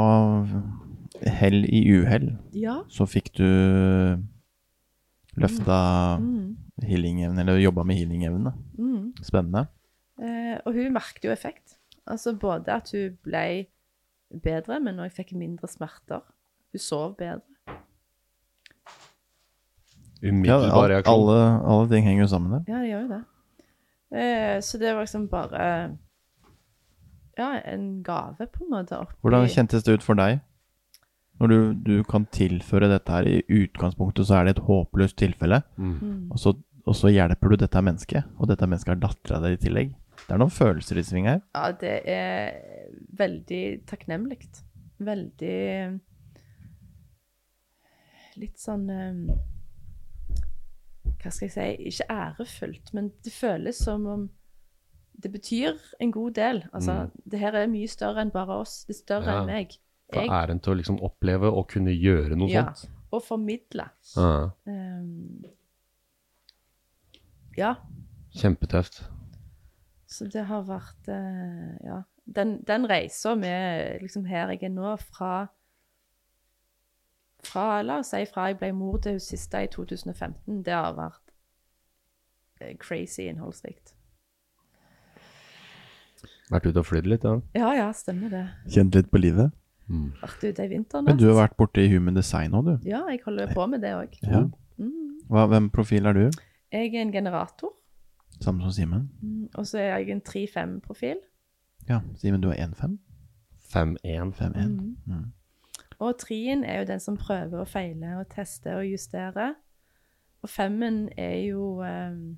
Hell 1.23 1.63
i 1.69 1.81
uhell, 1.93 2.37
Ja. 2.53 2.81
så 2.89 3.05
fikk 3.07 3.29
du 3.37 3.43
løfta 5.39 6.17
Mm. 6.19 6.57
healing-evne, 6.83 7.39
eller 7.39 7.57
jobba 7.61 7.83
med 7.83 7.95
healing-evne. 7.97 8.51
Mm. 8.77 9.13
Spennende. 9.23 9.67
Eh, 10.19 10.57
og 10.65 10.73
hun 10.73 10.91
merket 10.93 11.23
jo 11.25 11.31
effekt. 11.31 11.77
Altså 12.07 12.33
både 12.37 12.67
at 12.73 12.91
hun 12.91 13.17
ble 13.23 13.65
bedre, 14.43 14.79
men 14.83 14.99
òg 14.99 15.11
fikk 15.15 15.33
mindre 15.37 15.67
smerter. 15.67 16.21
Hun 16.73 16.79
sov 16.79 17.15
bedre. 17.17 17.41
Ja, 20.23 20.29
Umiddelbar 20.29 20.87
reaksjon. 20.89 21.13
alle, 21.13 21.39
alle 21.67 21.89
ting 21.89 22.05
henger 22.05 22.23
jo 22.23 22.27
sammen 22.27 22.51
der. 22.51 22.63
Ja, 22.67 22.79
det 22.81 22.89
gjør 22.89 23.01
jo 23.01 23.07
det. 23.07 23.23
Eh, 24.13 24.59
så 24.61 24.77
det 24.77 24.93
var 24.93 25.07
liksom 25.07 25.27
bare 25.27 25.97
Ja, 27.37 27.59
en 27.65 28.03
gave, 28.05 28.45
på 28.45 28.63
en 28.63 28.69
måte. 28.69 28.99
Oppi. 29.01 29.15
Hvordan 29.25 29.47
kjentes 29.49 29.83
det 29.83 29.97
ut 29.97 30.05
for 30.05 30.19
deg? 30.19 30.43
Når 31.41 31.49
du, 31.49 31.57
du 31.73 32.03
kan 32.05 32.27
tilføre 32.29 32.91
dette 32.91 33.09
her 33.09 33.25
i 33.25 33.39
utgangspunktet, 33.49 34.27
så 34.29 34.37
er 34.37 34.45
det 34.45 34.53
et 34.57 34.67
håpløst 34.67 35.17
tilfelle. 35.17 35.63
Mm. 35.77 35.95
Mm. 35.97 36.19
Og 36.29 36.39
så, 36.39 36.53
og 36.85 36.95
så 36.95 37.09
hjelper 37.09 37.49
du 37.49 37.57
dette 37.57 37.81
mennesket, 37.81 38.29
og 38.37 38.51
dette 38.51 38.69
mennesket 38.69 38.93
er 38.93 39.01
dattera 39.01 39.41
di 39.41 39.55
i 39.55 39.61
tillegg. 39.65 39.95
Det 40.23 40.35
er 40.35 40.39
noen 40.39 40.53
følelser 40.53 41.01
i 41.01 41.03
sving 41.07 41.25
her. 41.27 41.41
Ja, 41.57 41.71
det 41.73 41.95
er 42.05 42.53
veldig 43.17 43.63
takknemlig. 43.89 44.43
Veldig 45.03 45.57
Litt 48.39 48.57
sånn 48.57 48.87
eh, 48.89 49.33
Hva 51.23 51.31
skal 51.31 51.47
jeg 51.47 51.53
si 51.53 51.87
Ikke 51.89 52.07
ærefullt, 52.11 52.93
men 52.93 53.11
det 53.23 53.31
føles 53.33 53.75
som 53.79 54.05
om 54.07 54.29
det 55.23 55.31
betyr 55.31 55.77
en 56.01 56.11
god 56.11 56.31
del. 56.35 56.63
Altså, 56.73 57.09
det 57.31 57.39
her 57.39 57.53
er 57.55 57.67
mye 57.71 57.87
større 57.87 58.21
enn 58.25 58.31
bare 58.33 58.57
oss. 58.59 58.83
Det 58.85 58.95
er 58.95 58.99
større 58.99 59.31
Ja. 59.31 59.39
enn 59.41 59.45
meg. 59.47 59.77
For 60.13 60.21
æren 60.21 60.59
til 60.59 60.73
å 60.73 60.75
liksom 60.75 60.97
oppleve 61.05 61.47
og 61.53 61.67
kunne 61.69 61.91
gjøre 61.95 62.35
noe 62.35 62.49
Ja. 62.49 62.65
sånt. 62.73 62.89
og 63.11 63.21
formidle. 63.23 63.85
Ja. 64.17 64.49
Um, 64.65 65.43
ja, 67.57 67.75
Kjempetøft. 68.35 69.03
så 70.09 70.25
det 70.33 70.45
har 70.49 70.63
vært 70.63 71.07
uh, 71.09 71.77
Ja. 71.85 72.01
Den, 72.25 72.61
den 72.63 72.85
reisa 72.89 73.35
med 73.35 73.99
liksom 74.01 74.23
her 74.25 74.47
jeg 74.53 74.63
er 74.63 74.69
nå, 74.71 74.95
fra 74.97 75.47
fra, 77.47 77.81
La 77.85 77.99
oss 78.01 78.13
si 78.13 78.23
fra 78.29 78.49
jeg 78.49 78.59
ble 78.61 78.71
mor 78.75 78.99
til 79.03 79.17
hun 79.17 79.23
siste 79.23 79.63
i 79.63 79.67
2015, 79.71 80.63
det 80.65 80.73
har 80.73 80.95
vært 80.97 81.33
eh, 82.61 82.75
crazy 82.79 83.27
innholdsrikt. 83.29 83.93
Vært 86.51 86.67
ute 86.69 86.79
og 86.81 86.85
flydd 86.85 87.07
litt, 87.09 87.23
ja. 87.25 87.37
Ja, 87.57 87.69
ja, 87.77 87.91
stemmer 87.95 88.31
det. 88.31 88.45
Kjent 88.73 88.95
litt 88.97 89.11
på 89.11 89.21
livet. 89.21 89.53
Vært 90.21 90.43
ute 90.43 90.65
i 90.65 90.71
vinteren. 90.71 91.05
Men 91.07 91.19
du 91.19 91.27
har 91.29 91.37
vært 91.41 91.55
borte 91.59 91.83
i 91.83 91.89
Human 91.91 92.15
Design 92.15 92.55
òg, 92.57 92.67
du. 92.67 92.89
Ja, 92.89 93.03
jeg 93.11 93.23
holder 93.25 93.51
på 93.55 93.67
med 93.67 93.83
det 93.83 93.93
òg. 93.97 94.17
Ja. 94.23 94.45
Mm. 94.77 95.23
hvem 95.29 95.69
profil 95.73 96.07
er 96.07 96.17
du? 96.17 96.25
Jeg 96.73 96.93
er 96.95 97.01
en 97.01 97.13
generator, 97.13 97.73
Samme 98.41 98.63
som 98.63 98.71
Simen? 98.71 99.09
mm, 99.21 99.49
og 99.55 99.67
så 99.67 99.77
er 99.77 99.97
jeg 99.97 100.09
en 100.09 100.21
3-5-profil. 100.21 101.19
Ja, 101.87 101.99
Simen, 102.17 102.41
du 102.41 102.49
er 102.49 102.65
1-5? 102.65 102.97
5-1. 103.73 104.33
5-1. 104.33 104.69
Mm. 105.05 105.33
Og 105.99 106.17
trien 106.21 106.63
er 106.63 106.79
jo 106.81 106.87
den 106.89 106.99
som 107.03 107.17
prøver 107.19 107.61
å 107.61 107.67
feile 107.69 108.17
og 108.19 108.27
teste 108.33 108.69
og 108.77 108.85
justere. 108.87 109.53
Og 110.43 110.49
femmen 110.51 111.09
er 111.19 111.37
jo 111.45 111.83
um, 111.83 112.37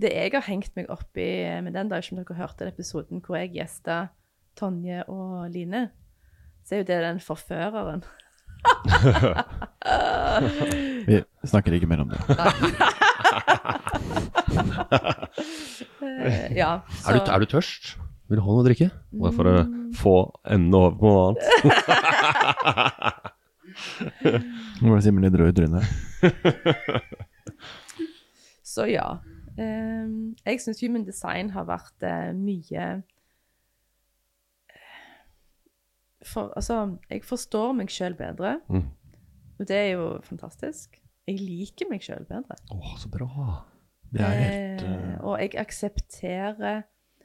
det 0.00 0.10
jeg 0.12 0.30
har 0.34 0.44
hengt 0.48 0.72
meg 0.76 0.86
opp 0.92 1.16
i 1.16 1.60
med 1.64 1.72
den, 1.76 1.88
da, 1.92 2.00
som 2.04 2.16
dere 2.18 2.34
hørte 2.36 2.64
den 2.64 2.72
episoden 2.74 3.22
hvor 3.24 3.36
jeg 3.40 3.54
gjesta 3.56 3.94
Tonje 4.56 5.04
og 5.12 5.50
Line, 5.52 5.82
så 6.64 6.74
er 6.74 6.78
jo 6.82 6.88
det 6.88 7.02
den 7.04 7.20
forføreren. 7.20 8.02
Vi 11.06 11.22
snakker 11.44 11.72
ikke 11.76 11.86
mer 11.86 12.00
om 12.02 12.08
det. 12.10 12.18
Eh, 16.02 16.56
ja, 16.60 16.80
så 16.88 17.10
Er, 17.12 17.18
du, 17.18 17.20
er 17.30 17.38
du 17.38 17.44
tørst? 17.50 17.98
Vil 18.26 18.36
du 18.40 18.42
ha 18.42 18.50
noe 18.50 18.62
å 18.64 18.66
drikke? 18.66 18.88
Bare 19.14 19.32
for 19.36 19.44
å 19.46 19.50
få 19.96 20.14
endene 20.50 20.76
over 20.80 20.96
på 20.98 21.06
noe 21.12 21.22
annet. 21.28 21.42
Nå 24.80 24.86
ble 24.92 25.00
Simen 25.04 25.24
litt 25.26 25.36
rød 25.38 25.50
i 25.52 25.56
trynet. 25.60 25.84
Så 28.66 28.82
ja. 28.90 29.06
Eh, 29.56 30.06
jeg 30.44 30.60
syns 30.60 30.80
human 30.84 31.04
design 31.06 31.50
har 31.54 31.64
vært 31.68 32.02
eh, 32.04 32.32
mye 32.36 32.86
for, 36.26 36.50
Altså, 36.56 36.96
jeg 37.10 37.22
forstår 37.24 37.72
meg 37.78 37.88
sjøl 37.92 38.14
bedre, 38.18 38.56
Mm. 38.68 38.84
og 39.60 39.66
det 39.68 39.76
er 39.76 39.90
jo 39.94 40.20
fantastisk. 40.22 41.00
Jeg 41.26 41.38
liker 41.40 41.86
meg 41.90 42.00
sjøl 42.02 42.24
bedre. 42.28 42.54
Å, 42.70 42.96
så 42.98 43.08
bra. 43.10 43.64
Det 44.12 44.20
er 44.20 44.30
helt 44.30 44.82
Eh, 44.82 45.14
eh, 45.14 45.20
og 45.24 45.38
jeg 45.40 45.50
aksepterer 45.58 46.82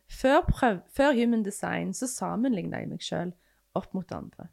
før, 0.10 0.42
prøv, 0.50 0.80
før 0.96 1.14
human 1.14 1.44
design 1.44 1.94
så 1.94 2.08
sammenligner 2.08 2.80
jeg 2.80 2.90
meg 2.90 3.00
sjøl 3.06 3.34
opp 3.76 3.94
mot 3.94 4.12
andre. 4.12 4.48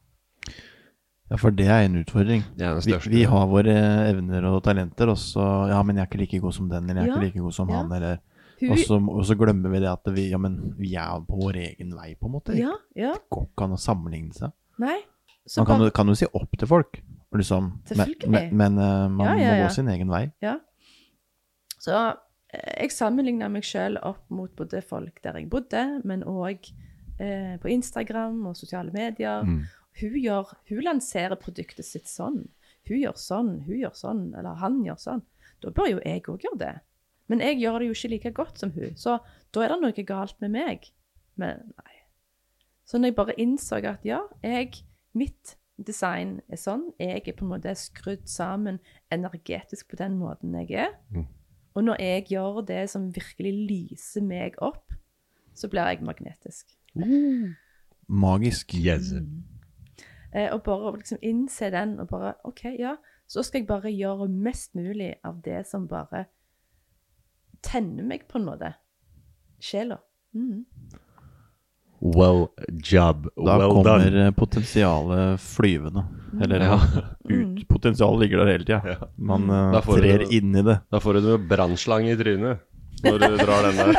Ja, 1.29 1.37
for 1.37 1.53
det 1.53 1.67
er 1.69 1.85
en 1.85 1.99
utfordring. 2.01 2.43
Er 2.59 2.79
Vi, 2.81 2.95
vi 3.13 3.23
har 3.29 3.47
våre 3.51 3.75
evner 4.09 4.47
og 4.49 4.63
talenter, 4.65 5.11
og 5.13 5.19
så 5.21 5.69
Ja, 5.69 5.83
men 5.83 5.97
jeg 5.97 6.07
er 6.07 6.09
ikke 6.09 6.23
like 6.23 6.41
god 6.41 6.57
som 6.57 6.71
den, 6.71 6.89
eller 6.89 7.03
jeg 7.03 7.09
er 7.09 7.13
Ja, 7.13 7.17
ikke 7.19 7.27
like 7.27 7.45
god 7.45 7.53
som 7.53 7.69
ja. 7.69 7.83
han, 7.83 7.93
eller 7.93 8.19
og 8.59 8.79
så, 8.79 8.97
og 8.99 9.21
så 9.27 9.37
glemmer 9.39 9.71
vi 9.71 9.79
det 9.85 9.91
at 9.91 10.09
vi, 10.15 10.31
ja, 10.33 10.39
men 10.43 10.57
vi 10.79 10.95
er 10.99 11.21
på 11.29 11.37
vår 11.39 11.61
egen 11.63 11.93
vei, 11.95 12.15
på 12.19 12.27
en 12.27 12.33
måte. 12.33 12.57
ja, 12.59 12.73
ja. 12.99 13.13
Det 13.15 13.31
går 13.31 13.45
ikke 13.47 13.69
an 13.69 13.77
å 13.77 13.79
sammenligne 13.79 14.35
seg. 14.35 14.51
Nei. 14.83 14.97
Så 15.47 15.63
Man 15.63 15.69
kan, 15.69 15.91
kan 15.95 16.11
jo 16.11 16.17
si 16.19 16.27
opp 16.27 16.57
til 16.59 16.69
folk, 16.69 16.99
liksom, 17.39 17.69
men, 18.27 18.51
men, 18.57 18.81
eh, 18.83 19.05
man 19.09 19.31
Ja, 19.31 19.37
ja, 19.39 19.53
må 19.53 19.69
gå 19.69 19.71
sin 19.77 19.89
egen 19.93 20.11
vei. 20.11 20.25
Ja. 20.43 20.57
Så 21.79 21.95
eh, 21.95 22.83
jeg 22.83 22.93
sammenligner 22.97 23.53
meg 23.53 23.65
sjøl 23.69 23.97
opp 24.03 24.25
mot 24.35 24.51
både 24.59 24.83
folk 24.83 25.23
der 25.23 25.39
jeg 25.39 25.49
bodde, 25.53 25.85
men 26.05 26.27
òg 26.27 26.69
eh, 27.21 27.55
på 27.63 27.71
Instagram 27.73 28.43
og 28.51 28.59
sosiale 28.59 28.91
medier. 28.93 29.47
Mm. 29.47 29.63
Hun, 29.99 30.15
gjør, 30.23 30.53
hun 30.71 30.85
lanserer 30.87 31.39
produktet 31.41 31.87
sitt 31.87 32.09
sånn. 32.11 32.45
Hun 32.89 33.01
gjør 33.01 33.17
sånn, 33.19 33.53
hun 33.67 33.81
gjør 33.81 33.97
sånn, 33.99 34.23
eller 34.39 34.61
han 34.63 34.81
gjør 34.87 35.01
sånn. 35.03 35.25
Da 35.63 35.73
bør 35.75 35.91
jo 35.91 36.03
jeg 36.05 36.25
òg 36.31 36.45
gjøre 36.47 36.61
det. 36.63 36.75
Men 37.29 37.43
jeg 37.45 37.59
gjør 37.61 37.81
det 37.81 37.89
jo 37.89 37.97
ikke 37.97 38.13
like 38.15 38.35
godt 38.37 38.63
som 38.63 38.73
hun, 38.73 38.95
så 38.97 39.19
da 39.53 39.65
er 39.65 39.75
det 39.75 39.81
noe 39.83 40.05
galt 40.09 40.39
med 40.45 40.55
meg. 40.55 40.91
Men 41.41 41.73
nei. 41.77 41.97
Så 42.89 42.97
når 42.97 43.11
jeg 43.11 43.19
bare 43.19 43.41
innså 43.43 43.83
at 43.85 44.07
ja, 44.07 44.23
jeg, 44.41 44.81
mitt 45.13 45.59
design 45.77 46.39
er 46.49 46.61
sånn, 46.61 46.89
jeg 46.99 47.21
er 47.21 47.37
på 47.37 47.45
en 47.45 47.53
måte 47.53 47.75
skrudd 47.77 48.25
sammen 48.31 48.81
energetisk 49.15 49.91
på 49.93 49.99
den 50.01 50.17
måten 50.19 50.57
jeg 50.63 50.73
er, 50.87 50.95
og 51.77 51.85
når 51.85 52.01
jeg 52.03 52.25
gjør 52.33 52.63
det 52.67 52.81
som 52.91 53.11
virkelig 53.15 53.53
lyser 53.69 54.25
meg 54.25 54.57
opp, 54.65 54.97
så 55.55 55.69
blir 55.71 55.91
jeg 55.93 56.03
magnetisk. 56.07 56.73
Magisk. 58.09 58.75
Yes. 58.75 59.13
Eh, 60.35 60.51
og 60.53 60.63
bare 60.67 60.93
liksom 60.99 61.19
innse 61.25 61.71
den, 61.73 61.99
og 62.01 62.09
bare 62.11 62.35
OK, 62.45 62.65
ja, 62.79 62.97
så 63.29 63.43
skal 63.45 63.61
jeg 63.63 63.69
bare 63.69 63.91
gjøre 63.93 64.29
mest 64.29 64.75
mulig 64.77 65.15
av 65.25 65.41
det 65.45 65.63
som 65.69 65.87
bare 65.89 66.27
tenner 67.65 68.05
meg 68.07 68.27
på 68.29 68.39
en 68.39 68.45
måte. 68.47 68.75
Sjela. 69.61 69.99
Mm. 70.37 70.65
Well 72.01 72.45
job. 72.87 73.25
Da 73.35 73.57
well 73.59 73.73
kommer 73.73 73.99
done. 74.05 74.27
eh, 74.27 74.31
potensialet 74.37 75.41
flyvende. 75.43 76.05
Eller 76.45 76.61
Ja. 76.61 76.77
ut, 77.25 77.65
potensialet 77.69 78.21
ligger 78.21 78.39
der 78.45 78.53
hele 78.53 78.65
tida. 78.69 79.09
Man 79.17 79.51
uh, 79.51 79.81
trer 79.83 80.19
du- 80.23 80.37
inn 80.37 80.55
i 80.55 80.63
det. 80.63 80.79
Da 80.93 81.01
får 81.01 81.15
du 81.15 81.21
noe 81.27 81.39
brannslange 81.49 82.13
i 82.13 82.17
trynet 82.21 82.61
når 83.03 83.19
du 83.19 83.37
drar 83.41 83.63
den 83.67 83.77
der. 83.77 83.95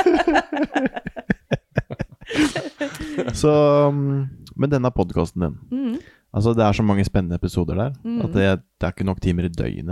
Så 3.34 3.52
mm, 3.92 4.28
med 4.56 4.70
denne 4.70 4.92
podkasten 4.92 5.42
din 5.42 5.58
Mm. 5.72 5.98
Altså 6.34 6.54
Det 6.56 6.62
er 6.64 6.74
så 6.78 6.84
mange 6.86 7.04
spennende 7.06 7.36
episoder 7.40 7.76
der 7.76 7.94
Mm. 8.06 8.22
at 8.22 8.34
det, 8.34 8.62
det 8.80 8.86
er 8.88 8.92
ikke 8.94 9.06
nok 9.06 9.20
timer 9.22 9.44
i 9.46 9.50
døgnet. 9.50 9.88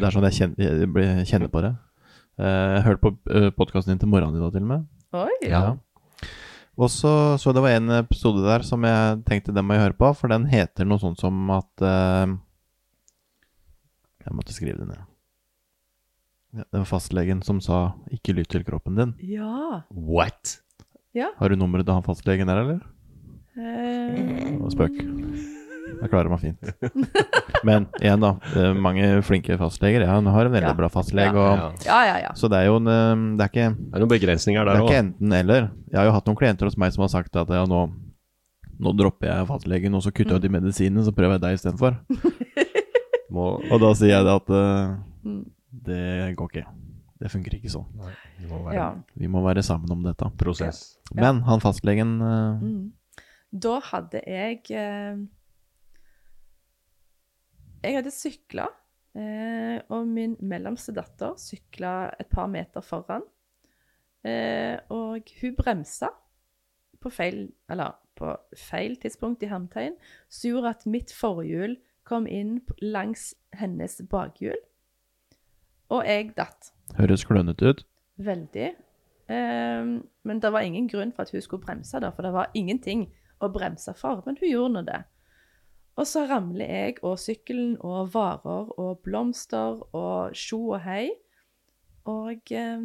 Det 0.00 0.02
er 0.02 0.10
sånn 0.10 0.24
jeg 0.26 0.34
kjenner, 0.34 1.02
jeg 1.02 1.26
kjenner 1.30 1.48
på 1.48 1.60
det. 1.62 1.76
Eh, 2.38 2.74
Jeg 2.76 2.82
hørte 2.82 3.00
på 3.00 3.10
podkasten 3.56 3.92
din 3.94 3.98
til 3.98 4.08
morgenen 4.08 4.36
i 4.36 4.40
dag, 4.42 4.52
til 4.52 4.62
og 4.62 4.68
med. 4.68 4.86
Oi. 5.12 5.48
Ja. 5.48 5.76
Og 6.76 6.90
så 6.90 7.38
så 7.38 7.54
det 7.54 7.62
var 7.62 7.70
en 7.76 7.88
episode 7.90 8.42
der 8.44 8.62
som 8.66 8.82
jeg 8.84 9.22
tenkte 9.24 9.54
den 9.54 9.64
må 9.64 9.74
jeg 9.74 9.84
høre 9.86 9.96
på, 9.96 10.10
for 10.16 10.28
den 10.28 10.44
heter 10.46 10.84
noe 10.84 10.98
sånt 10.98 11.18
som 11.20 11.50
at 11.50 11.70
uh, 11.80 12.26
Jeg 14.26 14.34
måtte 14.34 14.52
skrive 14.52 14.78
det 14.82 14.88
ned. 14.88 14.98
Ja, 16.56 16.64
det 16.72 16.78
var 16.82 16.84
fastlegen 16.84 17.42
som 17.44 17.60
sa 17.60 17.94
'ikke 18.10 18.34
lytt 18.34 18.48
til 18.48 18.64
kroppen 18.64 18.96
din'. 18.96 19.14
Ja. 19.22 19.82
What? 19.90 20.60
Har 21.38 21.48
du 21.48 21.54
nummeret 21.56 21.86
til 21.86 21.94
han 21.94 22.02
fastlegen 22.02 22.46
der, 22.46 22.60
eller? 22.60 22.80
Eh, 23.56 24.50
Det 24.52 24.60
var 24.60 24.70
spøk. 24.70 25.55
Jeg 26.02 26.10
klarer 26.12 26.28
meg 26.32 26.40
fint. 26.42 26.60
Men 27.66 27.86
igjen, 28.00 28.20
da. 28.20 28.34
Mange 28.76 29.06
flinke 29.26 29.56
fastleger. 29.60 30.02
Jeg 30.04 30.08
har 30.10 30.18
en 30.20 30.52
veldig 30.52 30.62
Ja. 30.68 30.74
bra 30.76 30.88
fastlege. 30.92 31.32
Ja. 31.32 31.46
Og, 31.70 31.84
Ja. 31.86 31.86
ja, 31.86 32.00
ja, 32.10 32.16
ja. 32.26 32.32
Så 32.36 32.50
det 32.52 32.58
er 32.60 32.66
jo 32.68 32.76
en 32.76 32.86
eh, 32.88 33.14
Det 33.38 33.44
er 33.46 33.50
ikke 33.52 33.68
Det 33.76 33.94
er 33.94 34.04
noen 34.04 34.12
begrensninger 34.12 34.64
Det 34.64 34.74
er 34.74 34.76
er 34.76 34.84
ikke 34.86 35.02
enten 35.04 35.32
eller. 35.32 35.70
Jeg 35.90 35.98
har 36.00 36.04
jo 36.10 36.12
hatt 36.18 36.26
noen 36.26 36.36
klienter 36.42 36.66
hos 36.68 36.76
meg 36.76 36.92
som 36.92 37.02
har 37.06 37.08
sagt 37.14 37.36
at 37.36 37.48
ja, 37.48 37.64
nå, 37.66 37.80
nå 38.78 38.92
dropper 38.98 39.30
jeg 39.32 39.46
fastlegen, 39.48 39.94
og 39.96 40.02
så 40.04 40.12
kutter 40.12 40.36
jeg 40.36 40.42
ut 40.42 40.42
de 40.42 40.52
medisinene, 40.52 41.04
så 41.06 41.12
prøver 41.16 41.38
jeg 41.38 41.44
deg 41.46 41.54
istedenfor. 41.60 41.96
Og 43.36 43.80
da 43.82 43.90
sier 43.98 44.14
jeg 44.16 44.24
det 44.24 44.34
at 44.36 44.50
Mm. 45.26 45.40
det 45.82 46.36
går 46.38 46.48
ikke. 46.52 46.66
Det 47.18 47.30
funker 47.32 47.54
ikke 47.56 47.70
sånn. 47.72 47.86
Det 48.38 48.46
må 48.50 48.60
være 48.64 48.74
ja. 48.76 48.86
Vi 49.18 49.26
må 49.32 49.40
være 49.42 49.62
sammen 49.64 49.90
om 49.90 50.02
dette. 50.04 50.28
prosess. 50.38 50.98
Men 51.14 51.40
han 51.42 51.60
fastlegen 51.60 52.20
uh, 52.22 52.60
Mm. 52.60 52.92
Da 53.56 53.80
hadde 53.80 54.20
jeg 54.26 54.60
eh, 54.70 55.16
Jeg 57.86 58.00
hadde 58.00 58.10
sykla, 58.10 58.66
eh, 59.14 59.76
og 59.94 60.08
min 60.10 60.34
mellomste 60.42 60.94
datter 60.96 61.36
sykla 61.38 62.10
et 62.18 62.26
par 62.32 62.48
meter 62.50 62.82
foran. 62.82 63.22
Eh, 64.26 64.74
og 64.90 65.30
hun 65.40 65.54
bremsa 65.54 66.10
på 67.00 67.12
feil, 67.14 67.44
eller 67.70 67.94
på 68.18 68.32
feil 68.58 68.96
tidspunkt 68.98 69.44
i 69.46 69.50
hermetegn, 69.52 69.94
som 70.28 70.50
gjorde 70.50 70.72
at 70.74 70.86
mitt 70.90 71.14
forhjul 71.14 71.76
kom 72.06 72.26
inn 72.26 72.58
langs 72.82 73.34
hennes 73.54 74.00
bakhjul. 74.10 74.58
Og 75.94 76.02
jeg 76.06 76.32
datt. 76.34 76.72
høres 76.98 77.22
klønete 77.24 77.70
ut. 77.70 77.84
Veldig. 78.18 78.72
Ehm, 79.30 80.00
men 80.24 80.40
det 80.42 80.52
var 80.52 80.66
ingen 80.66 80.88
grunn 80.88 81.12
for 81.12 81.22
at 81.22 81.30
hun 81.30 81.40
skulle 81.40 81.62
bremse, 81.62 82.00
da, 82.02 82.10
for 82.10 82.26
det 82.26 82.32
var 82.34 82.50
ingenting 82.54 83.06
å 83.38 83.50
bremse 83.52 83.94
for. 83.94 84.22
Men 84.26 84.38
hun 84.40 84.50
gjorde 84.50 84.72
nå 84.74 84.82
det. 84.88 85.04
Og 85.96 86.04
så 86.04 86.26
ramler 86.28 86.68
jeg 86.68 86.98
og 87.02 87.16
sykkelen 87.18 87.76
og 87.80 88.10
varer 88.12 88.68
og 88.76 88.98
blomster 89.06 89.80
og 89.96 90.34
tjo 90.36 90.58
og 90.76 90.82
hei. 90.84 91.08
Og 92.06 92.52
eh, 92.52 92.84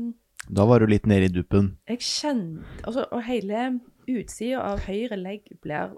Da 0.50 0.66
var 0.66 0.80
du 0.80 0.88
litt 0.88 1.06
nede 1.06 1.28
i 1.28 1.34
duppen. 1.34 1.78
jeg 1.88 2.00
kjente 2.02 2.64
altså, 2.88 3.04
Og 3.12 3.22
hele 3.28 3.80
utsida 4.10 4.64
av 4.72 4.80
høyre 4.88 5.20
legg 5.20 5.52
blir 5.62 5.98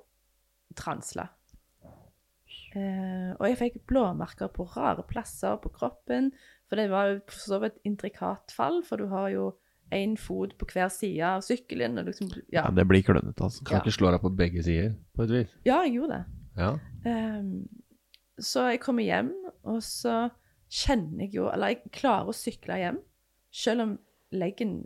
transla. 0.76 1.30
Eh, 2.74 3.32
og 3.38 3.46
jeg 3.46 3.60
fikk 3.60 3.82
blåmerker 3.90 4.50
på 4.54 4.66
rare 4.74 5.06
plasser 5.06 5.60
på 5.62 5.70
kroppen. 5.74 6.32
For 6.70 6.82
det 6.82 6.90
var 6.90 7.12
jo 7.12 7.20
for 7.30 7.40
så 7.46 7.60
vidt 7.62 7.78
et 7.78 7.92
intrikat 7.92 8.54
fall, 8.56 8.82
for 8.88 8.98
du 8.98 9.08
har 9.14 9.30
jo 9.30 9.52
én 9.94 10.16
fot 10.18 10.56
på 10.58 10.66
hver 10.74 10.90
side 10.90 11.22
av 11.22 11.44
sykkelen. 11.46 12.00
Og 12.02 12.10
liksom, 12.10 12.32
ja. 12.50 12.64
Ja, 12.66 12.70
det 12.74 12.88
blir 12.90 13.06
klønete, 13.06 13.38
altså. 13.46 13.62
Kan 13.68 13.84
ikke 13.84 13.94
slå 13.94 14.10
deg 14.16 14.24
på 14.24 14.32
begge 14.34 14.64
sider, 14.66 14.96
på 15.14 15.28
et 15.28 15.36
vis. 15.38 15.52
ja, 15.68 15.84
jeg 15.86 16.00
gjorde 16.00 16.18
det. 16.18 16.24
Ja. 16.58 16.76
Um, 17.06 17.66
så 18.42 18.68
jeg 18.72 18.82
kommer 18.84 19.06
hjem, 19.06 19.32
og 19.70 19.82
så 19.86 20.28
kjenner 20.74 21.26
jeg 21.26 21.36
jo 21.36 21.48
Eller 21.52 21.74
jeg 21.74 21.92
klarer 21.94 22.32
å 22.32 22.36
sykle 22.36 22.80
hjem, 22.82 23.00
selv 23.54 23.86
om 23.86 23.96
leggen 24.34 24.80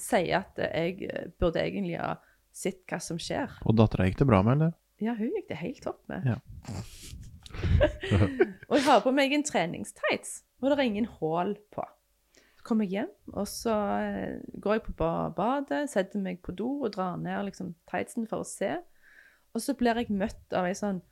sier 0.00 0.40
at 0.40 0.58
jeg 0.58 1.08
eh, 1.08 1.26
burde 1.38 1.60
egentlig 1.62 1.98
ha 2.00 2.14
sett 2.54 2.82
hva 2.88 3.00
som 3.02 3.18
skjer. 3.20 3.52
Og 3.66 3.76
dattera 3.78 4.06
gikk 4.08 4.22
det 4.22 4.28
bra 4.30 4.40
med, 4.46 4.56
eller? 4.58 4.72
Ja, 5.02 5.16
hun 5.18 5.34
gikk 5.34 5.50
det 5.50 5.60
helt 5.60 5.82
topp 5.84 6.00
med. 6.10 6.24
Ja. 6.28 6.38
og 8.68 8.78
jeg 8.78 8.86
har 8.86 9.02
på 9.04 9.12
meg 9.14 9.34
en 9.34 9.44
treningstights, 9.46 10.40
og 10.62 10.70
det 10.70 10.78
er 10.78 10.88
ingen 10.88 11.10
hull 11.18 11.54
på. 11.74 11.84
Så 12.58 12.66
kommer 12.66 12.88
jeg 12.88 13.04
hjem, 13.04 13.12
og 13.34 13.48
så 13.50 13.76
eh, 14.00 14.40
går 14.62 14.78
jeg 14.78 14.86
på 14.88 15.12
badet, 15.36 15.84
setter 15.92 16.22
meg 16.22 16.40
på 16.46 16.54
do 16.56 16.70
og 16.86 16.94
drar 16.96 17.18
ned 17.20 17.50
liksom, 17.50 17.74
tightsen 17.90 18.28
for 18.30 18.44
å 18.44 18.48
se. 18.48 18.76
Og 19.54 19.62
så 19.62 19.74
blir 19.78 20.00
jeg 20.00 20.14
møtt 20.14 20.56
av 20.56 20.66
ei 20.68 20.74
sånn 20.74 21.02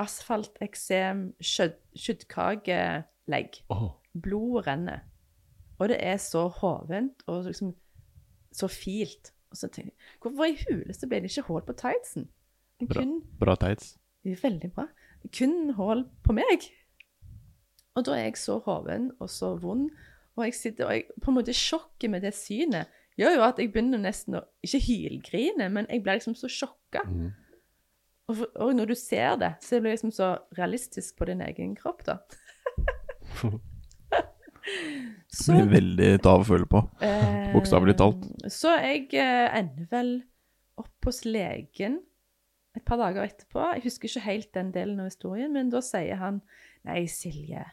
asfalteksem, 0.00 1.34
kjøttkakelegg. 1.42 3.60
Oh. 3.72 3.90
Blodet 4.12 4.66
renner. 4.66 5.00
Og 5.80 5.88
det 5.92 5.98
er 6.04 6.18
så 6.20 6.46
hovent 6.60 7.24
og 7.28 7.44
liksom 7.48 7.74
så 8.52 8.68
filt. 8.72 9.32
Og 9.50 9.58
så 9.58 9.68
tenker 9.68 9.90
jeg, 9.90 9.98
hvorfor 10.22 10.46
i 10.46 10.58
huleste 10.62 11.08
ble 11.10 11.20
det 11.22 11.30
ikke 11.32 11.48
hull 11.48 11.64
på 11.66 11.74
tightsen? 11.80 12.28
Bra. 12.80 13.02
Bra 13.40 13.56
tights. 13.60 13.96
Veldig 14.24 14.70
bra. 14.76 14.86
Kun 15.36 15.72
hull 15.76 16.04
på 16.24 16.36
meg. 16.36 16.68
Og 17.98 18.06
da 18.06 18.14
er 18.16 18.28
jeg 18.28 18.38
så 18.40 18.60
hoven 18.64 19.10
og 19.20 19.28
så 19.32 19.54
vond, 19.60 19.90
og 20.36 20.46
jeg 20.46 20.54
sitter 20.54 20.86
og 20.86 20.94
jeg, 20.94 21.04
på 21.20 21.32
en 21.32 21.36
måte 21.36 21.54
sjokket 21.56 22.12
med 22.12 22.22
det 22.24 22.32
synet 22.38 22.88
gjør 23.18 23.34
jo 23.36 23.42
at 23.44 23.58
jeg 23.60 23.72
begynner 23.74 24.00
nesten 24.00 24.38
å 24.38 24.44
Ikke 24.64 24.80
hylgrine, 24.84 25.66
men 25.68 25.88
jeg 25.90 26.04
blir 26.04 26.20
liksom 26.20 26.36
så 26.38 26.48
sjokka. 26.48 27.02
Mhm. 27.04 27.32
Og, 28.30 28.44
og 28.62 28.74
når 28.78 28.92
du 28.92 28.96
ser 28.98 29.34
det, 29.40 29.54
så 29.64 29.80
blir 29.80 29.90
du 29.90 29.96
liksom 29.96 30.12
så 30.14 30.30
realistisk 30.58 31.16
på 31.18 31.26
din 31.30 31.42
egen 31.42 31.74
kropp, 31.78 32.04
da. 32.06 32.20
Det 35.30 35.54
blir 35.54 35.70
veldig 35.70 36.10
ta 36.22 36.34
og 36.38 36.44
føle 36.46 36.66
på. 36.68 36.82
Eh, 37.02 37.50
Bokstavelig 37.54 37.96
talt. 37.98 38.26
Så 38.52 38.74
jeg 38.78 39.08
eh, 39.18 39.48
ender 39.56 39.88
vel 39.90 40.10
opp 40.78 41.08
hos 41.08 41.24
legen 41.26 42.00
et 42.76 42.84
par 42.86 43.00
dager 43.00 43.24
etterpå. 43.24 43.62
Jeg 43.74 43.84
husker 43.86 44.10
ikke 44.10 44.26
helt 44.26 44.50
den 44.54 44.70
delen 44.74 45.00
av 45.02 45.10
historien, 45.10 45.52
men 45.54 45.72
da 45.72 45.82
sier 45.84 46.20
han 46.20 46.42
Nei, 46.86 47.02
Silje, 47.10 47.64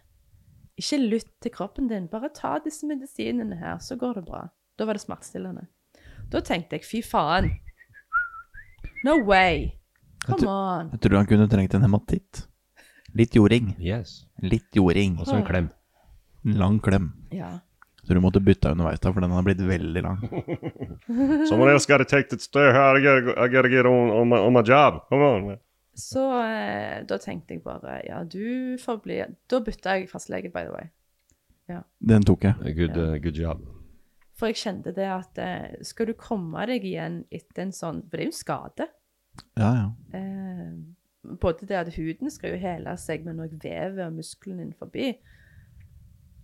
ikke 0.79 0.99
lytt 0.99 1.29
til 1.43 1.53
kroppen 1.53 1.87
din. 1.91 2.09
Bare 2.11 2.31
ta 2.33 2.57
disse 2.63 2.87
medisinene 2.89 3.59
her, 3.59 3.77
så 3.83 3.95
går 3.99 4.19
det 4.19 4.25
bra. 4.27 4.47
Da 4.77 4.87
var 4.87 4.97
det 4.97 5.03
smertestillende. 5.05 5.67
Da 6.31 6.41
tenkte 6.43 6.77
jeg 6.77 6.87
fy 6.87 7.01
faen. 7.05 7.51
No 9.05 9.15
way. 9.23 9.71
Come 10.27 10.43
Jeg 10.43 10.51
on. 10.51 10.91
Jeg 10.93 11.03
tror 11.05 11.17
han 11.21 11.29
kunne 11.29 11.47
trengt 11.51 11.77
en 11.77 11.85
hematitt. 11.87 12.43
Litt 13.17 13.35
jording. 13.35 13.71
Yes. 13.79 14.25
Litt 14.43 14.75
jording. 14.75 15.17
Og 15.21 15.29
så 15.29 15.39
en 15.39 15.47
klem. 15.47 15.71
En 16.45 16.59
lang 16.59 16.81
klem. 16.83 17.11
Ja. 17.33 17.57
Så 18.03 18.15
du 18.15 18.21
måtte 18.23 18.39
bytte 18.39 18.71
underveis, 18.71 19.01
da, 19.03 19.11
for 19.11 19.23
den 19.23 19.33
har 19.35 19.43
blitt 19.43 19.59
veldig 19.67 20.03
lang. 20.03 20.19
Someone 21.49 21.73
else 21.73 21.89
gotta 21.89 22.05
take 22.07 22.29
the 22.31 22.39
stay 22.39 22.69
here. 22.71 22.99
I 22.99 23.03
gotta, 23.03 23.33
I 23.35 23.47
gotta 23.51 23.71
get 23.71 23.85
on, 23.85 24.11
on, 24.11 24.29
my, 24.29 24.39
on 24.39 24.53
my 24.55 24.63
job. 24.63 25.01
Come 25.09 25.23
on. 25.23 25.47
man. 25.47 25.63
Så 25.97 26.23
eh, 26.43 27.01
da 27.09 27.17
tenkte 27.17 27.55
jeg 27.55 27.63
bare 27.65 27.97
ja, 28.05 28.21
du 28.23 28.77
får 28.77 28.99
bli 29.01 29.15
Da 29.49 29.59
bytta 29.65 29.95
jeg 29.97 30.11
fastlege, 30.11 30.51
by 30.53 30.67
the 30.67 30.75
way. 30.75 30.91
Den 31.99 32.23
tok 32.23 32.45
jeg. 32.45 32.75
Good, 32.77 32.95
uh, 32.95 33.17
good 33.23 33.35
job. 33.35 33.65
For 34.37 34.51
jeg 34.51 34.59
kjente 34.61 34.93
det 34.95 35.07
at 35.09 35.39
eh, 35.41 35.79
skal 35.83 36.11
du 36.11 36.13
komme 36.15 36.63
deg 36.69 36.85
igjen 36.85 37.23
etter 37.33 37.65
en 37.65 37.73
sånn 37.75 38.03
For 38.05 38.15
det 38.15 38.27
er 38.27 38.29
jo 38.29 38.35
en 38.35 38.37
skade. 38.37 38.87
Ja, 39.57 39.71
ja. 39.75 39.87
Eh, 40.17 41.35
både 41.41 41.67
det 41.67 41.75
at 41.81 41.89
huden 41.97 42.31
skal 42.31 42.53
jo 42.55 42.61
hele 42.61 42.93
seg 43.01 43.25
men 43.25 43.39
òg 43.43 43.57
vevet 43.63 44.05
og 44.07 44.13
muskelen 44.15 44.61
innenfor. 44.63 44.91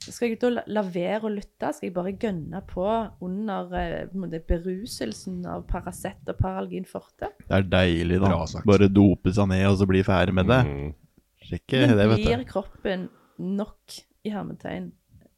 Skal 0.03 0.33
jeg 0.33 0.39
da 0.41 0.49
la, 0.51 0.63
la 0.67 0.81
være 0.83 1.29
å 1.29 1.31
lytte? 1.31 1.69
Skal 1.71 1.87
jeg 1.87 1.93
bare 1.95 2.11
gønne 2.19 2.59
på 2.67 2.83
under 3.23 3.69
eh, 3.79 4.39
beruselsen 4.49 5.45
av 5.47 5.63
Paracet 5.69 6.27
og 6.27 6.35
Paralgin 6.41 6.83
forte? 6.89 7.29
Det 7.47 7.55
er 7.55 7.69
deilig, 7.71 8.17
da. 8.19 8.33
Bare 8.67 8.89
dope 8.91 9.31
seg 9.31 9.47
ned 9.53 9.63
og 9.69 9.77
så 9.79 9.87
bli 9.87 10.01
ferdig 10.03 10.35
med 10.35 10.51
det. 10.51 10.59
Mm. 10.67 10.91
Sjekke 11.43 11.85
Men 11.85 11.95
det, 11.95 12.09
vet 12.11 12.19
blir 12.25 12.43
du. 12.43 12.49
kroppen 12.51 13.07
nok 13.39 13.95
i 14.27 14.31
hermetegn 14.35 14.91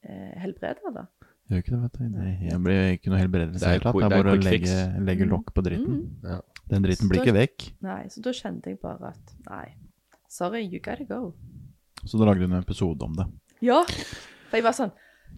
eh, 0.06 0.34
helbreda, 0.42 0.92
da? 0.98 1.06
Gjør 1.46 1.62
ikke 1.62 1.76
det, 1.76 1.80
vet 1.86 1.98
du. 2.02 2.04
Nei, 2.18 2.34
jeg 2.50 2.60
blir 2.66 2.84
ikke 2.98 3.14
noe 3.14 3.22
helbredelse 3.22 3.62
i 3.62 3.66
det 3.68 3.74
hele 3.76 3.86
tatt. 3.86 4.02
er 4.02 4.06
er 4.10 4.16
bare 4.18 4.34
å 4.34 4.38
quick 4.40 4.50
legge, 4.50 4.78
legge 5.12 5.26
Mm. 5.30 5.34
lokk 5.36 5.54
på 5.54 5.64
dritten. 5.70 6.00
Ja. 6.26 6.40
Den 6.72 6.86
dritten 6.86 7.10
blir 7.12 7.22
ikke 7.22 7.36
vekk. 7.36 7.66
Nei, 7.86 8.04
så 8.10 8.24
da 8.26 8.34
kjente 8.36 8.72
jeg 8.74 8.80
bare 8.82 9.12
at 9.14 9.34
nei, 9.50 9.66
sorry, 10.32 10.64
you 10.66 10.82
gotta 10.82 11.06
go. 11.06 11.34
Så 12.06 12.18
da 12.20 12.28
lagde 12.30 12.46
du 12.46 12.50
en 12.50 12.62
episode 12.62 13.06
om 13.06 13.14
det. 13.18 13.28
Ja, 13.66 13.84
for 13.86 14.60
jeg 14.60 14.66
var 14.66 14.76
sånn 14.78 14.94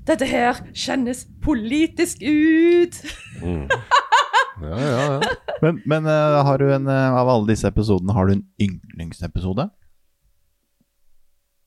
Dette 0.07 0.27
her 0.27 0.59
kjennes 0.75 1.25
politisk 1.43 2.23
ut! 2.23 3.01
Mm. 3.43 3.67
Ja, 4.57 4.77
ja, 4.81 5.01
ja. 5.21 5.35
Men, 5.61 5.81
men 5.85 6.07
uh, 6.09 6.39
har 6.45 6.57
du 6.57 6.71
en, 6.73 6.87
uh, 6.89 7.13
av 7.13 7.29
alle 7.29 7.45
disse 7.51 7.69
episodene, 7.69 8.13
har 8.17 8.25
du 8.25 8.33
en 8.33 8.45
yndlingsepisode? 8.57 9.67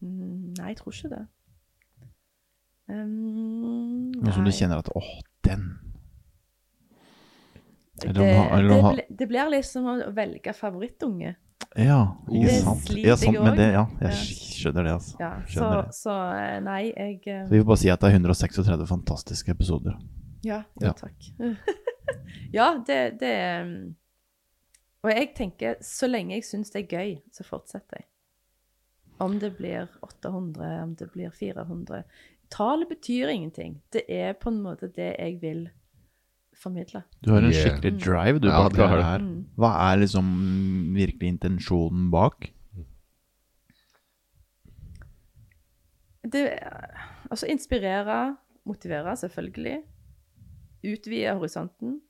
Mm, 0.03 0.57
nei, 0.59 0.73
jeg 0.73 0.79
tror 0.81 0.97
ikke 0.97 1.11
det. 1.13 1.21
Um, 2.91 4.11
Noe 4.19 4.35
som 4.35 4.43
du 4.43 4.51
kjenner 4.51 4.83
at 4.83 4.91
åh, 4.99 5.11
den 5.47 5.69
Det, 8.01 8.13
det, 8.17 8.81
ble, 8.81 9.05
det 9.09 9.27
blir 9.29 9.51
liksom 9.53 9.87
å 9.93 9.95
velge 10.17 10.53
favorittunge. 10.57 11.35
Ja, 11.79 12.01
ikke 12.27 12.55
sant. 12.65 12.89
Ja, 12.99 13.15
jeg 13.15 13.35
men 13.37 13.55
det, 13.59 13.69
ja, 13.77 13.85
jeg 14.03 14.17
skjønner 14.19 14.89
det, 14.89 14.95
altså. 14.97 15.19
Ja, 15.21 15.31
så, 15.47 15.69
det. 15.71 15.95
så 15.95 16.15
eh, 16.35 16.57
nei, 16.67 16.81
jeg 16.89 17.21
eh, 17.31 17.45
Så 17.47 17.55
vi 17.55 17.61
får 17.61 17.69
bare 17.69 17.83
si 17.83 17.93
at 17.93 18.03
det 18.03 18.11
er 18.11 18.17
136 18.19 18.87
fantastiske 18.91 19.55
episoder. 19.55 19.99
Ja, 20.47 20.63
Ja. 20.83 20.95
takk. 20.99 21.29
ja, 22.59 22.73
det, 22.87 23.01
det 23.21 23.35
um, 23.63 23.75
Og 25.05 25.13
jeg 25.13 25.31
tenker, 25.37 25.77
så 25.85 26.09
lenge 26.11 26.35
jeg 26.39 26.49
syns 26.49 26.73
det 26.75 26.87
er 26.87 26.97
gøy, 26.97 27.15
så 27.33 27.47
fortsetter 27.47 28.01
jeg. 28.01 28.09
Om 29.21 29.37
det 29.39 29.53
blir 29.59 29.87
800, 30.03 30.83
om 30.83 30.95
det 30.97 31.11
blir 31.13 31.31
400 31.31 32.03
Tallet 32.51 32.89
betyr 32.89 33.29
ingenting. 33.31 33.77
Det 33.95 34.03
er 34.11 34.33
på 34.35 34.51
en 34.51 34.63
måte 34.65 34.89
det 34.91 35.13
jeg 35.21 35.37
vil 35.39 35.69
formidle. 36.61 37.03
Du 37.25 37.31
har 37.33 37.43
en 37.43 37.51
Yeah. 37.51 37.63
skikkelig 37.65 37.93
drive 38.05 38.39
du 38.41 38.49
Ja, 38.49 38.63
bak 38.63 38.73
det 38.73 38.79
det. 38.79 39.05
her. 39.05 39.19
Mm. 39.19 39.47
Hva 39.57 39.71
er 39.93 40.01
liksom 40.03 40.95
virkelig 40.95 41.29
intensjonen 41.35 42.11
bak? 42.11 42.51
Det, 46.33 46.59
altså 47.31 47.47
inspirere, 47.47 48.37
motivere, 48.69 49.17
selvfølgelig. 49.17 49.79
Utvide 50.85 51.35
horisonten. 51.37 52.01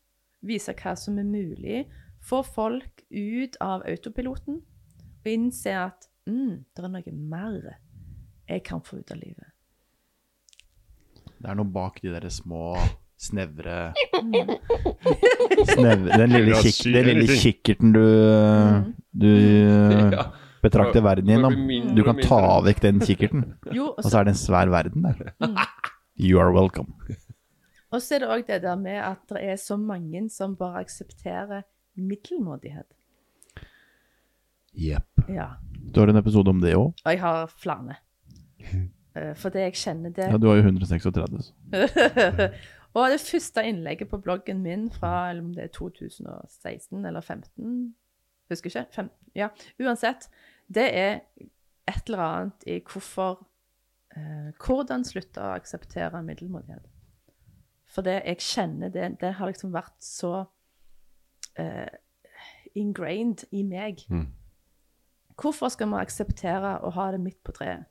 Vise 0.42 0.74
hva 0.74 0.94
som 0.96 1.18
er 1.18 1.24
mulig. 1.28 1.84
Få 2.20 2.42
folk 2.44 3.02
ut 3.10 3.56
av 3.60 3.82
autopiloten 3.88 4.60
og 5.20 5.26
innse 5.28 5.72
at 5.76 6.06
mm, 6.26 6.64
det 6.76 6.84
er 6.84 6.88
noe 6.88 7.12
mer 7.12 7.76
jeg 8.48 8.62
kan 8.64 8.80
få 8.82 8.98
ut 9.00 9.10
av 9.12 9.20
livet. 9.20 9.46
Det 11.40 11.48
er 11.48 11.56
noe 11.56 11.68
bak 11.72 12.00
de 12.02 12.12
der 12.12 12.26
små, 12.32 12.74
snevre 13.20 13.92
Snevre 15.74 16.18
Den 16.22 16.32
lille, 16.32 16.56
kik, 16.64 16.78
den 16.94 17.08
lille 17.10 17.36
kikkerten 17.44 17.92
du, 17.92 18.04
du 19.12 19.32
betrakter 20.64 21.00
verden 21.04 21.28
gjennom. 21.32 21.56
Du 21.96 22.02
kan 22.04 22.20
ta 22.20 22.40
vekk 22.64 22.80
den 22.84 23.00
kikkerten, 23.04 23.44
og 23.80 24.04
så, 24.04 24.20
er 24.20 24.28
det 24.28 24.34
en 24.34 24.40
svær 24.40 24.70
verden 24.72 25.04
der. 25.08 25.34
You 26.20 26.40
are 26.40 26.52
welcome. 26.52 26.92
og 27.90 28.02
så 28.04 28.16
er 28.18 28.24
det 28.24 28.28
òg 28.34 28.46
det 28.48 28.60
der 28.62 28.76
med 28.80 28.98
at 29.02 29.22
det 29.32 29.40
er 29.52 29.56
så 29.60 29.76
mange 29.80 30.26
som 30.30 30.56
bare 30.56 30.82
aksepterer 30.84 31.62
middelmådighet. 31.96 32.88
Jepp. 34.76 35.24
Ja. 35.28 35.48
Du 35.94 36.00
har 36.00 36.12
en 36.12 36.20
episode 36.20 36.52
om 36.52 36.60
det 36.62 36.76
òg? 36.78 36.92
Og 37.04 37.12
jeg 37.12 37.20
har 37.20 37.52
flere. 37.60 38.00
Eh, 39.10 39.32
For 39.34 39.50
det 39.50 39.64
jeg 39.64 39.72
kjenner 39.74 40.12
det 40.14 40.28
Ja, 40.30 40.36
du 40.38 40.44
har 40.46 40.60
jo 40.60 40.68
136. 40.68 41.48
og 42.94 43.10
det 43.10 43.20
første 43.22 43.62
innlegget 43.66 44.08
på 44.10 44.18
bloggen 44.18 44.62
min 44.62 44.90
fra 44.90 45.30
eller 45.30 45.42
om 45.42 45.54
det 45.54 45.64
er 45.64 45.74
2016 45.74 47.04
eller 47.06 47.20
15 47.20 47.94
Husker 48.50 48.66
ikke. 48.66 48.86
Fem, 48.90 49.10
ja, 49.34 49.48
Uansett. 49.78 50.26
Det 50.74 50.88
er 50.98 51.20
et 51.86 52.02
eller 52.06 52.18
annet 52.18 52.64
i 52.66 52.80
hvorfor 52.82 53.44
eh, 54.16 54.50
Hvordan 54.58 55.04
slutte 55.06 55.42
å 55.42 55.52
akseptere 55.54 56.22
middelmådighet. 56.26 56.88
For 57.86 58.02
det 58.06 58.16
jeg 58.24 58.42
kjenner 58.42 58.90
det, 58.90 59.06
det 59.20 59.36
har 59.38 59.46
liksom 59.46 59.70
vært 59.74 59.94
så 60.02 60.44
eh, 61.58 61.86
ingrained 62.74 63.46
i 63.50 63.62
meg. 63.62 64.02
Mm. 64.10 64.26
Hvorfor 65.38 65.70
skal 65.70 65.92
vi 65.94 66.02
akseptere 66.02 66.76
å 66.82 66.90
ha 66.98 67.10
det 67.14 67.22
midt 67.22 67.38
på 67.46 67.54
treet? 67.54 67.86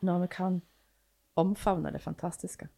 når 0.00 0.18
vi 0.18 0.26
kan 0.26 0.62
omfavne 1.36 1.92
det 1.92 2.00
fantastiske. 2.00 2.68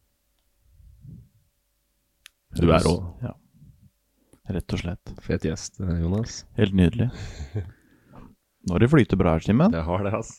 Du 2.57 2.65
er 2.73 2.81
rå. 2.85 2.95
Ja. 3.21 3.35
Rett 4.49 4.73
og 4.73 4.81
slett. 4.81 5.11
fet 5.21 5.45
gjest, 5.45 5.79
eh, 5.79 5.99
Jonas. 6.01 6.43
Helt 6.57 6.73
nydelig. 6.73 7.09
Nå 8.65 8.73
har 8.73 8.81
det 8.81 8.89
flyttet 8.89 9.19
bra 9.19 9.35
her, 9.35 9.45
Simen. 9.45 9.73
Jeg 9.73 9.85
har 9.85 10.03
det, 10.03 10.13
ass. 10.17 10.31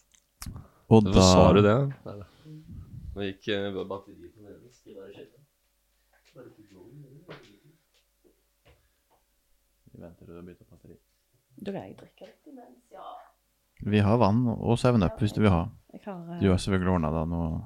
Og 0.91 1.05
Hvorfor 1.07 1.15
da 1.15 1.27
sa 1.29 1.53
du 1.55 1.61
det? 1.63 1.77
Nå 3.15 3.29
gikk 3.29 3.47
uh, 3.55 3.79
batteriet 3.87 4.35
på 4.35 4.43
nede. 4.43 4.73
Skal 4.75 4.91
jeg 4.91 4.99
bare 4.99 5.15
sjekke? 5.15 5.39
Vi 9.91 10.03
venter 10.03 10.27
til 10.27 10.35
du 10.35 10.43
bytter 10.43 10.67
batteri. 10.67 10.99
Da 11.61 11.73
kan 11.75 11.83
jeg 11.85 11.97
drikke 12.01 12.27
litt 12.27 12.51
imens, 12.51 12.85
ja. 12.95 13.07
Vi 13.81 14.03
har 14.05 14.19
vann 14.21 14.45
og 14.53 14.79
7up 14.79 15.23
hvis 15.23 15.35
du 15.37 15.43
vil 15.45 15.55
ha. 15.55 15.65
Har 16.05 16.39
Du 16.41 16.51
har 16.51 16.59
selvfølgelig 16.59 16.95
ordna 16.95 17.11
deg 17.15 17.31
noe, 17.31 17.63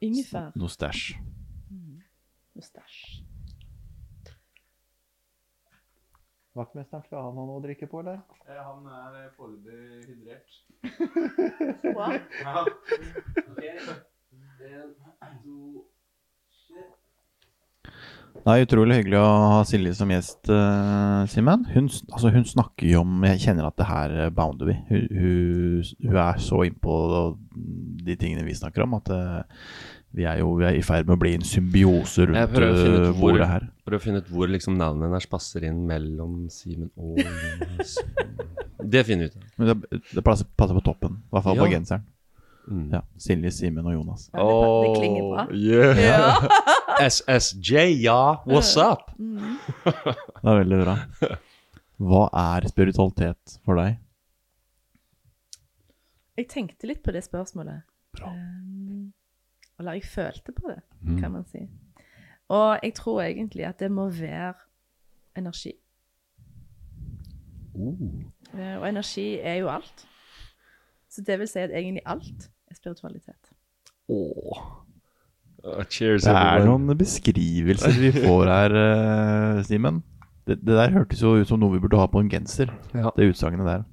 ingefær 0.00 0.52
noe 0.56 0.72
stæsj. 0.72 1.16
stæsj. 2.60 3.21
Vaktmesteren, 6.52 7.00
skal 7.06 7.22
han 7.24 7.38
ha 7.38 7.44
noe 7.48 7.60
å 7.60 7.62
drikke 7.64 7.86
på, 7.88 8.02
eller? 8.02 8.18
Han 8.44 8.84
er 8.92 9.30
foreløpig 9.38 10.04
hydrert. 10.04 10.50
Det 18.42 18.50
er 18.50 18.64
utrolig 18.64 18.96
hyggelig 18.98 19.18
å 19.20 19.26
ha 19.52 19.58
Silje 19.68 19.92
som 19.94 20.10
gjest, 20.10 20.48
uh, 20.50 21.22
Simen. 21.30 21.62
Hun, 21.70 21.86
altså, 22.10 22.32
hun 22.34 22.46
snakker 22.48 22.88
jo 22.88 23.02
om 23.04 23.22
Jeg 23.28 23.38
kjenner 23.44 23.68
at 23.68 23.76
det 23.78 23.86
her 23.86 24.14
eh, 24.24 24.32
bounder 24.34 24.66
vi. 24.72 24.74
Hun, 24.88 25.04
hun, 25.14 25.84
hun 26.08 26.18
er 26.24 26.40
så 26.42 26.64
innpå 26.66 26.96
de 28.02 28.16
tingene 28.18 28.46
vi 28.48 28.56
snakker 28.58 28.82
om, 28.86 28.96
at 28.98 29.12
eh, 29.14 29.62
vi 30.12 30.24
er 30.28 30.38
jo 30.42 30.50
vi 30.58 30.64
er 30.68 30.76
i 30.76 30.82
ferd 30.84 31.06
med 31.08 31.16
å 31.16 31.20
bli 31.22 31.34
en 31.38 31.44
symbiose 31.46 32.26
rundt 32.28 32.56
uh, 32.58 32.66
hvor- 33.12 33.12
hvor 33.20 33.38
det 33.40 33.48
her. 33.48 33.68
Prøv 33.86 33.98
å 33.98 34.02
finne 34.04 34.20
ut 34.22 34.28
hvor 34.32 34.48
liksom 34.52 34.76
navnet 34.78 35.08
hennes 35.08 35.26
passer 35.32 35.64
inn 35.68 35.82
mellom 35.88 36.48
Simen 36.52 36.90
og 36.96 37.18
Jonas. 37.22 37.96
Det 38.82 39.04
finner 39.06 39.28
vi 39.28 39.30
ut 39.30 39.36
av. 39.36 39.46
Men 39.58 39.70
det, 39.72 40.00
det 40.12 40.24
passer, 40.26 40.46
passer 40.58 40.74
på 40.78 40.84
toppen, 40.84 41.16
i 41.22 41.30
hvert 41.36 41.46
fall 41.46 41.56
på 41.62 41.70
genseren. 41.72 42.04
Mm. 42.62 42.84
Ja, 42.94 43.00
Silje, 43.18 43.50
Simen 43.50 43.86
og 43.90 43.94
Jonas. 43.96 44.28
Ja, 44.34 44.44
det, 44.46 44.82
det 44.84 45.00
klinger 45.00 45.24
bra. 45.32 45.46
yeah. 45.50 46.44
SSJ, 47.08 47.88
ja. 48.04 48.18
What's 48.46 48.76
up? 48.78 49.08
Det 49.18 50.46
er 50.46 50.60
veldig 50.62 50.78
bra. 50.84 50.94
Hva 52.02 52.22
er 52.58 52.68
spiritualitet 52.70 53.56
for 53.66 53.80
deg? 53.82 53.98
Jeg 56.38 56.48
tenkte 56.48 56.86
litt 56.88 57.02
på 57.04 57.12
det 57.14 57.24
spørsmålet. 57.26 57.82
Um, 58.24 59.10
eller 59.78 59.98
jeg 59.98 60.04
følte 60.04 60.52
på 60.52 60.68
det, 60.68 60.80
kan 61.20 61.32
man 61.32 61.44
si. 61.50 61.66
Og 62.52 62.78
jeg 62.82 62.94
tror 62.94 63.22
egentlig 63.22 63.64
at 63.64 63.80
det 63.80 63.90
må 63.90 64.08
være 64.08 64.54
energi. 65.36 65.72
Uh. 67.74 68.24
Og 68.52 68.88
energi 68.88 69.38
er 69.40 69.54
jo 69.54 69.70
alt. 69.72 70.04
Så 71.10 71.24
det 71.26 71.38
vil 71.38 71.48
si 71.48 71.58
at 71.58 71.70
egentlig 71.70 72.02
alt 72.06 72.50
er 72.70 72.74
spiritualitet. 72.74 73.52
Åh. 74.08 74.62
Uh, 75.64 75.84
cheers, 75.84 76.22
Det 76.26 76.34
er 76.34 76.64
noen 76.66 76.90
beskrivelser 76.98 77.94
vi 78.00 78.10
får 78.12 78.48
her, 78.50 78.76
uh, 78.76 79.64
Simen. 79.64 80.02
Det, 80.46 80.58
det 80.58 80.74
der 80.74 80.90
hørtes 80.90 81.22
jo 81.22 81.36
ut 81.38 81.48
som 81.48 81.60
noe 81.62 81.76
vi 81.76 81.80
burde 81.80 82.00
ha 82.00 82.08
på 82.10 82.20
en 82.20 82.30
genser. 82.30 82.72
Ja. 82.94 83.12
Det 83.16 83.30
utsagnet 83.30 83.66
der. 83.68 83.84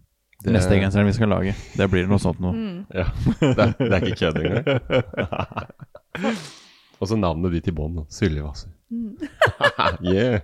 Det- 0.44 0.54
Neste 0.56 0.78
genseren 0.80 1.06
vi 1.10 1.14
skal 1.18 1.28
lage, 1.34 1.54
det 1.76 1.88
blir 1.92 2.08
noe 2.08 2.20
sånt 2.24 2.40
noe. 2.40 2.86
Ja, 2.96 3.08
det 3.42 3.60
er, 3.60 3.74
det 3.80 3.92
er 3.92 4.06
ikke 4.08 4.20
kødd 4.22 4.38
engang. 4.40 4.64
Og 7.00 7.08
så 7.08 7.16
navnet 7.20 7.52
ditt 7.56 7.68
i 7.72 7.74
bånn. 7.76 8.02
Syljevasser. 8.12 8.72
yeah. 10.14 10.40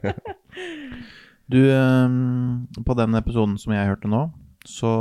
Du, 1.51 1.59
um, 1.71 2.67
på 2.87 2.95
den 2.97 3.15
episoden 3.19 3.57
som 3.61 3.73
jeg 3.75 3.87
hørte 3.89 4.09
nå, 4.11 4.21
så 4.65 4.91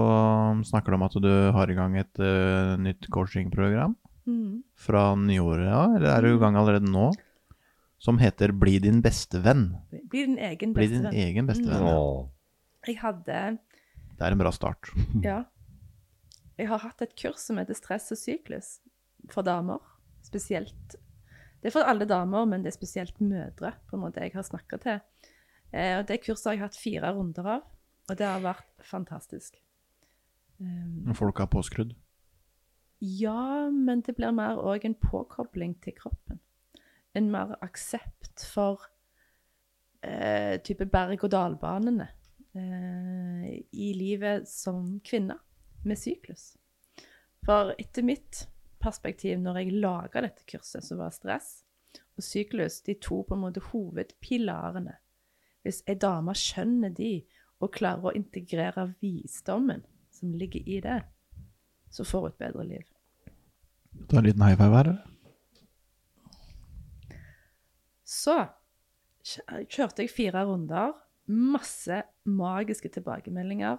snakker 0.68 0.92
du 0.92 0.99
om 0.99 1.05
at 1.07 1.14
du 1.24 1.30
har 1.57 1.70
i 1.72 1.76
gang 1.78 1.95
et 2.01 2.20
uh, 2.22 2.74
nytt 2.80 3.11
coachingprogram 3.11 3.97
Mm. 4.24 4.62
fra 4.80 5.11
nyåret, 5.20 5.66
ja, 5.68 5.82
eller 5.99 6.09
er 6.14 6.22
du 6.24 6.30
i 6.30 6.38
gang 6.40 6.55
allerede 6.57 6.88
nå? 6.88 7.11
Som 8.01 8.16
heter 8.16 8.55
Bli 8.57 8.78
din 8.80 9.03
beste 9.05 9.36
venn. 9.45 9.66
Bli 10.09 10.22
din 10.30 10.38
egen 10.40 10.72
Bli 10.72 10.86
din 10.88 11.03
venn. 11.05 11.12
egen 11.26 11.45
beste 11.51 11.66
venn. 11.68 11.84
Ja. 11.84 11.99
Jeg 12.88 12.97
hadde 13.03 13.42
Det 14.14 14.22
er 14.26 14.34
en 14.34 14.40
bra 14.40 14.52
start. 14.54 14.92
Ja. 15.24 15.42
Jeg 16.54 16.68
har 16.70 16.84
hatt 16.84 17.02
et 17.02 17.16
kurs 17.18 17.42
som 17.42 17.58
heter 17.58 17.74
Stress 17.74 18.12
og 18.14 18.18
syklus 18.20 18.76
for 19.32 19.42
damer. 19.42 19.82
Spesielt 20.22 20.94
Det 21.60 21.70
er 21.70 21.74
for 21.74 21.88
alle 21.88 22.06
damer, 22.06 22.44
men 22.46 22.62
det 22.62 22.70
er 22.70 22.76
spesielt 22.76 23.18
mødre 23.20 23.72
på 23.88 23.96
en 23.96 24.04
måte 24.04 24.22
jeg 24.22 24.34
har 24.36 24.46
snakka 24.46 24.78
til. 24.84 25.00
Eh, 25.72 25.98
og 25.98 26.06
Det 26.06 26.20
kurset 26.22 26.46
har 26.52 26.54
jeg 26.58 26.62
hatt 26.62 26.78
fire 26.78 27.10
runder 27.16 27.48
av, 27.56 27.62
og 28.10 28.18
det 28.20 28.26
har 28.28 28.42
vært 28.44 28.84
fantastisk. 28.86 29.56
Um, 30.60 31.10
Folk 31.18 31.38
har 31.42 31.50
påskrudd. 31.50 31.96
ja, 33.00 33.68
men 33.70 34.00
det 34.06 34.14
blir 34.16 34.30
mer 34.32 34.60
òg 34.62 34.84
en 34.86 34.94
påkobling 34.94 35.74
til 35.82 35.96
kroppen. 35.98 36.38
En 37.14 37.30
mer 37.32 37.56
aksept 37.62 38.44
for 38.52 38.86
eh, 40.04 40.60
type 40.62 40.86
berg-og-dal-banene 40.86 42.06
i 42.55 43.88
livet 43.98 44.48
som 44.48 45.00
kvinne 45.05 45.36
med 45.84 45.98
syklus. 45.98 46.52
For 47.44 47.74
etter 47.78 48.07
mitt 48.07 48.44
perspektiv, 48.80 49.38
når 49.40 49.59
jeg 49.61 49.78
laga 49.82 50.22
dette 50.24 50.46
kurset, 50.48 50.84
så 50.86 50.96
var 50.96 51.12
stress 51.14 51.64
og 52.14 52.22
syklus 52.22 52.80
de 52.86 52.94
to 53.02 53.22
på 53.26 53.34
en 53.34 53.42
måte 53.42 53.62
hovedpilarene 53.72 54.98
Hvis 55.64 55.82
ei 55.88 55.96
dame 55.96 56.34
skjønner 56.36 56.92
de, 56.92 57.24
og 57.62 57.72
klarer 57.72 58.11
å 58.11 58.16
integrere 58.18 58.90
visdommen 59.00 59.80
som 60.12 60.34
ligger 60.36 60.66
i 60.68 60.80
det, 60.84 60.98
så 61.88 62.05
får 62.05 62.20
hun 62.20 62.32
et 62.32 62.42
bedre 62.42 62.64
liv. 62.68 62.82
Ta 64.11 64.18
en 64.18 64.26
liten 64.26 64.44
high 64.44 64.59
five 64.59 64.76
her? 64.76 64.90
Så 68.05 68.36
kjørte 69.24 70.05
jeg 70.05 70.12
fire 70.12 70.44
runder. 70.44 70.92
Masse 71.27 72.03
magiske 72.25 72.89
tilbakemeldinger. 72.93 73.77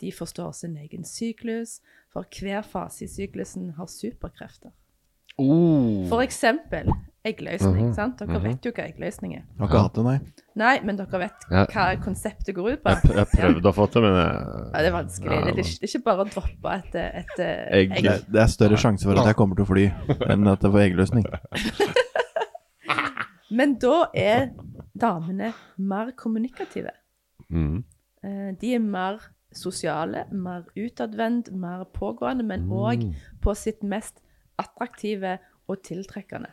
De 0.00 0.12
forstår 0.12 0.52
sin 0.52 0.76
egen 0.76 1.04
syklus, 1.06 1.80
for 2.12 2.26
hver 2.40 2.62
fase 2.66 3.04
i 3.06 3.10
syklusen 3.10 3.72
har 3.78 3.86
superkrefter. 3.90 4.70
Oh. 5.38 6.06
For 6.08 6.22
eksempel 6.22 6.90
eggløsning. 7.24 7.88
Mhm, 7.88 7.94
sant? 7.96 8.18
Dere 8.20 8.36
mhm. 8.36 8.44
vet 8.44 8.66
jo 8.68 8.72
hva 8.76 8.84
eggløsning 8.84 9.32
er. 9.38 9.42
Dere 9.46 9.58
Har 9.62 9.68
ikke 9.70 9.80
hatt 9.86 9.96
det, 9.96 10.02
nei. 10.06 10.18
Nei, 10.60 10.74
men 10.86 10.98
dere 10.98 11.18
vet 11.24 11.46
Ja. 11.50 11.62
hva 11.72 11.84
konseptet 12.04 12.52
går 12.54 12.68
ut 12.74 12.82
på. 12.84 12.92
Jeg, 12.92 12.98
jeg 13.16 13.26
prøvde 13.32 13.70
å 13.70 13.74
få 13.74 13.86
til, 13.90 14.04
men 14.04 14.14
jeg 14.18 14.30
Ja, 14.74 14.78
det 14.78 14.86
er 14.90 14.96
vanskelig. 14.98 15.32
Ja, 15.32 15.40
Det, 15.40 15.48
er 15.54 15.58
ikke, 15.64 15.78
det 15.80 15.88
er 15.88 15.92
ikke 15.94 16.04
bare 16.04 16.22
å 16.26 16.28
droppe 16.34 16.68
et, 16.76 16.92
et, 16.94 17.34
Egg. 17.40 17.96
egg. 17.96 18.04
Det, 18.04 18.14
det 18.36 18.40
er 18.44 18.50
større 18.52 18.78
sjanse 18.84 19.08
for 19.08 19.14
at 19.18 19.26
jeg 19.32 19.38
kommer 19.40 19.54
til 19.58 19.64
å 19.66 19.70
fly 19.72 19.86
enn 20.30 20.52
at 20.52 20.60
jeg 20.62 20.70
får 20.76 20.82
eggløsning. 20.84 21.24
Men 23.58 23.76
da 23.78 24.08
er 24.14 24.50
damene 25.00 25.52
mer 25.78 26.12
kommunikative. 26.16 26.90
mm. 27.48 27.84
Eh, 28.24 28.52
De 28.60 28.74
er 28.74 28.78
mer 28.80 29.18
sosiale, 29.52 30.24
mer 30.32 30.64
utadvendt, 30.76 31.52
mer 31.52 31.84
pågående, 31.84 32.42
men 32.44 32.68
òg 32.70 33.04
på 33.42 33.54
sitt 33.54 33.82
mest 33.82 34.20
attraktive 34.58 35.38
og 35.68 35.82
tiltrekkende. 35.82 36.50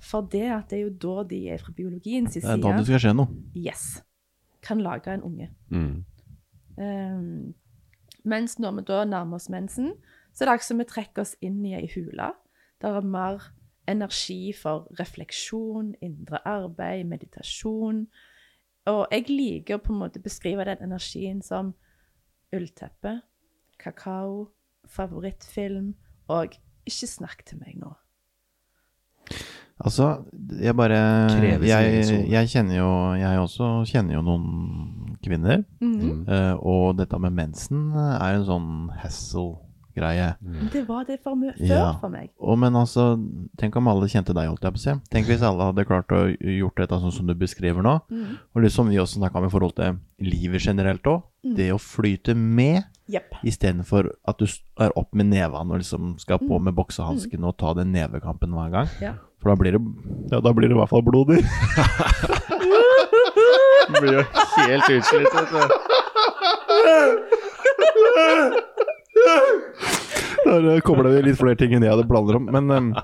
For 0.00 0.20
det 0.20 0.44
at 0.52 0.70
det 0.70 0.78
er 0.78 0.82
jo 0.84 0.90
da 0.90 1.22
de 1.28 1.48
er 1.48 1.58
fra 1.58 1.72
biologiens 1.72 2.34
Det 2.34 2.44
er 2.44 2.56
da 2.60 2.76
det 2.76 2.86
skal 2.86 3.00
skje 3.00 3.14
noe. 3.16 3.28
yes, 3.56 4.02
kan 4.62 4.80
lage 4.80 5.08
en 5.14 5.22
unge. 5.22 5.48
Mm. 5.70 6.04
Um, 6.76 7.54
mens 8.24 8.58
når 8.58 8.72
vi 8.78 8.82
da 8.88 9.04
nærmer 9.04 9.36
oss 9.36 9.48
mensen, 9.48 9.92
så 10.34 10.44
er 10.44 10.46
det 10.48 10.54
akkurat 10.54 10.68
som 10.68 10.78
vi 10.78 10.84
trekker 10.84 11.22
oss 11.22 11.34
inn 11.40 11.64
i 11.64 11.74
ei 11.74 11.88
hule. 11.94 12.32
Der 12.82 12.96
er 12.98 13.00
mer 13.06 13.40
energi 13.88 14.52
for 14.56 14.88
refleksjon, 14.98 15.94
indre 16.02 16.40
arbeid, 16.48 17.04
meditasjon. 17.08 18.06
Og 18.90 19.02
jeg 19.12 19.28
liker 19.30 19.78
å 19.78 19.82
på 19.84 19.94
en 19.94 20.02
måte 20.02 20.22
beskrive 20.22 20.66
den 20.68 20.84
energien 20.84 21.40
som 21.44 21.72
ullteppe, 22.54 23.18
kakao, 23.80 24.50
favorittfilm 24.88 25.94
og 26.32 26.56
ikke 26.84 27.08
snakk 27.08 27.44
til 27.48 27.60
meg 27.62 27.78
nå. 27.80 27.94
Altså, 29.84 30.22
jeg 30.62 30.76
bare 30.78 30.98
jeg, 31.66 32.04
jeg 32.30 32.48
kjenner 32.52 32.76
jo 32.76 32.90
Jeg 33.18 33.38
også 33.42 33.70
kjenner 33.90 34.14
jo 34.14 34.22
noen 34.22 35.16
kvinner. 35.24 35.64
Mm 35.80 36.28
eh, 36.28 36.54
og 36.60 36.98
dette 36.98 37.18
med 37.18 37.34
mensen 37.34 37.90
er 37.96 38.36
en 38.36 38.46
sånn 38.46 38.70
hassle-greie. 39.00 39.63
Men 39.96 40.70
Det 40.72 40.86
var 40.88 41.04
det 41.04 41.20
for 41.22 41.34
før 41.34 41.68
Ja. 41.68 41.98
for 42.00 42.08
meg. 42.08 42.30
Og 42.38 42.58
men 42.58 42.74
altså, 42.74 43.18
tenk 43.58 43.76
om 43.76 43.88
alle 43.88 44.06
kjente 44.06 44.34
deg, 44.34 44.48
holdt 44.48 44.62
jeg 44.62 44.72
på 44.72 44.80
å 44.80 44.84
si. 44.84 44.94
Tenk 45.10 45.26
hvis 45.26 45.42
alle 45.42 45.70
hadde 45.70 45.86
klart 45.86 46.08
å 46.08 46.30
gjort 46.38 46.76
dette 46.76 47.00
sånn 47.00 47.12
som 47.12 47.26
du 47.26 47.34
beskriver 47.34 47.82
nå. 47.82 48.00
Mm. 48.10 48.38
Og 48.54 48.62
liksom 48.62 48.84
som 48.84 48.90
vi 48.90 48.98
også 49.00 49.20
snakka 49.20 49.38
om 49.40 49.46
i 49.46 49.52
forhold 49.52 49.74
til 49.78 49.96
livet 50.24 50.60
generelt 50.64 51.06
òg. 51.08 51.22
Det 51.56 51.70
å 51.72 51.78
flyte 51.80 52.34
med 52.36 52.84
yep. 53.12 53.34
istedenfor 53.44 54.10
at 54.28 54.40
du 54.40 54.46
er 54.80 54.94
opp 54.96 55.14
med 55.16 55.26
nevene 55.32 55.74
og 55.74 55.80
liksom 55.82 56.14
skal 56.20 56.40
på 56.40 56.58
med 56.60 56.74
boksehansken 56.76 57.44
og 57.44 57.56
ta 57.60 57.74
den 57.76 57.92
nevekampen 57.94 58.54
hver 58.56 58.70
gang. 58.72 58.88
Ja. 59.02 59.14
For 59.42 59.52
da 59.52 59.56
blir 59.60 59.76
det 59.76 59.82
Ja, 60.32 60.40
da 60.40 60.52
blir 60.56 60.68
det 60.68 60.76
i 60.76 60.80
hvert 60.80 60.92
fall 60.92 61.04
blodig. 61.04 61.44
Du 63.84 64.00
blir 64.00 64.14
jo 64.16 64.22
helt 64.24 64.88
utslitt, 64.88 65.34
vet 65.34 65.50
du. 65.52 65.60
Der 70.44 70.80
kommer 70.84 71.08
det 71.08 71.24
litt 71.24 71.38
flere 71.40 71.56
ting 71.58 71.74
enn 71.74 71.84
jeg 71.86 71.94
hadde 71.94 72.06
planer 72.08 72.38
om. 72.38 72.48
Men, 72.52 72.94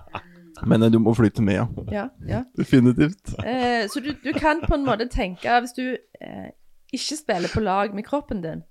men 0.69 0.87
du 0.93 0.99
må 1.03 1.15
flytte 1.17 1.43
med, 1.45 1.57
ja. 1.57 1.67
Ja, 1.95 2.07
ja. 2.29 2.43
Definitivt. 2.59 3.33
Eh, 3.45 3.87
så 3.91 4.03
du, 4.05 4.13
du 4.21 4.33
kan 4.37 4.61
på 4.65 4.77
en 4.77 4.85
måte 4.85 5.07
tenke 5.11 5.61
Hvis 5.65 5.73
du 5.79 5.85
eh, 5.97 6.51
ikke 6.93 7.17
spiller 7.17 7.53
på 7.53 7.63
lag 7.65 7.95
med 7.97 8.07
kroppen 8.07 8.43
din, 8.45 8.65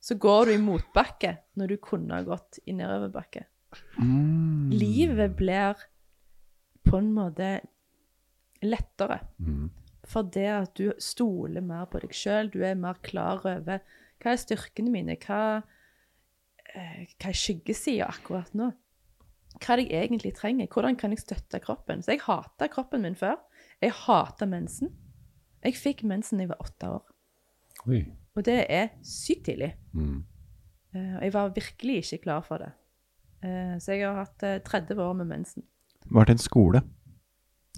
så 0.00 0.14
går 0.14 0.46
du 0.46 0.54
i 0.54 0.62
motbakke 0.62 1.34
når 1.58 1.72
du 1.72 1.76
kunne 1.82 2.14
ha 2.20 2.22
gått 2.26 2.60
i 2.70 2.74
nedoverbakke. 2.76 3.46
Livet 4.70 5.34
blir 5.36 5.80
på 6.86 7.00
en 7.00 7.10
måte 7.16 7.48
lettere. 8.62 9.18
For 10.08 10.22
det 10.22 10.46
at 10.48 10.78
du 10.78 10.92
stoler 11.02 11.60
mer 11.64 11.88
på 11.90 12.00
deg 12.04 12.14
sjøl, 12.16 12.48
du 12.52 12.62
er 12.64 12.78
mer 12.78 12.96
klar 13.04 13.42
over 13.44 13.82
hva 14.22 14.32
er 14.32 14.40
styrkene 14.40 14.90
mine, 14.90 15.18
hva, 15.26 15.58
eh, 15.58 15.74
hva 17.18 17.30
er 17.32 17.36
skyggesida 17.36 18.06
akkurat 18.08 18.52
nå. 18.58 18.70
Hva 19.58 19.74
er 19.74 19.80
det 19.82 19.88
jeg 19.90 20.06
egentlig 20.08 20.32
trenger? 20.36 20.68
Hvordan 20.70 20.96
kan 21.00 21.10
jeg 21.14 21.22
støtte 21.24 21.60
kroppen? 21.64 22.02
Så 22.04 22.12
jeg 22.14 22.22
hata 22.26 22.68
kroppen 22.70 23.02
min 23.02 23.16
før. 23.18 23.36
Jeg 23.82 23.94
hata 24.04 24.46
mensen. 24.46 24.92
Jeg 25.64 25.74
fikk 25.74 26.04
mensen 26.06 26.38
da 26.38 26.44
jeg 26.46 26.52
var 26.52 26.60
åtte 26.62 26.90
år. 26.98 27.06
Oi. 27.88 28.02
Og 28.38 28.44
det 28.46 28.58
er 28.70 28.92
sykt 29.02 29.46
tidlig. 29.48 29.72
Mm. 29.94 30.20
Eh, 30.94 31.16
Og 31.18 31.22
jeg 31.26 31.32
var 31.34 31.48
virkelig 31.56 31.96
ikke 32.04 32.22
klar 32.28 32.44
for 32.46 32.58
det. 32.62 32.70
Eh, 33.42 33.74
Så 33.82 33.96
jeg 33.96 34.06
har 34.06 34.20
hatt 34.24 34.42
eh, 34.46 34.60
30 34.62 34.98
år 35.02 35.14
med 35.18 35.26
mensen. 35.26 35.62
Vært 36.10 36.30
en 36.30 36.38
skole. 36.38 36.82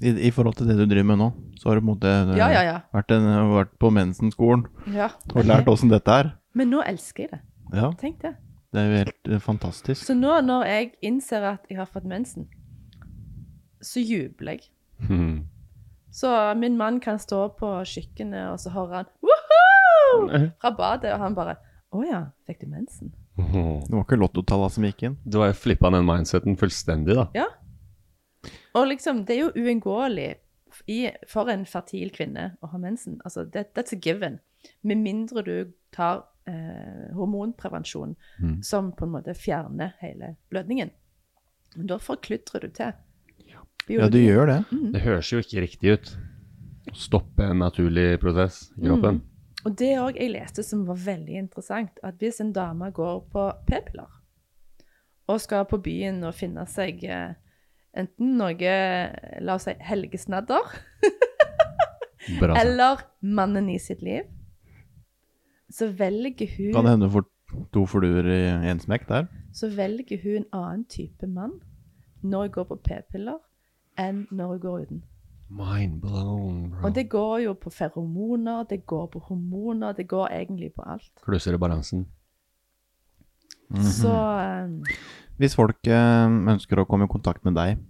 I, 0.03 0.13
I 0.29 0.31
forhold 0.33 0.57
til 0.57 0.69
det 0.69 0.77
du 0.79 0.87
driver 0.89 1.05
med 1.13 1.19
nå, 1.21 1.31
så 1.61 1.69
har 1.69 1.77
du 1.77 1.81
på 1.83 1.89
en 1.89 1.93
måte 1.95 2.09
eh, 2.09 2.37
Ja, 2.39 2.49
ja, 2.53 2.63
ja. 2.65 2.77
Vært, 2.93 3.11
en, 3.17 3.27
vært 3.53 3.73
på 3.81 3.91
mensenskolen 3.93 4.67
ja. 4.95 5.11
og 5.35 5.45
lært 5.45 5.69
åssen 5.69 5.91
dette 5.93 6.09
er. 6.13 6.31
Men 6.57 6.71
nå 6.73 6.81
elsker 6.85 7.27
jeg 7.27 7.33
det. 7.35 7.41
Ja, 7.77 7.91
Tenk 8.01 8.21
det. 8.25 8.35
Det 8.71 8.81
er 8.81 8.87
jo 8.87 8.99
helt 9.01 9.31
eh, 9.31 9.41
fantastisk. 9.43 10.05
Så 10.07 10.15
nå 10.15 10.37
når 10.47 10.67
jeg 10.69 10.91
innser 11.07 11.47
at 11.57 11.71
jeg 11.71 11.81
har 11.81 11.89
fått 11.91 12.07
mensen, 12.09 12.47
så 13.83 14.03
jubler 14.03 14.59
jeg. 14.59 14.69
Mm. 15.09 15.49
Så 16.15 16.31
min 16.59 16.77
mann 16.79 17.01
kan 17.01 17.19
stå 17.19 17.49
på 17.59 17.71
kjøkkenet, 17.87 18.51
og 18.53 18.61
så 18.61 18.73
hører 18.75 19.01
han 19.01 19.11
«Woohoo!» 19.25 20.51
fra 20.61 20.73
badet, 20.77 21.15
og 21.15 21.25
han 21.25 21.39
bare 21.39 21.57
Å 21.91 22.05
ja, 22.07 22.21
fikk 22.47 22.61
du 22.63 22.69
mensen? 22.71 23.09
Det 23.35 23.91
var 23.91 24.05
ikke 24.05 24.19
lottotallene 24.21 24.71
som 24.71 24.85
gikk 24.87 25.01
inn. 25.09 25.17
Du 25.27 25.41
har 25.41 25.49
jo 25.51 25.57
flippa 25.59 25.91
den 25.91 26.05
mindseten 26.07 26.55
fullstendig, 26.61 27.17
da. 27.19 27.25
Ja. 27.35 27.49
Og 28.79 28.87
liksom, 28.93 29.25
det 29.27 29.35
er 29.35 29.41
jo 29.49 29.65
uunngåelig 29.65 30.29
i, 30.87 31.01
for 31.27 31.51
en 31.51 31.65
fertil 31.67 32.13
kvinne 32.15 32.53
å 32.63 32.71
ha 32.71 32.79
mensen. 32.79 33.19
Altså, 33.25 33.43
that, 33.57 33.73
that's 33.75 33.97
a 33.97 33.99
given. 33.99 34.39
Med 34.87 35.03
mindre 35.03 35.43
du 35.43 35.73
tar 35.95 36.29
eh, 36.51 37.07
hormonprevensjon 37.17 38.17
som 38.67 38.91
på 38.97 39.07
en 39.07 39.15
måte 39.15 39.35
fjerner 39.39 39.95
hele 40.03 40.35
blødningen. 40.51 40.91
Men 41.77 41.87
da 41.87 42.01
forkludrer 42.03 42.67
du 42.67 42.75
til. 42.75 42.93
Ja, 43.91 44.09
du 44.11 44.19
gjør 44.21 44.47
det. 44.47 44.61
Det 44.95 45.03
høres 45.03 45.33
jo 45.33 45.41
ikke 45.43 45.65
riktig 45.65 45.97
ut. 45.97 46.13
Stoppe 46.97 47.47
en 47.47 47.63
naturlig 47.63 48.21
prosess 48.23 48.69
i 48.79 48.89
kroppen. 48.89 49.23
Og 49.67 49.77
det 49.77 49.93
òg 50.01 50.17
jeg 50.17 50.33
leste 50.33 50.65
som 50.65 50.87
var 50.89 50.99
veldig 51.05 51.37
interessant, 51.43 52.01
at 52.07 52.17
hvis 52.21 52.41
en 52.41 52.53
dame 52.57 52.91
går 52.97 53.21
på 53.33 53.47
p-piller 53.69 54.09
og 55.31 55.39
skal 55.39 55.67
på 55.71 55.79
byen 55.85 56.25
og 56.27 56.35
finne 56.35 56.65
seg 56.67 57.05
eh, 57.07 57.37
enten 57.95 58.35
noe, 58.39 58.75
la 59.45 59.57
oss 59.57 59.69
si, 59.69 59.77
helgesnadder, 59.87 60.75
Bra 62.41 62.57
eller 62.63 63.05
mannen 63.21 63.69
i 63.71 63.79
sitt 63.83 64.03
liv, 64.03 64.27
så 65.71 65.91
velger 65.97 66.51
hun 66.57 66.73
Kan 66.75 66.85
det 66.87 66.95
hende 66.95 67.07
du 67.09 67.15
får 67.15 67.27
to 67.75 67.85
fluer 67.87 68.27
i 68.31 68.41
én 68.71 68.81
smekk 68.83 69.09
der? 69.09 69.29
så 69.53 69.69
velger 69.75 70.19
hun 70.23 70.37
en 70.45 70.49
annen 70.55 70.85
type 70.87 71.27
mann 71.27 71.57
når 72.23 72.43
hun 72.47 72.53
går 72.55 72.67
på 72.69 72.77
p-piller, 72.85 73.39
enn 73.99 74.27
når 74.31 74.47
hun 74.53 74.61
går 74.61 74.81
uten. 74.85 75.03
Mind 75.51 76.01
blown, 76.03 76.71
bro. 76.71 76.85
Og 76.87 76.95
det 76.95 77.09
går 77.11 77.39
jo 77.47 77.55
på 77.59 77.71
feromoner, 77.75 78.63
det 78.71 78.85
går 78.87 79.07
på 79.11 79.19
hormoner, 79.19 79.93
det 79.93 80.07
går 80.09 80.29
egentlig 80.29 80.73
på 80.77 80.85
alt. 80.87 81.11
Klusser 81.25 81.57
i 81.57 81.59
balansen. 81.59 82.07
Så 83.71 84.13
um, 84.13 84.83
Hvis 85.39 85.55
folk 85.57 85.79
um, 85.89 86.49
ønsker 86.53 86.79
å 86.83 86.87
komme 86.91 87.07
i 87.09 87.11
kontakt 87.11 87.45
med 87.47 87.55
deg, 87.59 87.81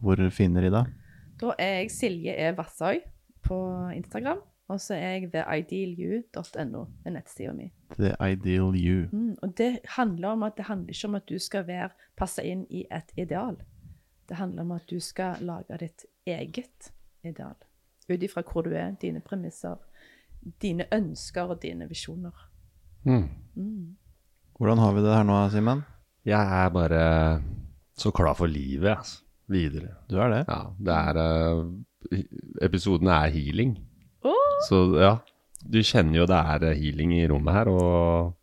hvor 0.00 0.20
finner 0.30 0.62
de 0.64 0.72
deg? 0.72 0.98
da 1.42 1.54
er 1.58 1.80
jeg 1.80 1.90
Silje 1.90 2.34
E. 2.38 2.52
Vassøy 2.54 3.00
på 3.42 3.56
Instagram, 3.96 4.38
og 4.68 4.80
så 4.80 4.94
er 4.94 5.16
jeg 5.16 5.32
ved 5.32 5.44
idealu.no, 5.58 6.84
er 7.04 7.10
nettsida 7.10 7.52
mi. 7.52 7.68
The 7.98 8.14
Ideal 8.30 8.76
You. 8.76 9.08
Mm, 9.12 9.34
og 9.42 9.58
det 9.58 9.78
handler 9.96 10.28
om 10.28 10.42
at 10.42 10.56
det 10.56 10.64
handler 10.64 10.94
ikke 10.94 11.08
om 11.08 11.14
at 11.14 11.28
du 11.28 11.38
skal 11.38 11.66
være, 11.66 11.90
passe 12.16 12.44
inn 12.44 12.64
i 12.70 12.84
et 12.90 13.12
ideal. 13.16 13.56
Det 14.28 14.36
handler 14.36 14.62
om 14.62 14.72
at 14.72 14.86
du 14.90 15.00
skal 15.00 15.42
lage 15.44 15.78
ditt 15.80 16.06
eget 16.26 16.92
ideal. 17.24 17.58
Ut 18.08 18.22
ifra 18.22 18.42
hvor 18.42 18.62
du 18.62 18.70
er, 18.70 18.94
dine 19.02 19.20
premisser, 19.20 19.76
dine 20.62 20.86
ønsker 20.94 21.42
og 21.42 21.62
dine 21.62 21.88
visjoner. 21.88 22.48
Mm. 23.04 23.28
Mm. 23.54 23.96
Hvordan 24.58 24.78
har 24.78 24.92
vi 24.92 25.02
det 25.02 25.14
her 25.14 25.26
nå, 25.26 25.48
Simen? 25.50 25.82
Jeg 26.24 26.64
er 26.64 26.68
bare 26.70 27.42
så 27.98 28.10
klar 28.10 28.34
for 28.34 28.46
livet, 28.46 28.96
altså. 28.96 29.22
Videre. 29.50 29.88
Du 30.08 30.16
er 30.16 30.30
det? 30.30 30.44
Ja, 30.48 30.60
det 30.78 30.94
er 30.94 31.56
uh, 31.60 32.18
Episoden 32.62 33.10
er 33.10 33.26
healing. 33.34 33.74
Så 34.68 34.82
ja, 35.00 35.16
du 35.62 35.80
kjenner 35.86 36.22
jo 36.22 36.28
det 36.30 36.38
er 36.54 36.68
eh, 36.70 36.78
healing 36.78 37.12
i 37.18 37.26
rommet 37.30 37.58
her, 37.58 37.72
og 37.72 38.38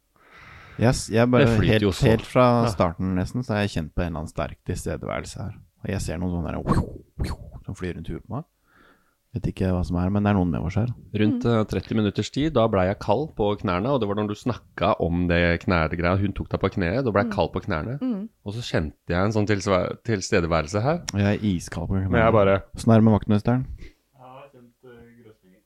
Yes, 0.80 1.10
jeg 1.12 1.28
bare, 1.28 1.44
Det 1.44 1.58
flyter 1.58 1.74
helt, 1.74 1.84
jo 1.84 1.90
så. 1.92 2.06
helt 2.08 2.24
fra 2.24 2.46
starten 2.72 3.12
nesten, 3.18 3.44
så 3.44 3.58
har 3.58 3.66
jeg 3.66 3.74
kjent 3.74 3.90
på 3.92 4.00
en 4.06 4.14
eller 4.14 4.22
annen 4.22 4.32
sterk 4.32 4.62
tilstedeværelse 4.70 5.42
her. 5.42 5.58
Og 5.84 5.90
jeg 5.92 6.00
ser 6.06 6.22
noen 6.22 6.32
sånne 6.38 6.54
der, 6.56 7.34
som 7.66 7.76
flyr 7.76 7.98
rundt 7.98 8.08
huet 8.08 8.24
på 8.24 8.38
meg. 8.38 8.46
Vet 9.36 9.46
ikke 9.52 9.68
hva 9.70 9.84
som 9.86 10.00
er, 10.02 10.08
men 10.10 10.26
det 10.26 10.32
er 10.32 10.38
noen 10.40 10.50
med 10.50 10.64
oss 10.66 10.78
her. 10.80 10.88
rundt 11.22 11.44
eh, 11.46 11.60
30 11.70 12.00
minutters 12.00 12.32
tid, 12.34 12.54
da 12.56 12.64
blei 12.72 12.88
jeg 12.88 12.98
kald 13.04 13.28
på 13.38 13.52
knærne, 13.62 13.92
og 13.92 14.00
det 14.02 14.08
var 14.10 14.18
når 14.18 14.32
du 14.32 14.38
snakka 14.40 14.96
om 15.06 15.28
det 15.30 15.60
knærgreia, 15.68 16.16
hun 16.18 16.34
tok 16.34 16.50
deg 16.50 16.64
på 16.64 16.72
kneet, 16.80 17.04
da 17.06 17.12
ble 17.14 17.26
jeg 17.28 17.34
kald 17.36 17.52
på 17.54 17.62
knærne. 17.68 18.00
Og 18.48 18.56
så 18.56 18.64
kjente 18.66 19.14
jeg 19.14 19.20
en 19.20 19.36
sånn 19.36 19.46
tilstedeværelse 19.52 20.82
her. 20.82 21.04
Og 21.14 21.22
jeg 21.22 21.30
er 21.36 21.46
iskald 21.52 21.92
på 21.92 22.00
Men 22.00 22.24
jeg 22.24 22.34
bare 22.40 22.62
Åssen 22.74 22.96
er 22.96 23.04
det 23.04 23.06
med 23.10 23.18
vaktmesteren? 23.20 23.68
Jeg 23.84 24.26
har 24.26 24.48
kjent 24.50 24.74
uh, 24.90 24.98
grøsninger. 24.98 25.62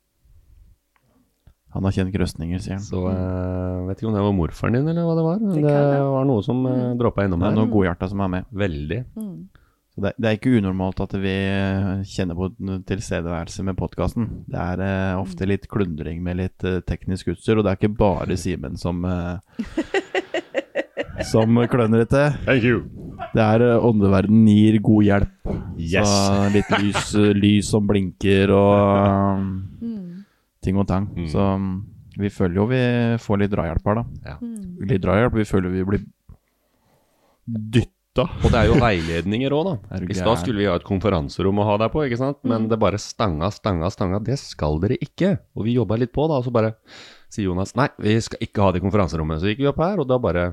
Han 1.74 1.88
har 1.88 1.95
kjent 1.95 2.13
grøsninger, 2.13 2.61
sier 2.61 2.78
han. 2.78 2.86
Så 2.86 3.01
jeg 3.09 3.88
vet 3.88 3.99
ikke 3.99 4.11
om 4.11 4.15
det 4.17 4.24
var 4.28 4.38
morfaren 4.38 4.78
din, 4.78 4.88
eller 4.91 5.07
hva 5.07 5.17
det 5.17 5.26
var. 5.26 5.41
Men 5.41 5.57
Det 5.57 5.74
det, 5.74 5.99
var 6.13 6.30
noe 6.30 6.45
som 6.45 6.61
mm. 6.61 6.95
droppa 7.01 7.26
innom 7.26 7.41
Det 7.41 7.49
er 7.49 7.57
noe 7.57 7.63
noen 7.63 7.74
godhjerta 7.74 8.09
som 8.11 8.24
er 8.26 8.32
med. 8.36 8.49
Veldig. 8.63 8.99
Mm. 9.17 9.36
Så 9.93 10.01
det, 10.05 10.11
det 10.17 10.30
er 10.30 10.38
ikke 10.39 10.55
unormalt 10.57 11.03
at 11.05 11.11
vi 11.21 11.36
kjenner 12.09 12.38
på 12.38 12.49
tilstedeværelse 12.89 13.65
med 13.65 13.78
podkasten. 13.78 14.30
Det 14.49 14.61
er 14.61 14.82
uh, 14.82 15.21
ofte 15.21 15.49
litt 15.49 15.67
klundring 15.69 16.24
med 16.26 16.39
litt 16.41 16.65
uh, 16.65 16.80
teknisk 16.86 17.36
utstyr, 17.36 17.59
og 17.59 17.65
det 17.67 17.74
er 17.74 17.82
ikke 17.82 17.97
bare 18.01 18.38
Simen 18.41 18.78
som 18.82 19.05
uh, 19.05 19.38
Som 21.30 21.57
kløner 21.69 22.03
dette. 22.03 22.24
Thank 22.45 22.65
you. 22.65 22.82
Det 23.34 23.41
er 23.41 23.63
eh, 23.65 23.86
åndeverden 23.86 24.45
gir 24.49 24.80
god 24.84 25.07
hjelp. 25.07 25.53
Yes. 25.78 26.09
Så 26.09 26.49
litt 26.53 26.71
lys, 26.78 27.13
eh, 27.17 27.34
lys 27.38 27.69
som 27.74 27.88
blinker 27.89 28.53
og 28.53 28.71
Mm. 29.34 29.72
Ting 30.64 30.80
og 30.80 30.88
tang. 30.89 31.09
Mm. 31.16 31.30
Så 31.32 31.47
mm, 31.59 31.72
vi 32.22 32.32
føler 32.34 32.59
jo 32.61 32.68
vi 32.72 32.84
får 33.24 33.41
litt 33.43 33.53
drahjelp 33.53 33.89
her, 33.89 33.99
da. 34.01 34.05
Ja. 34.32 34.38
Mm. 34.41 34.86
Litt 34.89 35.03
drahjelp. 35.03 35.39
Vi 35.41 35.49
føler 35.49 35.74
vi 35.74 35.86
blir 35.89 36.05
dytta. 37.45 38.28
Og 38.43 38.51
det 38.53 38.59
er 38.59 38.70
jo 38.70 38.78
veiledninger 38.82 39.55
òg, 39.57 39.72
da. 39.72 39.99
I 40.14 40.18
stad 40.18 40.43
skulle 40.43 40.61
vi 40.61 40.70
ha 40.70 40.76
et 40.78 40.86
konferanserom 40.88 41.64
å 41.64 41.68
ha 41.72 41.80
deg 41.82 41.93
på, 41.95 42.03
ikke 42.07 42.22
sant? 42.22 42.39
men 42.47 42.68
det 42.70 42.78
bare 42.82 43.01
stanga, 43.01 43.49
stanga, 43.53 43.89
stanga. 43.93 44.22
Det 44.24 44.38
skal 44.41 44.78
dere 44.84 44.99
ikke. 45.01 45.36
Og 45.57 45.68
vi 45.68 45.80
jobba 45.80 45.97
litt 46.01 46.14
på, 46.16 46.28
da, 46.30 46.38
og 46.39 46.45
så 46.47 46.53
bare 46.53 46.76
sier 47.34 47.47
Jonas 47.47 47.74
nei, 47.80 47.88
vi 47.97 48.14
skal 48.22 48.43
ikke 48.45 48.61
ha 48.61 48.74
det 48.74 48.84
i 48.84 48.86
konferanserommet. 48.86 49.41
Så 49.41 49.49
gikk 49.49 49.64
vi 49.64 49.72
opp 49.72 49.82
her, 49.82 50.03
og 50.03 50.09
da 50.11 50.22
bare 50.22 50.51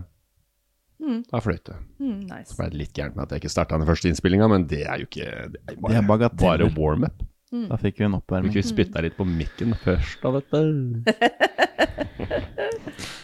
Mm. 1.00 1.22
Da 1.30 1.40
fløyt 1.40 1.64
det. 1.64 1.76
Mm, 1.96 2.16
nice. 2.28 2.50
Så 2.52 2.58
ble 2.58 2.68
det 2.72 2.76
litt 2.76 2.96
gærent 2.96 3.16
med 3.16 3.24
at 3.24 3.34
jeg 3.34 3.42
ikke 3.44 3.52
starta 3.54 3.78
den 3.80 3.88
første 3.88 4.11
innspillinga, 4.11 4.48
men 4.52 4.66
det 4.68 4.82
er 4.84 5.00
jo 5.00 5.08
ikke 5.08 5.28
Det 5.54 5.61
er 5.64 5.76
Det 5.78 5.80
bare, 5.80 6.28
er 6.28 6.34
bare 6.42 6.68
warm-up. 6.76 7.22
Da 7.51 7.74
fikk 7.82 7.96
vi 7.98 8.05
en 8.07 8.14
oppvarming. 8.14 8.53
ikke 8.53 8.61
vi 8.62 8.68
spytta 8.68 9.01
litt 9.03 9.16
på 9.18 9.24
mikken 9.26 9.72
først, 9.82 10.20
da, 10.22 10.30
vet 10.36 10.53
du. 10.55 11.01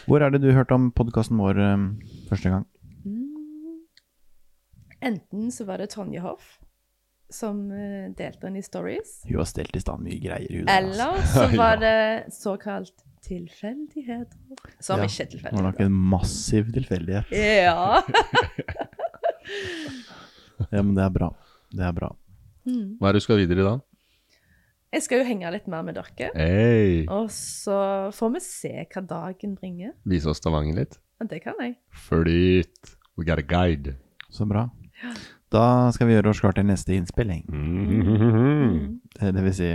Hvor 0.07 0.19
er 0.23 0.29
det 0.33 0.41
du 0.43 0.49
hørte 0.55 0.75
om 0.75 0.89
podkasten 0.95 1.37
vår 1.39 1.55
um, 1.63 1.85
første 2.27 2.49
gang? 2.51 2.65
Mm. 3.07 3.27
Enten 5.11 5.47
så 5.51 5.63
var 5.67 5.77
det 5.79 5.89
Tonje 5.95 6.19
Hoff 6.23 6.57
som 7.31 7.55
uh, 7.71 8.07
delte 8.15 8.39
den 8.45 8.55
i 8.59 8.63
stories, 8.63 9.21
Hun 9.27 9.37
har 9.41 9.47
stelt 9.47 9.75
i 9.75 9.79
stand 9.83 9.99
mye 10.03 10.19
greier. 10.23 10.47
Hun, 10.51 10.67
altså. 10.71 11.07
eller 11.07 11.23
så 11.33 11.47
var 11.63 11.75
det 11.83 11.97
såkalt 12.35 12.95
tilfeldigheter. 13.27 14.37
Som 14.79 14.99
Ja, 15.01 15.05
ikke 15.07 15.23
er 15.23 15.27
Det 15.35 15.51
var 15.51 15.63
nok 15.71 15.79
en 15.83 15.95
massiv 16.15 16.63
tilfeldighet. 16.75 17.25
Ja. 17.31 18.01
Ja, 20.71 20.81
men 20.81 20.95
det 20.97 21.03
er 21.05 21.09
bra. 21.13 21.27
Det 21.71 21.83
er 21.85 21.91
bra. 21.95 22.07
Mm. 22.67 22.97
Hva 22.99 23.07
er 23.07 23.11
det 23.15 23.19
du 23.21 23.23
skal 23.23 23.37
videre 23.39 23.59
i 23.61 23.63
da? 23.63 23.75
Jeg 24.95 25.03
skal 25.03 25.19
jo 25.19 25.27
henge 25.27 25.49
litt 25.51 25.65
mer 25.67 25.83
med 25.83 25.97
dere. 25.97 26.29
Hey. 26.31 27.01
Og 27.11 27.27
så 27.33 27.75
får 28.15 28.29
vi 28.37 28.41
se 28.45 28.71
hva 28.85 29.01
dagen 29.03 29.57
bringer. 29.59 29.91
Vise 30.07 30.31
oss 30.31 30.39
Stavanger 30.39 30.77
litt. 30.79 30.95
Ja, 31.19 31.27
det 31.27 31.41
kan 31.43 31.59
jeg. 31.59 31.75
Flyt! 32.07 32.93
We 33.19 33.25
got 33.27 33.41
a 33.41 33.43
guide. 33.43 33.97
Så 34.31 34.47
bra. 34.47 34.69
Da 35.51 35.91
skal 35.95 36.07
vi 36.07 36.15
gjøre 36.15 36.31
oss 36.31 36.39
klar 36.39 36.55
til 36.55 36.67
neste 36.69 36.95
innspilling. 36.95 37.43
Mm. 37.51 38.97
Det, 39.17 39.33
det 39.35 39.43
vil 39.49 39.55
si, 39.59 39.69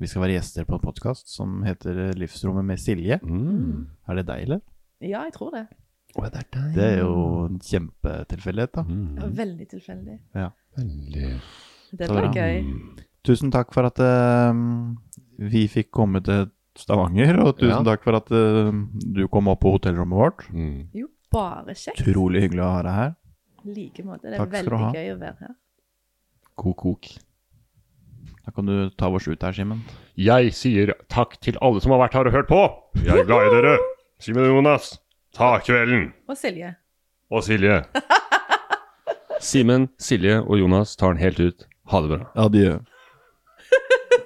vi 0.00 0.08
skal 0.08 0.24
være 0.24 0.38
gjester 0.38 0.68
på 0.68 0.78
en 0.78 0.84
podkast 0.86 1.28
som 1.34 1.60
heter 1.66 2.14
Livsrommet 2.16 2.64
med 2.64 2.80
Silje. 2.80 3.20
Mm. 3.20 3.84
Er 4.08 4.20
det 4.20 4.28
deg, 4.32 4.48
eller? 4.48 4.64
Ja, 5.04 5.26
jeg 5.28 5.36
tror 5.36 5.52
det. 5.58 5.66
Å, 6.14 6.24
det 6.24 6.40
er 6.40 6.52
deg. 6.56 6.68
Det 6.78 6.86
er 6.88 7.00
jo 7.02 7.14
en 7.50 7.60
kjempetilfeldighet, 7.60 8.78
da. 8.80 8.88
Mm. 8.88 9.08
Ja, 9.20 9.32
veldig 9.44 9.72
tilfeldig. 9.76 10.20
Veldig 10.80 11.32
Det 12.00 12.14
blir 12.16 12.30
gøy. 12.32 13.03
Tusen 13.24 13.50
takk 13.54 13.72
for 13.72 13.86
at 13.88 14.00
uh, 14.04 14.52
vi 15.50 15.64
fikk 15.72 15.90
komme 15.96 16.20
til 16.24 16.46
Stavanger, 16.76 17.38
og 17.40 17.54
tusen 17.60 17.78
Ja. 17.80 17.82
takk 17.86 18.02
for 18.04 18.18
at 18.18 18.30
uh, 18.34 18.70
du 19.14 19.22
kom 19.32 19.48
opp 19.48 19.62
på 19.64 19.72
hotellrommet 19.76 20.18
vårt. 20.18 20.46
mm. 20.52 20.90
Jo, 20.94 21.08
bare 21.32 21.72
kjekt. 21.74 22.02
Utrolig 22.04 22.42
hyggelig 22.44 22.64
å 22.66 22.72
ha 22.74 22.82
deg 22.84 22.98
her. 23.00 23.14
I 23.64 23.74
like 23.78 24.02
måte. 24.04 24.28
Det 24.28 24.34
er 24.36 24.42
Takk 24.42 24.52
veldig 24.58 24.90
gøy 24.92 25.12
å 25.14 25.20
være 25.22 25.38
her. 25.46 25.54
God 26.60 26.76
kok. 26.82 27.08
Da 28.44 28.52
kan 28.52 28.66
du 28.68 28.90
ta 29.00 29.08
oss 29.08 29.24
ut 29.26 29.40
her, 29.42 29.52
Simen. 29.56 29.80
Jeg 30.20 30.52
sier 30.54 30.92
takk 31.08 31.38
til 31.40 31.56
alle 31.64 31.80
som 31.80 31.94
har 31.94 32.02
vært 32.04 32.18
her 32.18 32.28
og 32.28 32.34
hørt 32.36 32.50
på. 32.50 32.60
Jeg 33.00 33.22
er 33.22 33.24
glad 33.30 33.48
i 33.48 33.54
dere. 33.56 33.78
Simen 34.20 34.44
og 34.50 34.58
Jonas, 34.58 34.90
ta 35.34 35.54
kvelden. 35.64 36.10
Og 36.28 36.36
Silje. 36.36 36.74
Og 37.32 37.40
Silje. 37.46 37.80
Simen, 39.40 39.88
Silje 39.98 40.42
og 40.44 40.58
Jonas 40.60 40.92
tar 41.00 41.14
den 41.16 41.22
helt 41.24 41.40
ut. 41.40 41.64
Ha 41.92 42.00
det 42.04 42.12
bra. 42.12 42.28
Adjø. 42.44 42.74